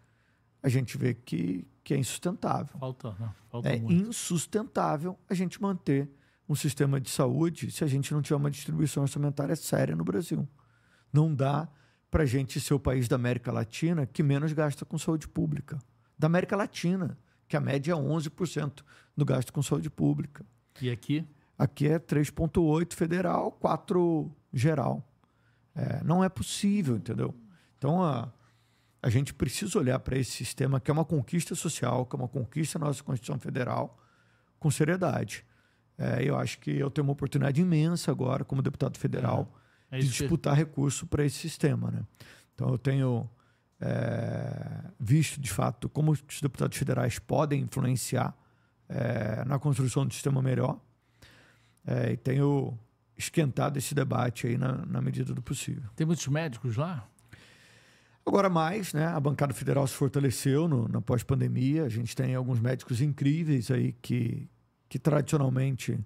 a 0.62 0.68
gente 0.68 0.96
vê 0.98 1.14
que, 1.14 1.66
que 1.82 1.94
é 1.94 1.96
insustentável. 1.96 2.78
Falta, 2.78 3.16
não, 3.18 3.34
falta 3.50 3.68
É 3.68 3.78
muito. 3.78 4.08
insustentável 4.08 5.18
a 5.28 5.34
gente 5.34 5.60
manter 5.60 6.10
um 6.48 6.54
sistema 6.54 7.00
de 7.00 7.10
saúde 7.10 7.70
se 7.70 7.84
a 7.84 7.86
gente 7.86 8.12
não 8.12 8.22
tiver 8.22 8.36
uma 8.36 8.50
distribuição 8.50 9.02
orçamentária 9.02 9.54
séria 9.54 9.94
no 9.94 10.04
Brasil. 10.04 10.48
Não 11.12 11.34
dá 11.34 11.68
para 12.10 12.22
a 12.22 12.26
gente 12.26 12.58
ser 12.60 12.74
o 12.74 12.80
país 12.80 13.06
da 13.06 13.16
América 13.16 13.52
Latina 13.52 14.06
que 14.06 14.22
menos 14.22 14.52
gasta 14.52 14.84
com 14.84 14.98
saúde 14.98 15.28
pública. 15.28 15.78
Da 16.18 16.26
América 16.26 16.56
Latina, 16.56 17.18
que 17.46 17.56
a 17.56 17.60
média 17.60 17.92
é 17.92 17.94
11% 17.94 18.82
do 19.16 19.24
gasto 19.24 19.52
com 19.52 19.62
saúde 19.62 19.90
pública. 19.90 20.44
E 20.80 20.90
aqui? 20.90 21.26
Aqui 21.58 21.88
é 21.88 21.98
3,8 21.98 22.94
federal, 22.94 23.52
4 23.52 24.30
geral. 24.52 25.04
É, 25.74 26.02
não 26.02 26.24
é 26.24 26.28
possível, 26.28 26.96
entendeu? 26.96 27.34
Então, 27.76 28.02
a, 28.02 28.32
a 29.02 29.10
gente 29.10 29.34
precisa 29.34 29.78
olhar 29.78 29.98
para 29.98 30.16
esse 30.16 30.30
sistema, 30.30 30.80
que 30.80 30.90
é 30.90 30.94
uma 30.94 31.04
conquista 31.04 31.54
social, 31.54 32.06
que 32.06 32.16
é 32.16 32.18
uma 32.18 32.28
conquista 32.28 32.78
da 32.78 32.86
nossa 32.86 33.02
Constituição 33.02 33.38
Federal, 33.38 33.98
com 34.58 34.70
seriedade. 34.70 35.44
É, 35.98 36.22
eu 36.22 36.36
acho 36.38 36.58
que 36.60 36.70
eu 36.70 36.90
tenho 36.90 37.04
uma 37.06 37.12
oportunidade 37.12 37.60
imensa 37.60 38.10
agora, 38.12 38.44
como 38.44 38.62
deputado 38.62 38.96
federal, 38.96 39.52
É 39.90 39.98
de 39.98 40.04
isso 40.04 40.12
que- 40.14 40.18
disputar 40.20 40.54
recurso 40.54 41.06
para 41.06 41.24
esse 41.24 41.36
sistema. 41.36 41.90
Né? 41.90 42.02
Então, 42.54 42.68
eu 42.70 42.78
tenho 42.78 43.28
é, 43.80 44.90
visto, 44.98 45.40
de 45.40 45.50
fato, 45.50 45.88
como 45.88 46.12
os 46.12 46.22
deputados 46.40 46.76
federais 46.76 47.18
podem 47.18 47.62
influenciar 47.62 48.36
é, 48.88 49.44
na 49.44 49.58
construção 49.58 50.02
de 50.04 50.08
um 50.08 50.12
sistema 50.12 50.40
melhor. 50.42 50.80
É, 51.86 52.12
e 52.12 52.16
tenho 52.16 52.78
esquentado 53.16 53.76
esse 53.76 53.94
debate 53.94 54.46
aí 54.46 54.56
na, 54.56 54.84
na 54.86 55.00
medida 55.02 55.34
do 55.34 55.42
possível. 55.42 55.88
Tem 55.96 56.06
muitos 56.06 56.26
médicos 56.28 56.76
lá? 56.76 57.08
Agora 58.24 58.48
mais, 58.50 58.92
né? 58.92 59.06
A 59.06 59.18
bancada 59.18 59.54
federal 59.54 59.86
se 59.86 59.94
fortaleceu 59.94 60.68
no, 60.68 60.86
na 60.88 61.00
pós-pandemia. 61.00 61.84
A 61.84 61.88
gente 61.88 62.14
tem 62.14 62.34
alguns 62.34 62.60
médicos 62.60 63.00
incríveis 63.00 63.70
aí 63.70 63.92
que, 64.02 64.48
que 64.88 64.98
tradicionalmente 64.98 65.98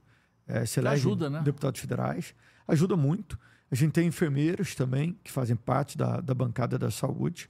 eh, 0.47 0.67
se 0.67 0.81
elegem 0.81 0.99
Ajuda, 0.99 1.31
né? 1.31 1.43
deputados 1.43 1.81
federais. 1.81 2.35
Ajuda 2.67 2.97
muito. 2.97 3.39
A 3.71 3.75
gente 3.75 3.93
tem 3.93 4.07
enfermeiros 4.07 4.75
também 4.75 5.19
que 5.23 5.31
fazem 5.31 5.57
parte 5.57 5.97
da, 5.97 6.21
da 6.21 6.35
bancada 6.35 6.79
da 6.79 6.91
saúde. 6.91 7.49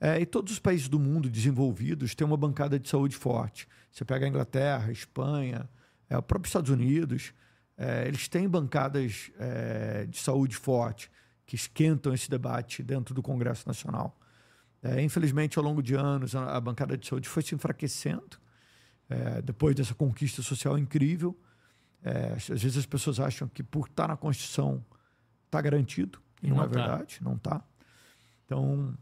Eh, 0.00 0.20
e 0.20 0.26
todos 0.26 0.52
os 0.52 0.58
países 0.58 0.88
do 0.88 0.98
mundo 0.98 1.28
desenvolvidos 1.28 2.14
têm 2.14 2.26
uma 2.26 2.36
bancada 2.36 2.78
de 2.78 2.88
saúde 2.88 3.16
forte. 3.16 3.68
Você 3.90 4.04
pega 4.04 4.26
a 4.26 4.28
Inglaterra, 4.28 4.88
a 4.88 4.92
Espanha, 4.92 5.68
eh, 6.08 6.16
o 6.16 6.22
próprio 6.22 6.48
Estados 6.48 6.70
Unidos, 6.70 7.32
eh, 7.76 8.04
eles 8.06 8.28
têm 8.28 8.48
bancadas 8.48 9.30
eh, 9.38 10.06
de 10.08 10.18
saúde 10.18 10.56
forte 10.56 11.10
que 11.44 11.56
esquentam 11.56 12.12
esse 12.12 12.30
debate 12.30 12.82
dentro 12.82 13.14
do 13.14 13.22
Congresso 13.22 13.66
Nacional. 13.66 14.18
É, 14.82 15.02
infelizmente, 15.02 15.58
ao 15.58 15.64
longo 15.64 15.82
de 15.82 15.94
anos, 15.94 16.36
a, 16.36 16.56
a 16.56 16.60
bancada 16.60 16.96
de 16.96 17.06
saúde 17.06 17.28
foi 17.28 17.42
se 17.42 17.54
enfraquecendo 17.54 18.38
é, 19.08 19.42
depois 19.42 19.74
dessa 19.74 19.94
conquista 19.94 20.42
social 20.42 20.78
incrível. 20.78 21.36
É, 22.02 22.34
às 22.34 22.48
vezes 22.48 22.76
as 22.76 22.86
pessoas 22.86 23.18
acham 23.18 23.48
que 23.48 23.62
por 23.62 23.88
estar 23.88 24.08
na 24.08 24.16
Constituição 24.16 24.84
está 25.46 25.60
garantido, 25.60 26.20
e 26.42 26.46
E 26.46 26.50
não, 26.50 26.58
não 26.58 26.64
é 26.64 26.68
tá. 26.68 26.78
verdade, 26.78 27.18
não 27.22 27.34
está. 27.34 27.62
Então, 28.44 28.94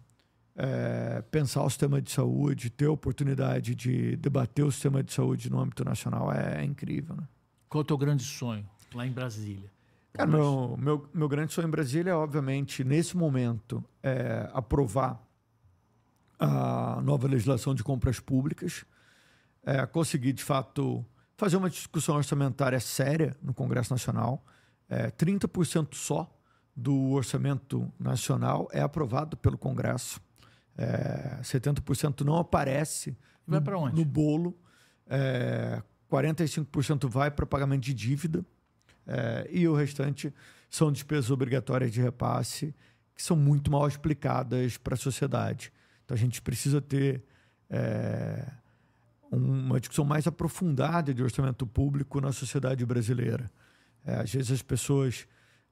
é, 0.57 1.23
pensar 1.31 1.63
o 1.63 1.69
sistema 1.69 2.01
de 2.01 2.11
saúde, 2.11 2.71
ter 2.71 2.87
a 2.87 2.91
oportunidade 2.91 3.75
de 3.75 4.17
debater 4.17 4.65
o 4.65 4.73
sistema 4.73 5.03
de 5.03 5.13
saúde 5.13 5.51
no 5.51 5.61
âmbito 5.61 5.85
nacional 5.85 6.33
é, 6.33 6.63
é 6.63 6.65
incrível. 6.65 7.15
Né? 7.15 7.29
Qual 7.69 7.83
é 7.83 7.85
o 7.85 7.87
teu 7.87 7.99
grande 7.99 8.23
sonho 8.23 8.67
lá 8.95 9.07
em 9.07 9.13
Brasília? 9.13 9.71
Cara, 10.13 10.31
meu, 10.31 10.77
meu, 10.79 11.09
meu 11.13 11.29
grande 11.29 11.53
sonho 11.53 11.69
em 11.69 11.71
Brasília 11.71 12.13
é, 12.13 12.15
obviamente, 12.15 12.83
nesse 12.83 13.17
momento, 13.17 13.85
é, 14.03 14.49
aprovar 14.55 15.23
a 16.39 17.01
nova 17.03 17.29
legislação 17.29 17.75
de 17.75 17.85
compras 17.85 18.19
públicas, 18.19 18.85
é, 19.67 19.85
conseguir, 19.85 20.33
de 20.33 20.45
fato, 20.45 21.05
fazer 21.37 21.57
uma 21.57 21.69
discussão 21.69 22.15
orçamentária 22.17 22.79
séria 22.79 23.37
no 23.43 23.53
Congresso 23.53 23.93
Nacional. 23.93 24.43
É, 24.89 25.11
30% 25.11 25.95
só 25.95 26.33
do 26.75 27.11
orçamento 27.11 27.93
nacional 27.99 28.69
é 28.73 28.81
aprovado 28.81 29.37
pelo 29.37 29.59
Congresso. 29.59 30.21
É, 30.79 31.41
70% 31.43 32.21
não 32.21 32.37
aparece 32.37 33.17
Vai 33.47 33.61
no, 33.61 33.91
no 33.91 34.05
bolo. 34.05 34.57
É, 35.09 35.83
45% 36.11 37.09
vai 37.09 37.31
para 37.31 37.45
pagamento 37.45 37.83
de 37.83 37.93
dívida. 37.93 38.45
É, 39.07 39.49
e 39.51 39.67
o 39.67 39.75
restante 39.75 40.33
são 40.71 40.93
despesas 40.93 41.31
obrigatórias 41.31 41.91
de 41.91 42.01
repasse, 42.01 42.75
que 43.15 43.23
são 43.23 43.37
muito 43.37 43.71
mal 43.71 43.89
explicadas 43.89 44.77
para 44.77 44.95
a 44.95 44.97
sociedade. 44.97 45.73
Então 46.05 46.15
a 46.15 46.19
gente 46.19 46.41
precisa 46.41 46.81
ter 46.81 47.25
é, 47.69 48.47
uma 49.31 49.81
discussão 49.81 50.05
mais 50.05 50.27
aprofundada 50.27 51.13
de 51.13 51.23
orçamento 51.23 51.67
público 51.67 52.21
na 52.21 52.33
sociedade 52.33 52.85
brasileira. 52.87 53.51
É, 54.05 54.17
às 54.17 54.33
vezes 54.33 54.53
as 54.53 54.63
pessoas 54.63 55.27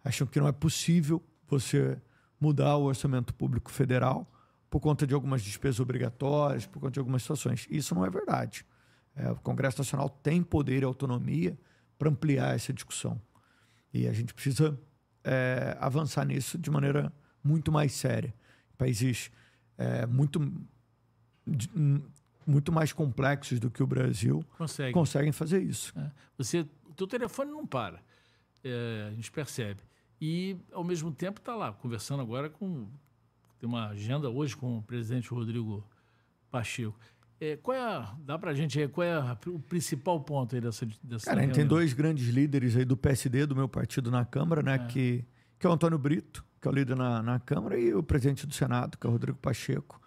acham 0.04 0.26
que 0.26 0.40
não 0.40 0.48
é 0.48 0.52
possível 0.52 1.22
você 1.48 2.00
mudar 2.40 2.76
o 2.76 2.84
orçamento 2.84 3.32
público 3.32 3.70
federal 3.70 4.30
por 4.68 4.80
conta 4.80 5.06
de 5.06 5.14
algumas 5.14 5.42
despesas 5.42 5.78
obrigatórias, 5.78 6.66
por 6.66 6.80
conta 6.80 6.92
de 6.92 6.98
algumas 6.98 7.22
situações. 7.22 7.66
Isso 7.70 7.94
não 7.94 8.04
é 8.04 8.10
verdade. 8.10 8.66
É, 9.14 9.30
o 9.30 9.36
Congresso 9.36 9.78
Nacional 9.78 10.08
tem 10.08 10.42
poder 10.42 10.82
e 10.82 10.84
autonomia 10.84 11.56
para 11.96 12.10
ampliar 12.10 12.54
essa 12.54 12.72
discussão. 12.72 13.20
E 13.92 14.08
a 14.08 14.12
gente 14.12 14.34
precisa 14.34 14.78
é, 15.22 15.76
avançar 15.80 16.24
nisso 16.24 16.58
de 16.58 16.70
maneira 16.70 17.12
muito 17.42 17.70
mais 17.70 17.92
séria. 17.92 18.34
Países 18.76 19.30
é, 19.78 20.04
muito, 20.06 20.40
muito 22.46 22.72
mais 22.72 22.92
complexos 22.92 23.58
do 23.58 23.70
que 23.70 23.82
o 23.82 23.86
Brasil 23.86 24.44
Consegue. 24.56 24.92
conseguem 24.92 25.32
fazer 25.32 25.62
isso. 25.62 25.92
É. 25.98 26.10
Você, 26.38 26.60
o 26.60 26.94
teu 26.94 27.06
telefone 27.06 27.50
não 27.50 27.66
para, 27.66 28.00
é, 28.62 29.08
a 29.08 29.14
gente 29.14 29.30
percebe. 29.30 29.80
E, 30.20 30.56
ao 30.72 30.84
mesmo 30.84 31.12
tempo, 31.12 31.40
está 31.40 31.54
lá, 31.54 31.72
conversando 31.72 32.22
agora 32.22 32.48
com... 32.48 32.86
Tem 33.58 33.68
uma 33.68 33.88
agenda 33.88 34.28
hoje 34.28 34.56
com 34.56 34.78
o 34.78 34.82
presidente 34.82 35.28
Rodrigo 35.30 35.86
Pacheco. 36.50 36.98
É, 37.40 37.56
qual 37.56 37.76
é 37.76 37.80
a, 37.80 38.14
dá 38.20 38.38
para 38.38 38.52
a 38.52 38.54
gente 38.54 38.86
qual 38.88 39.04
é 39.04 39.12
a, 39.12 39.36
o 39.48 39.58
principal 39.58 40.20
ponto 40.20 40.54
aí 40.54 40.60
dessa, 40.60 40.86
dessa 41.02 41.26
Cara, 41.26 41.40
a 41.40 41.42
gente 41.44 41.54
tem 41.54 41.66
dois 41.66 41.92
grandes 41.92 42.28
líderes 42.28 42.76
aí 42.76 42.84
do 42.84 42.96
PSD, 42.96 43.44
do 43.44 43.56
meu 43.56 43.68
partido 43.68 44.10
na 44.10 44.24
Câmara, 44.24 44.62
né? 44.62 44.74
É. 44.76 44.78
Que, 44.86 45.24
que 45.58 45.66
é 45.66 45.70
o 45.70 45.72
Antônio 45.72 45.98
Brito, 45.98 46.44
que 46.60 46.68
é 46.68 46.70
o 46.70 46.74
líder 46.74 46.96
na, 46.96 47.22
na 47.22 47.40
Câmara, 47.40 47.78
e 47.78 47.92
o 47.92 48.02
presidente 48.02 48.46
do 48.46 48.54
Senado, 48.54 48.96
que 48.96 49.06
é 49.06 49.10
o 49.10 49.12
Rodrigo 49.12 49.36
Pacheco, 49.38 50.00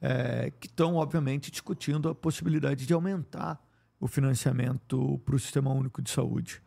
é, 0.00 0.52
que 0.60 0.66
estão, 0.66 0.96
obviamente, 0.96 1.50
discutindo 1.50 2.08
a 2.08 2.14
possibilidade 2.14 2.86
de 2.86 2.92
aumentar 2.92 3.60
o 3.98 4.06
financiamento 4.06 5.18
para 5.24 5.34
o 5.34 5.38
Sistema 5.38 5.72
Único 5.72 6.02
de 6.02 6.10
Saúde. 6.10 6.62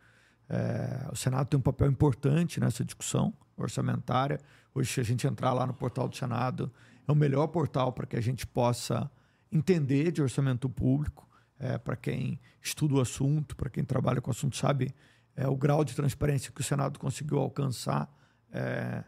É, 0.49 1.07
o 1.11 1.15
Senado 1.15 1.47
tem 1.47 1.57
um 1.57 1.61
papel 1.61 1.89
importante 1.89 2.59
nessa 2.59 2.83
discussão 2.83 3.33
orçamentária. 3.55 4.39
Hoje, 4.73 4.91
se 4.91 4.99
a 4.99 5.03
gente 5.03 5.27
entrar 5.27 5.53
lá 5.53 5.65
no 5.65 5.73
portal 5.73 6.07
do 6.07 6.15
Senado, 6.15 6.71
é 7.07 7.11
o 7.11 7.15
melhor 7.15 7.47
portal 7.47 7.91
para 7.91 8.05
que 8.05 8.15
a 8.15 8.21
gente 8.21 8.45
possa 8.45 9.09
entender 9.51 10.11
de 10.11 10.21
orçamento 10.21 10.69
público. 10.69 11.27
É, 11.59 11.77
para 11.77 11.95
quem 11.95 12.39
estuda 12.61 12.95
o 12.95 13.01
assunto, 13.01 13.55
para 13.55 13.69
quem 13.69 13.83
trabalha 13.83 14.21
com 14.21 14.29
o 14.29 14.31
assunto, 14.31 14.55
sabe 14.55 14.93
é, 15.35 15.47
o 15.47 15.55
grau 15.55 15.83
de 15.83 15.95
transparência 15.95 16.51
que 16.51 16.61
o 16.61 16.63
Senado 16.63 16.99
conseguiu 16.99 17.39
alcançar 17.39 18.11
é, 18.51 19.03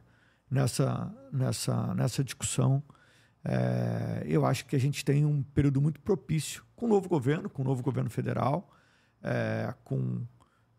nessa, 0.49 1.13
nessa, 1.31 1.93
nessa 1.93 2.23
discussão. 2.23 2.83
É, 3.43 4.23
eu 4.25 4.45
acho 4.45 4.65
que 4.65 4.75
a 4.75 4.79
gente 4.79 5.03
tem 5.03 5.25
um 5.25 5.41
período 5.41 5.81
muito 5.81 5.99
propício 6.01 6.63
com 6.75 6.85
o 6.85 6.89
novo 6.89 7.07
governo, 7.07 7.49
com 7.49 7.61
o 7.61 7.65
novo 7.65 7.81
governo 7.81 8.09
federal, 8.09 8.69
é, 9.23 9.73
com 9.83 10.25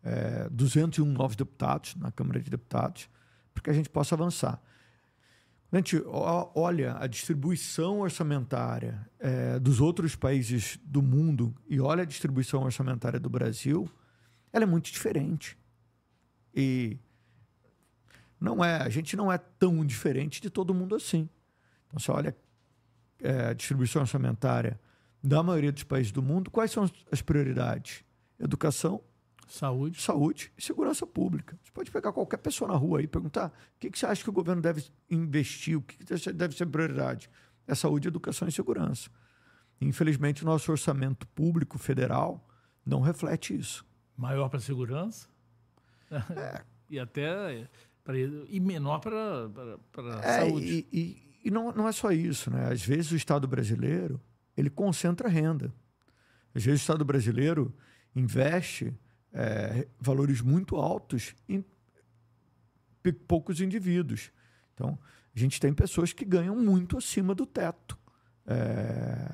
é, 0.03 0.47
201 0.49 1.05
novos 1.05 1.35
deputados 1.35 1.95
na 1.95 2.11
Câmara 2.11 2.39
de 2.39 2.49
Deputados, 2.49 3.09
para 3.53 3.63
que 3.63 3.69
a 3.69 3.73
gente 3.73 3.89
possa 3.89 4.15
avançar. 4.15 4.61
A 5.71 5.77
gente 5.77 6.03
olha 6.05 6.97
a 6.99 7.07
distribuição 7.07 8.01
orçamentária 8.01 9.09
é, 9.17 9.57
dos 9.57 9.79
outros 9.79 10.17
países 10.17 10.77
do 10.83 11.01
mundo 11.01 11.55
e 11.69 11.79
olha 11.79 12.03
a 12.03 12.05
distribuição 12.05 12.63
orçamentária 12.63 13.19
do 13.19 13.29
Brasil, 13.29 13.89
ela 14.51 14.65
é 14.65 14.67
muito 14.67 14.91
diferente. 14.91 15.57
E 16.53 16.99
não 18.37 18.63
é, 18.63 18.81
a 18.81 18.89
gente 18.89 19.15
não 19.15 19.31
é 19.31 19.37
tão 19.37 19.85
diferente 19.85 20.41
de 20.41 20.49
todo 20.49 20.73
mundo 20.73 20.93
assim. 20.93 21.29
Então, 21.87 21.99
você 21.99 22.11
olha 22.11 22.35
é, 23.21 23.47
a 23.47 23.53
distribuição 23.53 24.01
orçamentária 24.01 24.79
da 25.23 25.43
maioria 25.43 25.71
dos 25.71 25.83
países 25.83 26.11
do 26.11 26.21
mundo, 26.21 26.49
quais 26.49 26.71
são 26.71 26.89
as 27.11 27.21
prioridades? 27.21 28.03
Educação, 28.39 29.01
Saúde. 29.51 30.01
Saúde 30.01 30.51
e 30.57 30.63
segurança 30.63 31.05
pública. 31.05 31.59
Você 31.61 31.71
pode 31.73 31.91
pegar 31.91 32.13
qualquer 32.13 32.37
pessoa 32.37 32.71
na 32.71 32.77
rua 32.77 33.01
e 33.01 33.07
perguntar 33.07 33.47
o 33.47 33.79
que, 33.79 33.91
que 33.91 33.99
você 33.99 34.05
acha 34.05 34.23
que 34.23 34.29
o 34.29 34.33
governo 34.33 34.61
deve 34.61 34.85
investir, 35.09 35.77
o 35.77 35.81
que, 35.81 35.97
que 35.97 36.31
deve 36.31 36.55
ser 36.55 36.65
prioridade. 36.67 37.29
É 37.67 37.75
saúde, 37.75 38.07
educação 38.07 38.47
e 38.47 38.51
segurança. 38.51 39.09
Infelizmente, 39.81 40.43
o 40.43 40.45
nosso 40.45 40.71
orçamento 40.71 41.27
público 41.27 41.77
federal 41.77 42.47
não 42.85 43.01
reflete 43.01 43.53
isso. 43.53 43.85
Maior 44.15 44.47
para 44.47 44.61
segurança? 44.61 45.27
É. 46.09 46.61
e 46.89 46.97
até 46.97 47.67
pra, 48.05 48.17
e 48.17 48.59
menor 48.61 48.99
para, 48.99 49.49
para, 49.91 50.19
é, 50.23 50.39
saúde. 50.39 50.87
E, 50.91 50.97
e, 50.97 51.30
e 51.43 51.51
não, 51.51 51.71
não 51.71 51.87
é 51.87 51.91
só 51.91 52.11
isso. 52.11 52.49
Né? 52.51 52.71
Às 52.71 52.83
vezes 52.83 53.11
o 53.11 53.15
Estado 53.15 53.47
brasileiro 53.47 54.19
ele 54.55 54.69
concentra 54.69 55.27
renda. 55.27 55.73
Às 56.53 56.63
vezes 56.63 56.81
o 56.81 56.83
Estado 56.83 57.05
brasileiro 57.05 57.73
investe 58.15 58.93
é, 59.33 59.87
valores 59.99 60.41
muito 60.41 60.75
altos 60.75 61.33
em 61.47 61.63
poucos 63.27 63.61
indivíduos. 63.61 64.31
Então, 64.73 64.97
a 65.35 65.39
gente 65.39 65.59
tem 65.59 65.73
pessoas 65.73 66.13
que 66.13 66.25
ganham 66.25 66.55
muito 66.55 66.97
acima 66.97 67.33
do 67.33 67.45
teto 67.45 67.97
é, 68.45 69.33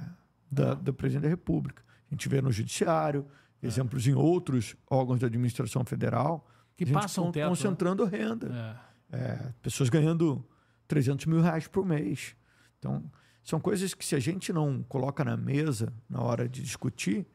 da, 0.49 0.75
da 0.75 0.93
presidente 0.93 1.23
da 1.23 1.29
República. 1.29 1.83
A 2.09 2.13
gente 2.13 2.29
vê 2.29 2.41
no 2.41 2.51
judiciário, 2.51 3.25
é. 3.61 3.67
exemplos 3.67 4.07
em 4.07 4.13
outros 4.13 4.75
órgãos 4.89 5.19
da 5.19 5.27
administração 5.27 5.83
federal 5.83 6.47
que 6.75 6.85
passam 6.85 7.31
teto, 7.31 7.43
né? 7.43 7.49
concentrando 7.49 8.05
né? 8.05 8.17
renda. 8.17 8.79
É. 9.11 9.17
é. 9.17 9.53
pessoas 9.61 9.89
ganhando 9.89 10.45
300 10.87 11.25
mil 11.25 11.41
reais 11.41 11.67
por 11.67 11.85
mês. 11.85 12.35
Então, 12.79 13.09
são 13.43 13.59
coisas 13.59 13.93
que 13.93 14.05
se 14.05 14.15
a 14.15 14.19
gente 14.19 14.51
não 14.51 14.83
coloca 14.83 15.23
na 15.23 15.37
mesa 15.37 15.93
na 16.09 16.21
hora 16.21 16.47
de 16.47 16.61
discutir, 16.61 17.25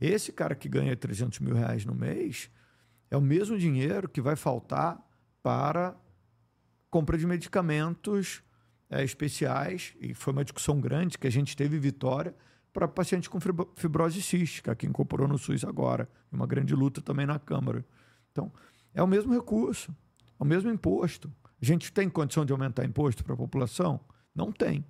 esse 0.00 0.32
cara 0.32 0.54
que 0.54 0.68
ganha 0.68 0.96
300 0.96 1.38
mil 1.40 1.54
reais 1.54 1.84
no 1.84 1.94
mês 1.94 2.50
é 3.10 3.16
o 3.16 3.20
mesmo 3.20 3.58
dinheiro 3.58 4.08
que 4.08 4.20
vai 4.20 4.36
faltar 4.36 4.98
para 5.42 5.96
compra 6.90 7.16
de 7.16 7.26
medicamentos 7.26 8.42
é, 8.90 9.04
especiais, 9.04 9.94
e 10.00 10.12
foi 10.12 10.32
uma 10.32 10.42
discussão 10.42 10.80
grande 10.80 11.16
que 11.16 11.26
a 11.26 11.30
gente 11.30 11.56
teve 11.56 11.78
Vitória 11.78 12.34
para 12.72 12.88
pacientes 12.88 13.28
com 13.28 13.38
fibrose 13.76 14.20
cística, 14.20 14.74
que 14.74 14.86
incorporou 14.86 15.28
no 15.28 15.38
SUS 15.38 15.64
agora, 15.64 16.08
uma 16.30 16.46
grande 16.46 16.74
luta 16.74 17.00
também 17.00 17.26
na 17.26 17.38
Câmara. 17.38 17.84
Então, 18.32 18.52
é 18.92 19.02
o 19.02 19.06
mesmo 19.06 19.32
recurso, 19.32 19.94
é 20.38 20.42
o 20.42 20.46
mesmo 20.46 20.70
imposto. 20.70 21.32
A 21.60 21.64
gente 21.64 21.92
tem 21.92 22.08
condição 22.08 22.44
de 22.44 22.52
aumentar 22.52 22.84
imposto 22.84 23.22
para 23.22 23.34
a 23.34 23.36
população? 23.36 24.00
Não 24.34 24.50
tem. 24.50 24.84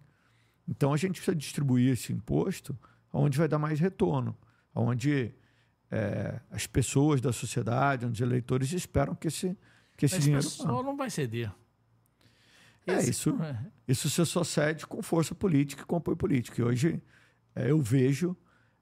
Então, 0.69 0.93
a 0.93 0.97
gente 0.97 1.15
precisa 1.15 1.35
distribuir 1.35 1.93
esse 1.93 2.13
imposto 2.13 2.79
onde 3.13 3.37
vai 3.37 3.49
dar 3.49 3.59
mais 3.59 3.81
retorno 3.81 4.37
onde 4.75 5.33
é, 5.91 6.41
as 6.51 6.67
pessoas 6.67 7.21
da 7.21 7.33
sociedade, 7.33 8.07
onde 8.07 8.23
os 8.23 8.29
eleitores 8.29 8.73
esperam 8.73 9.15
que 9.15 9.29
esse, 9.29 9.57
que 9.97 10.07
esse 10.07 10.17
Mas 10.17 10.25
dinheiro. 10.25 10.47
O 10.47 10.51
pessoal 10.51 10.83
não 10.83 10.97
vai 10.97 11.11
ceder. 11.11 11.53
É, 12.87 12.95
esse, 12.95 13.11
isso, 13.11 13.43
é. 13.43 13.67
isso 13.87 14.09
se 14.09 14.25
só 14.25 14.43
cede 14.43 14.87
com 14.87 15.03
força 15.03 15.35
política 15.35 15.83
e 15.83 15.85
com 15.85 15.97
apoio 15.97 16.17
político. 16.17 16.61
E 16.61 16.65
hoje 16.65 17.03
é, 17.55 17.71
eu 17.71 17.81
vejo 17.81 18.37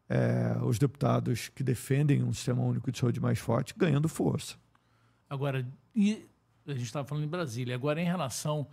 é, 0.09 0.57
os 0.63 0.79
deputados 0.79 1.49
que 1.49 1.63
defendem 1.63 2.23
um 2.23 2.33
sistema 2.33 2.63
único 2.63 2.93
de 2.93 2.99
saúde 2.99 3.21
mais 3.21 3.39
forte 3.39 3.75
ganhando 3.77 4.09
força. 4.09 4.57
Agora, 5.29 5.67
e 5.95 6.27
a 6.71 6.75
gente 6.75 6.87
estava 6.87 7.07
falando 7.07 7.25
em 7.25 7.29
Brasília, 7.29 7.75
agora 7.75 8.01
em 8.01 8.05
relação 8.05 8.69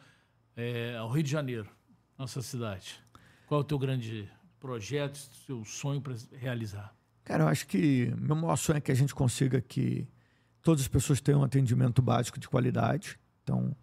é, 0.56 0.96
ao 0.98 1.10
Rio 1.10 1.24
de 1.24 1.32
Janeiro, 1.32 1.70
nossa 2.18 2.41
cidade, 2.41 3.02
qual 3.48 3.62
é 3.62 3.64
o 3.64 3.66
teu 3.66 3.80
grande 3.80 4.30
projeto, 4.60 5.18
seu 5.46 5.64
sonho 5.64 6.02
para 6.02 6.16
realizar? 6.34 6.96
Cara, 7.24 7.43
eu 7.43 7.48
acho 7.48 7.68
que 7.68 8.14
meu 8.18 8.36
maior 8.36 8.56
sonho 8.56 8.78
é 8.78 8.82
que 8.82 8.91
a 8.91 8.96
gente 8.96 9.14
consiga 9.14 9.62
que 9.62 10.08
todas 10.62 10.82
as 10.82 10.88
pessoas 10.88 11.22
tenham 11.22 11.41
um 11.41 11.43
atendimento 11.43 12.02
básico 12.02 12.39
de 12.39 12.48
qualidade. 12.48 13.20
Então, 13.43 13.76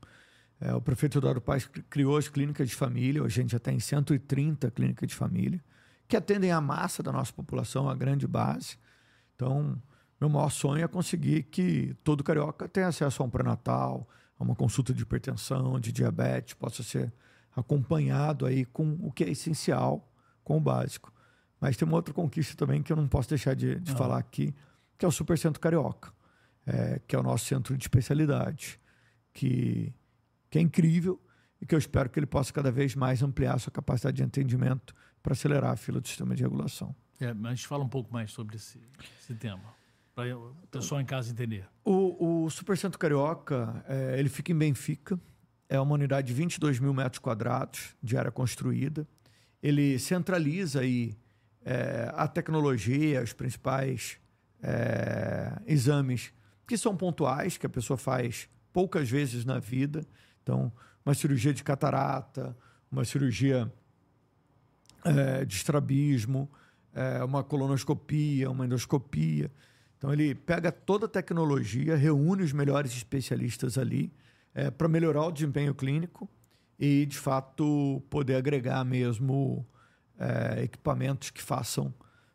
é, 0.60 0.74
o 0.74 0.80
prefeito 0.80 1.18
Eduardo 1.18 1.40
Paz 1.40 1.66
criou 1.88 2.16
as 2.16 2.28
clínicas 2.28 2.68
de 2.68 2.74
família, 2.74 3.22
hoje 3.22 3.40
a 3.40 3.42
gente 3.42 3.52
já 3.52 3.58
tem 3.58 3.80
130 3.80 4.70
clínicas 4.70 5.08
de 5.08 5.14
família, 5.14 5.62
que 6.06 6.16
atendem 6.16 6.52
a 6.52 6.60
massa 6.60 7.02
da 7.02 7.10
nossa 7.10 7.32
população, 7.32 7.88
a 7.88 7.94
grande 7.94 8.26
base. 8.26 8.76
Então, 9.34 9.80
meu 10.22 10.28
maior 10.28 10.50
sonho 10.50 10.84
é 10.84 10.86
conseguir 10.86 11.42
que 11.44 11.96
todo 12.04 12.22
carioca 12.22 12.68
tenha 12.68 12.86
acesso 12.86 13.22
a 13.22 13.26
um 13.26 13.30
pré-natal, 13.30 14.08
a 14.38 14.44
uma 14.44 14.54
consulta 14.54 14.94
de 14.94 15.02
hipertensão, 15.02 15.80
de 15.80 15.90
diabetes, 15.90 16.54
possa 16.54 16.84
ser 16.84 17.12
acompanhado 17.56 18.46
aí 18.46 18.64
com 18.64 18.96
o 19.02 19.10
que 19.10 19.24
é 19.24 19.30
essencial, 19.30 20.08
com 20.44 20.58
o 20.58 20.60
básico. 20.60 21.12
Mas 21.60 21.76
tem 21.76 21.86
uma 21.86 21.96
outra 21.96 22.14
conquista 22.14 22.56
também 22.56 22.84
que 22.84 22.92
eu 22.92 22.96
não 22.96 23.08
posso 23.08 23.30
deixar 23.30 23.56
de, 23.56 23.80
de 23.80 23.90
ah. 23.90 23.96
falar 23.96 24.18
aqui, 24.18 24.54
que 24.96 25.04
é 25.04 25.08
o 25.08 25.10
Super 25.10 25.36
Centro 25.36 25.60
Carioca, 25.60 26.12
é, 26.64 27.00
que 27.06 27.16
é 27.16 27.18
o 27.18 27.22
nosso 27.22 27.46
centro 27.46 27.76
de 27.76 27.82
especialidade, 27.82 28.80
que, 29.32 29.92
que 30.48 30.56
é 30.56 30.62
incrível 30.62 31.20
e 31.60 31.66
que 31.66 31.74
eu 31.74 31.78
espero 31.80 32.08
que 32.08 32.18
ele 32.18 32.26
possa 32.26 32.52
cada 32.52 32.70
vez 32.70 32.94
mais 32.94 33.24
ampliar 33.24 33.58
sua 33.58 33.72
capacidade 33.72 34.18
de 34.18 34.22
atendimento 34.22 34.94
para 35.20 35.32
acelerar 35.32 35.72
a 35.72 35.76
fila 35.76 36.00
do 36.00 36.06
sistema 36.06 36.36
de 36.36 36.44
regulação. 36.44 36.94
É, 37.18 37.34
mas 37.34 37.52
a 37.52 37.54
gente 37.56 37.66
fala 37.66 37.82
um 37.82 37.88
pouco 37.88 38.12
mais 38.12 38.30
sobre 38.30 38.54
esse, 38.54 38.80
esse 39.20 39.34
tema, 39.34 39.81
para 40.14 40.36
o 40.36 40.54
pessoal 40.70 41.00
em 41.00 41.04
casa 41.04 41.30
entender. 41.30 41.66
O, 41.84 42.44
o 42.44 42.50
Super 42.50 42.76
Centro 42.76 42.98
Carioca, 42.98 43.84
é, 43.88 44.18
ele 44.18 44.28
fica 44.28 44.52
em 44.52 44.56
Benfica, 44.56 45.18
é 45.68 45.80
uma 45.80 45.94
unidade 45.94 46.26
de 46.26 46.34
22 46.34 46.78
mil 46.78 46.92
metros 46.92 47.18
quadrados 47.18 47.96
de 48.02 48.16
área 48.16 48.30
construída. 48.30 49.06
Ele 49.62 49.98
centraliza 49.98 50.80
aí 50.80 51.16
é, 51.64 52.12
a 52.14 52.28
tecnologia, 52.28 53.22
os 53.22 53.32
principais 53.32 54.18
é, 54.62 55.60
exames 55.66 56.32
que 56.66 56.76
são 56.76 56.96
pontuais, 56.96 57.56
que 57.56 57.66
a 57.66 57.70
pessoa 57.70 57.96
faz 57.96 58.48
poucas 58.72 59.08
vezes 59.08 59.44
na 59.44 59.58
vida. 59.58 60.04
Então, 60.42 60.72
uma 61.04 61.14
cirurgia 61.14 61.52
de 61.52 61.62
catarata, 61.64 62.56
uma 62.90 63.04
cirurgia 63.04 63.72
é, 65.04 65.44
de 65.44 65.54
estrabismo, 65.54 66.50
é, 66.94 67.24
uma 67.24 67.42
colonoscopia, 67.42 68.50
uma 68.50 68.66
endoscopia. 68.66 69.50
Então 70.02 70.12
ele 70.12 70.34
pega 70.34 70.72
toda 70.72 71.06
a 71.06 71.08
tecnologia, 71.08 71.94
reúne 71.94 72.42
os 72.42 72.52
melhores 72.52 72.90
especialistas 72.90 73.78
ali 73.78 74.12
é, 74.52 74.68
para 74.68 74.88
melhorar 74.88 75.24
o 75.26 75.30
desempenho 75.30 75.72
clínico 75.72 76.28
e, 76.76 77.06
de 77.06 77.16
fato, 77.16 78.02
poder 78.10 78.34
agregar 78.34 78.84
mesmo 78.84 79.64
é, 80.18 80.64
equipamentos 80.64 81.30
que 81.30 81.40
façam 81.40 81.94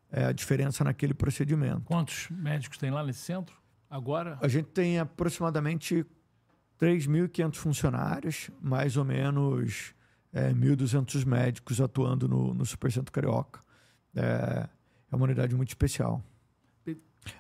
é, 0.10 0.24
a 0.24 0.32
diferença 0.32 0.82
naquele 0.82 1.14
procedimento. 1.14 1.82
Quantos 1.82 2.30
médicos 2.30 2.78
tem 2.78 2.90
lá 2.90 3.04
nesse 3.04 3.20
centro? 3.20 3.54
Agora? 3.90 4.40
A 4.42 4.48
gente 4.48 4.70
tem 4.70 4.98
aproximadamente 4.98 6.06
3.500 6.80 7.56
funcionários, 7.56 8.50
mais 8.62 8.96
ou 8.96 9.04
menos 9.04 9.94
é, 10.32 10.54
1.200 10.54 11.26
médicos 11.26 11.82
atuando 11.82 12.30
no, 12.30 12.54
no 12.54 12.66
Supercentro 12.66 13.12
Carioca. 13.12 13.60
É, 14.16 14.70
é 15.12 15.16
uma 15.18 15.26
unidade 15.26 15.54
muito 15.54 15.68
especial. 15.68 16.24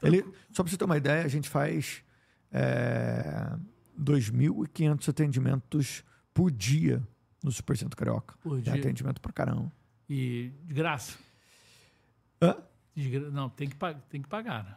Ele, 0.03 0.23
só 0.51 0.63
para 0.63 0.71
você 0.71 0.77
ter 0.77 0.85
uma 0.85 0.97
ideia, 0.97 1.23
a 1.23 1.27
gente 1.27 1.47
faz 1.49 2.03
é, 2.51 3.55
2.500 3.99 5.09
atendimentos 5.09 6.03
por 6.33 6.51
dia 6.51 7.01
no 7.43 7.51
Supercentro 7.51 7.95
Carioca. 7.95 8.35
Por 8.41 8.59
É 8.59 8.61
dia. 8.61 8.73
atendimento 8.75 9.21
pra 9.21 9.31
caramba. 9.31 9.71
E 10.09 10.51
de 10.65 10.73
graça? 10.73 11.17
Hã? 12.41 12.57
De 12.95 13.09
gra- 13.09 13.29
Não, 13.31 13.49
tem 13.49 13.69
que, 13.69 13.75
tem 14.09 14.21
que 14.21 14.27
pagar, 14.27 14.63
né? 14.63 14.75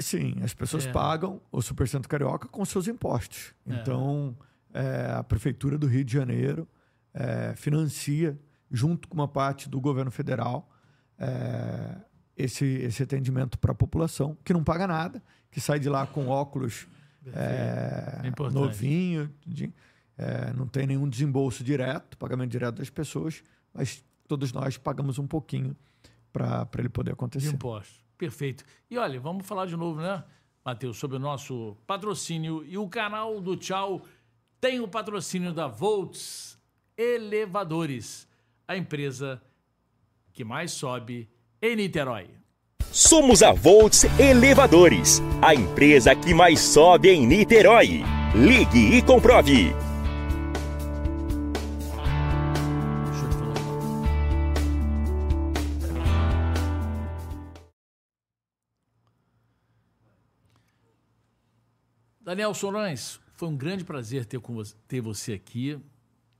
Sim, 0.00 0.36
as 0.42 0.54
pessoas 0.54 0.86
É. 0.86 0.92
pagam 0.92 1.40
o 1.50 1.60
Supercentro 1.60 2.08
Carioca 2.08 2.46
com 2.48 2.64
seus 2.64 2.86
impostos. 2.86 3.52
É. 3.66 3.74
Então, 3.74 4.36
é, 4.72 5.12
a 5.16 5.24
Prefeitura 5.24 5.76
do 5.76 5.86
Rio 5.86 6.04
de 6.04 6.12
Janeiro 6.12 6.68
é, 7.12 7.54
financia, 7.56 8.38
junto 8.70 9.08
com 9.08 9.14
uma 9.14 9.26
parte 9.26 9.68
do 9.68 9.80
governo 9.80 10.10
federal, 10.10 10.70
é, 11.18 11.96
esse, 12.38 12.64
esse 12.64 13.02
atendimento 13.02 13.58
para 13.58 13.72
a 13.72 13.74
população, 13.74 14.36
que 14.44 14.52
não 14.52 14.62
paga 14.64 14.86
nada, 14.86 15.22
que 15.50 15.60
sai 15.60 15.78
de 15.80 15.88
lá 15.88 16.06
com 16.06 16.28
óculos 16.28 16.86
é, 17.34 18.20
É 18.24 18.50
novinho, 18.50 19.30
de- 19.46 19.72
é, 20.16 20.52
não 20.54 20.66
tem 20.66 20.86
nenhum 20.86 21.08
desembolso 21.08 21.62
direto, 21.62 22.16
pagamento 22.16 22.50
direto 22.50 22.76
das 22.76 22.88
pessoas, 22.90 23.42
mas 23.74 24.02
todos 24.26 24.52
nós 24.52 24.78
pagamos 24.78 25.18
um 25.18 25.26
pouquinho 25.26 25.76
para 26.32 26.66
ele 26.78 26.88
poder 26.88 27.10
De 27.10 27.14
acontecer. 27.14 27.48
impostos. 27.54 28.00
Perfeito. 28.16 28.64
E 28.90 28.96
olha, 28.98 29.20
vamos 29.20 29.46
falar 29.46 29.66
de 29.66 29.76
novo, 29.76 30.00
né, 30.00 30.24
Matheus, 30.64 30.96
sobre 30.98 31.16
o 31.16 31.20
nosso 31.20 31.76
patrocínio. 31.86 32.64
E 32.66 32.76
o 32.78 32.88
canal 32.88 33.40
do 33.40 33.56
Tchau 33.56 34.02
tem 34.60 34.80
o 34.80 34.88
patrocínio 34.88 35.52
da 35.52 35.66
Volts 35.68 36.58
Elevadores, 36.96 38.26
a 38.66 38.76
empresa 38.76 39.40
que 40.32 40.44
mais 40.44 40.72
sobe 40.72 41.28
em 41.60 41.76
Niterói. 41.76 42.30
Somos 42.92 43.42
a 43.42 43.52
Volts 43.52 44.04
Elevadores, 44.18 45.20
a 45.42 45.54
empresa 45.54 46.14
que 46.14 46.32
mais 46.32 46.60
sobe 46.60 47.10
em 47.10 47.26
Niterói. 47.26 48.02
Ligue 48.34 48.96
e 48.96 49.02
comprove. 49.02 49.72
Daniel 62.20 62.52
Sorães, 62.52 63.18
foi 63.36 63.48
um 63.48 63.56
grande 63.56 63.84
prazer 63.84 64.26
ter, 64.26 64.38
com 64.38 64.54
você, 64.54 64.74
ter 64.86 65.00
você 65.00 65.32
aqui. 65.32 65.80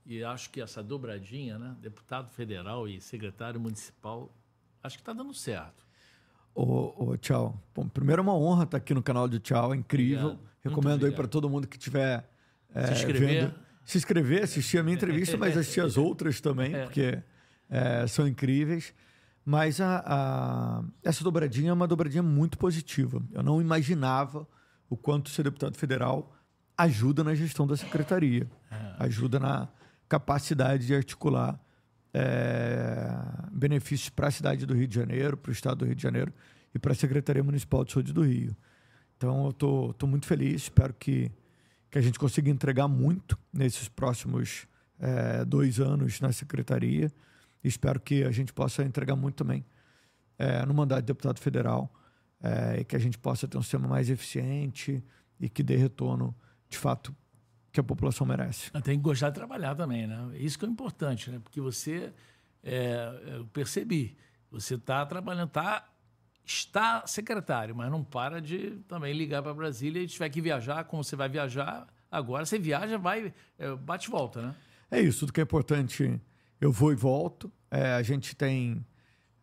E 0.04 0.22
acho 0.22 0.50
que 0.50 0.60
essa 0.60 0.82
dobradinha, 0.82 1.58
né? 1.58 1.76
Deputado 1.80 2.30
federal 2.30 2.86
e 2.86 3.00
secretário 3.00 3.58
municipal, 3.58 4.30
acho 4.82 4.96
que 4.96 5.02
está 5.02 5.12
dando 5.12 5.32
certo. 5.34 5.86
Ô, 6.54 7.16
tchau. 7.20 7.56
Bom, 7.74 7.86
primeiro 7.88 8.20
é 8.20 8.22
uma 8.24 8.34
honra 8.34 8.64
estar 8.64 8.78
aqui 8.78 8.92
no 8.92 9.02
canal 9.02 9.28
do 9.28 9.38
Tchau, 9.38 9.72
é 9.72 9.76
incrível. 9.76 10.30
Obrigado. 10.30 10.48
Recomendo 10.64 11.06
aí 11.06 11.12
para 11.12 11.28
todo 11.28 11.48
mundo 11.48 11.68
que 11.68 11.76
estiver 11.76 12.28
é, 12.74 12.86
Se 12.88 12.92
inscrever. 12.94 13.28
vendo. 13.44 13.54
Se 13.84 13.96
inscrever, 13.96 14.42
assistir 14.42 14.78
a 14.78 14.82
minha 14.82 14.94
entrevista, 14.96 15.36
mas 15.36 15.56
assistir 15.56 15.80
as 15.80 15.96
outras 15.96 16.40
também, 16.40 16.74
É. 16.74 16.82
porque 16.84 17.22
é, 17.70 18.06
são 18.08 18.26
incríveis. 18.26 18.92
Mas 19.44 19.80
a, 19.80 20.02
a- 20.04 20.82
essa 21.02 21.22
dobradinha 21.24 21.70
é 21.70 21.72
uma 21.72 21.86
dobradinha 21.86 22.22
muito 22.22 22.58
positiva. 22.58 23.22
Eu 23.32 23.42
não 23.42 23.60
imaginava 23.62 24.46
o 24.90 24.96
quanto 24.96 25.30
ser 25.30 25.44
deputado 25.44 25.76
federal 25.76 26.34
ajuda 26.76 27.22
na 27.24 27.34
gestão 27.34 27.66
da 27.66 27.76
secretaria, 27.76 28.46
É. 28.70 28.94
ajuda 29.04 29.38
na 29.38 29.68
capacidade 30.08 30.86
de 30.86 30.94
articular 30.94 31.58
é, 32.18 33.14
benefícios 33.52 34.10
para 34.10 34.26
a 34.26 34.30
cidade 34.30 34.66
do 34.66 34.74
Rio 34.74 34.88
de 34.88 34.94
Janeiro, 34.96 35.36
para 35.36 35.50
o 35.50 35.52
estado 35.52 35.78
do 35.78 35.84
Rio 35.84 35.94
de 35.94 36.02
Janeiro 36.02 36.32
e 36.74 36.78
para 36.78 36.92
a 36.92 36.94
Secretaria 36.94 37.44
Municipal 37.44 37.84
de 37.84 37.92
Saúde 37.92 38.12
do 38.12 38.22
Rio. 38.22 38.56
Então, 39.16 39.46
eu 39.46 39.52
tô, 39.52 39.92
tô 39.94 40.06
muito 40.06 40.26
feliz, 40.26 40.62
espero 40.62 40.92
que, 40.94 41.30
que 41.88 41.96
a 41.98 42.00
gente 42.00 42.18
consiga 42.18 42.50
entregar 42.50 42.88
muito 42.88 43.38
nesses 43.52 43.88
próximos 43.88 44.66
é, 44.98 45.44
dois 45.44 45.78
anos 45.78 46.20
na 46.20 46.32
Secretaria. 46.32 47.10
Espero 47.62 48.00
que 48.00 48.24
a 48.24 48.32
gente 48.32 48.52
possa 48.52 48.82
entregar 48.82 49.14
muito 49.14 49.36
também 49.36 49.64
é, 50.38 50.66
no 50.66 50.74
mandato 50.74 51.00
de 51.00 51.06
deputado 51.06 51.38
federal 51.38 51.92
é, 52.42 52.80
e 52.80 52.84
que 52.84 52.96
a 52.96 52.98
gente 52.98 53.16
possa 53.16 53.46
ter 53.46 53.56
um 53.56 53.62
sistema 53.62 53.86
mais 53.86 54.10
eficiente 54.10 55.02
e 55.38 55.48
que 55.48 55.62
dê 55.62 55.76
retorno, 55.76 56.34
de 56.68 56.78
fato, 56.78 57.14
que 57.78 57.80
a 57.80 57.84
população 57.84 58.26
merece. 58.26 58.70
Tem 58.82 58.96
que 58.96 59.02
gostar 59.02 59.30
de 59.30 59.36
trabalhar 59.36 59.74
também, 59.76 60.06
né? 60.06 60.30
Isso 60.34 60.58
que 60.58 60.64
é 60.64 60.68
importante, 60.68 61.30
né? 61.30 61.38
Porque 61.38 61.60
você, 61.60 62.12
é, 62.62 63.36
eu 63.36 63.46
percebi, 63.46 64.16
você 64.50 64.74
está 64.74 65.06
trabalhando, 65.06 65.48
tá, 65.48 65.88
está 66.44 67.06
secretário, 67.06 67.76
mas 67.76 67.88
não 67.90 68.02
para 68.02 68.40
de 68.40 68.80
também 68.88 69.12
ligar 69.12 69.42
para 69.42 69.54
Brasília 69.54 70.02
e 70.02 70.08
tiver 70.08 70.28
que 70.28 70.40
viajar, 70.40 70.84
como 70.84 71.04
você 71.04 71.14
vai 71.14 71.28
viajar 71.28 71.86
agora, 72.10 72.44
você 72.44 72.58
viaja, 72.58 72.98
vai, 72.98 73.32
é, 73.58 73.74
bate 73.76 74.08
e 74.08 74.10
volta, 74.10 74.42
né? 74.42 74.54
É 74.90 75.00
isso, 75.00 75.20
tudo 75.20 75.32
que 75.32 75.40
é 75.40 75.44
importante, 75.44 76.20
eu 76.60 76.72
vou 76.72 76.92
e 76.92 76.96
volto. 76.96 77.52
É, 77.70 77.92
a 77.92 78.02
gente 78.02 78.34
tem 78.34 78.84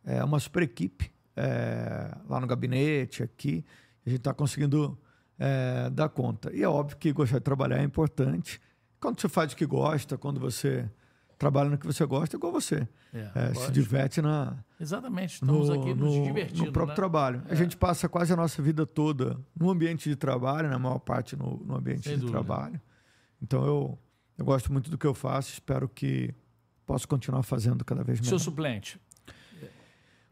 é, 0.04 0.22
uma 0.22 0.38
super 0.38 0.62
equipe 0.62 1.10
é, 1.34 2.14
lá 2.28 2.38
no 2.40 2.46
gabinete, 2.46 3.22
aqui. 3.22 3.64
A 4.04 4.10
gente 4.10 4.18
está 4.18 4.34
conseguindo 4.34 4.98
é, 5.38 5.90
conta. 6.14 6.52
E 6.54 6.62
é 6.62 6.68
óbvio 6.68 6.96
que 6.96 7.12
gostar 7.12 7.38
de 7.38 7.44
trabalhar 7.44 7.78
é 7.78 7.82
importante. 7.82 8.60
Quando 9.00 9.20
você 9.20 9.28
faz 9.28 9.52
o 9.52 9.56
que 9.56 9.66
gosta, 9.66 10.16
quando 10.16 10.40
você 10.40 10.88
trabalha 11.38 11.68
no 11.70 11.76
que 11.78 11.86
você 11.86 12.04
gosta, 12.06 12.34
é 12.34 12.38
igual 12.38 12.52
você. 12.52 12.88
É, 13.12 13.30
É, 13.50 13.54
se 13.54 13.70
diverte 13.70 14.20
na, 14.22 14.56
Exatamente, 14.80 15.34
estamos 15.34 15.68
no, 15.68 15.74
aqui 15.80 15.94
nos 15.94 16.14
no- 16.16 16.24
divertindo, 16.24 16.66
no 16.66 16.72
próprio 16.72 16.90
né? 16.92 16.96
trabalho. 16.96 17.42
A 17.48 17.54
gente 17.54 17.76
passa 17.76 18.08
quase 18.08 18.32
a 18.32 18.36
nossa 18.36 18.60
vida 18.62 18.86
toda 18.86 19.38
no 19.58 19.70
ambiente 19.70 20.08
de 20.08 20.16
trabalho, 20.16 20.68
na 20.68 20.78
maior 20.78 20.98
parte 20.98 21.36
no, 21.36 21.58
no 21.64 21.76
ambiente 21.76 22.04
Sem 22.04 22.14
de 22.14 22.20
dúvida. 22.20 22.38
trabalho. 22.38 22.80
Então 23.40 23.64
eu, 23.66 23.98
eu 24.38 24.44
gosto 24.44 24.72
muito 24.72 24.90
do 24.90 24.96
que 24.98 25.06
eu 25.06 25.14
faço, 25.14 25.52
espero 25.52 25.88
que 25.88 26.34
possa 26.86 27.06
continuar 27.06 27.42
fazendo 27.42 27.84
cada 27.84 28.02
vez 28.02 28.18
Seu 28.18 28.24
melhor. 28.26 28.38
suplente, 28.38 29.00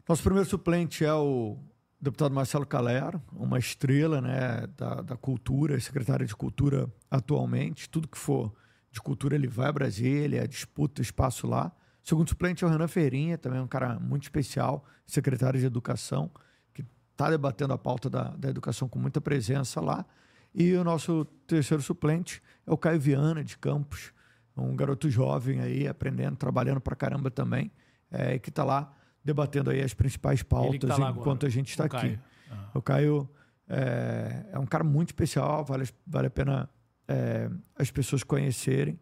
Nosso 0.07 0.21
primeiro 0.23 0.47
suplente 0.47 1.03
é 1.03 1.13
o 1.13 1.57
deputado 1.99 2.33
Marcelo 2.33 2.65
Calero, 2.65 3.21
uma 3.33 3.57
estrela 3.57 4.21
né, 4.21 4.67
da, 4.77 5.01
da 5.01 5.17
cultura, 5.17 5.79
secretário 5.79 6.25
de 6.25 6.35
cultura 6.35 6.91
atualmente. 7.09 7.89
Tudo 7.89 8.07
que 8.07 8.17
for 8.17 8.53
de 8.91 9.01
cultura 9.01 9.35
ele 9.35 9.47
vai 9.47 9.67
a 9.67 9.73
Brasília, 9.73 10.47
disputa 10.47 11.01
espaço 11.01 11.47
lá. 11.47 11.71
O 12.03 12.07
segundo 12.07 12.29
suplente 12.29 12.63
é 12.63 12.67
o 12.67 12.69
Renan 12.69 12.87
Ferrinha, 12.87 13.37
também 13.37 13.59
um 13.59 13.67
cara 13.67 13.99
muito 13.99 14.23
especial, 14.23 14.85
secretário 15.05 15.59
de 15.59 15.65
educação, 15.65 16.29
que 16.73 16.85
está 17.11 17.29
debatendo 17.29 17.73
a 17.73 17.77
pauta 17.77 18.09
da, 18.09 18.29
da 18.35 18.49
educação 18.49 18.87
com 18.87 18.99
muita 18.99 19.19
presença 19.19 19.81
lá. 19.81 20.05
E 20.53 20.73
o 20.75 20.83
nosso 20.83 21.25
terceiro 21.47 21.81
suplente 21.83 22.41
é 22.65 22.71
o 22.71 22.77
Caio 22.77 22.99
Viana, 22.99 23.43
de 23.43 23.57
Campos, 23.57 24.13
um 24.55 24.75
garoto 24.75 25.09
jovem 25.09 25.59
aí, 25.59 25.87
aprendendo, 25.87 26.37
trabalhando 26.37 26.79
pra 26.79 26.95
caramba 26.95 27.29
também, 27.29 27.71
é, 28.09 28.39
que 28.39 28.49
está 28.49 28.63
lá 28.63 28.93
debatendo 29.25 29.71
aí 29.71 29.81
as 29.81 29.93
principais 29.93 30.39
ele 30.39 30.47
pautas 30.47 30.89
tá 30.89 30.95
enquanto 31.09 31.27
agora, 31.43 31.47
a 31.47 31.49
gente 31.49 31.69
está 31.71 31.85
aqui. 31.85 32.19
Ah, 32.51 32.69
O 32.75 32.81
Caio 32.81 33.27
é, 33.67 34.45
é 34.53 34.59
um 34.59 34.65
cara 34.67 34.83
muito 34.83 35.09
especial, 35.09 35.65
vale, 35.65 35.89
vale 36.05 36.27
a 36.27 36.29
pena 36.29 36.69
é, 37.07 37.49
as 37.75 37.89
pessoas 37.91 38.23
conhecerem. 38.23 38.99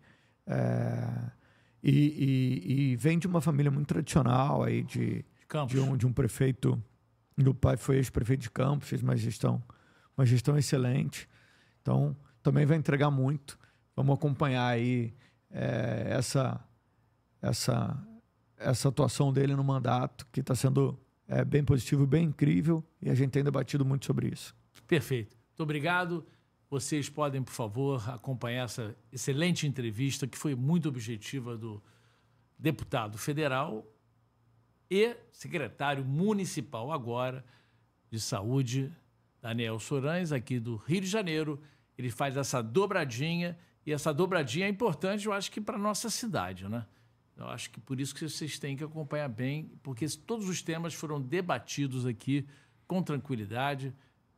É, 0.48 1.32
e, 1.84 1.92
e- 1.92 2.92
e 2.92 2.96
vem 2.96 3.20
de 3.20 3.28
uma 3.28 3.42
família 3.42 3.70
muito 3.70 3.88
tradicional 3.88 4.64
aí 4.64 4.84
de, 4.84 5.26
de 5.68 5.80
um, 5.80 5.98
de 5.98 6.08
um 6.08 6.14
prefeito. 6.14 6.82
Meu 7.38 7.54
pai 7.54 7.76
foi 7.76 7.98
ex-prefeito 7.98 8.44
de 8.44 8.50
Campos, 8.52 8.88
fez 8.88 9.02
uma 9.04 9.18
gestão, 9.18 9.62
uma 10.18 10.26
gestão 10.26 10.58
excelente. 10.58 11.28
Então, 11.82 12.16
também 12.42 12.66
vai 12.66 12.78
entregar 12.78 13.12
muito. 13.12 13.60
Vamos 13.96 14.16
acompanhar 14.16 14.68
aí 14.68 15.14
é, 15.52 16.08
essa, 16.12 16.60
essa, 17.42 17.98
essa 18.64 18.90
atuação 18.90 19.32
dele 19.32 19.56
no 19.56 19.64
mandato, 19.64 20.28
que 20.32 20.40
está 20.40 20.56
sendo 20.56 21.00
é, 21.28 21.44
bem 21.44 21.64
positivo, 21.64 22.06
bem 22.06 22.26
incrível, 22.26 22.84
e 23.02 23.10
a 23.10 23.16
gente 23.16 23.32
tem 23.32 23.44
debatido 23.44 23.86
muito 23.86 24.06
sobre 24.06 24.28
isso. 24.28 24.56
Perfeito. 24.88 25.36
Muito 25.50 25.64
obrigado. 25.64 26.26
Vocês 26.70 27.10
podem, 27.10 27.44
por 27.44 27.54
favor, 27.54 28.10
acompanhar 28.10 28.64
essa 28.64 28.96
excelente 29.12 29.68
entrevista 29.68 30.28
que 30.28 30.38
foi 30.38 30.56
muito 30.56 30.90
objetiva 30.90 31.56
do 31.56 31.82
deputado 32.58 33.18
federal 33.18 33.86
e 34.90 35.16
secretário 35.32 36.04
municipal 36.04 36.92
agora 36.92 37.46
de 38.10 38.20
saúde, 38.20 38.92
Daniel 39.42 39.80
Sorães, 39.80 40.32
aqui 40.32 40.60
do 40.60 40.76
Rio 40.76 41.02
de 41.02 41.08
Janeiro. 41.08 41.62
Ele 41.98 42.10
faz 42.10 42.38
essa 42.38 42.62
dobradinha 42.62 43.58
e 43.86 43.92
essa 43.92 44.14
dobradinha 44.14 44.66
é 44.66 44.70
importante, 44.70 45.26
eu 45.26 45.34
acho 45.34 45.52
que 45.52 45.60
para 45.60 45.78
nossa 45.78 46.10
cidade, 46.10 46.68
né? 46.68 46.86
Eu 47.36 47.48
acho 47.48 47.70
que 47.72 47.80
por 47.80 48.00
isso 48.00 48.14
que 48.14 48.28
vocês 48.28 48.60
têm 48.60 48.76
que 48.76 48.84
acompanhar 48.84 49.28
bem, 49.28 49.72
porque 49.82 50.08
todos 50.10 50.48
os 50.48 50.62
temas 50.62 50.94
foram 50.94 51.20
debatidos 51.22 52.06
aqui 52.06 52.46
com 52.88 53.02
tranquilidade. 53.02 53.94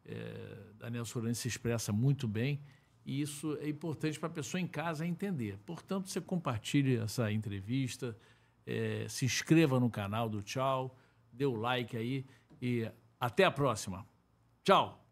É, 0.06 0.58
Daniel 0.80 1.06
Sorães 1.06 1.38
se 1.38 1.48
expressa 1.48 1.92
muito 1.92 2.28
bem 2.28 2.62
e 3.06 3.22
isso 3.22 3.58
é 3.62 3.70
importante 3.70 4.20
para 4.20 4.28
a 4.28 4.32
pessoa 4.32 4.60
em 4.60 4.68
casa 4.68 5.06
entender. 5.06 5.60
Portanto, 5.66 6.10
você 6.10 6.20
compartilhe 6.20 6.98
essa 6.98 7.32
entrevista, 7.32 8.18
é, 8.66 9.06
se 9.08 9.26
inscreva 9.26 9.80
no 9.80 9.90
canal 9.90 10.28
do 10.28 10.42
Tchau, 10.42 10.98
dê 11.32 11.46
o 11.46 11.56
like 11.56 11.96
aí 11.96 12.26
e 12.62 12.90
até 13.20 13.44
a 13.44 13.52
próxima. 13.52 14.06
Tchau! 14.64 15.06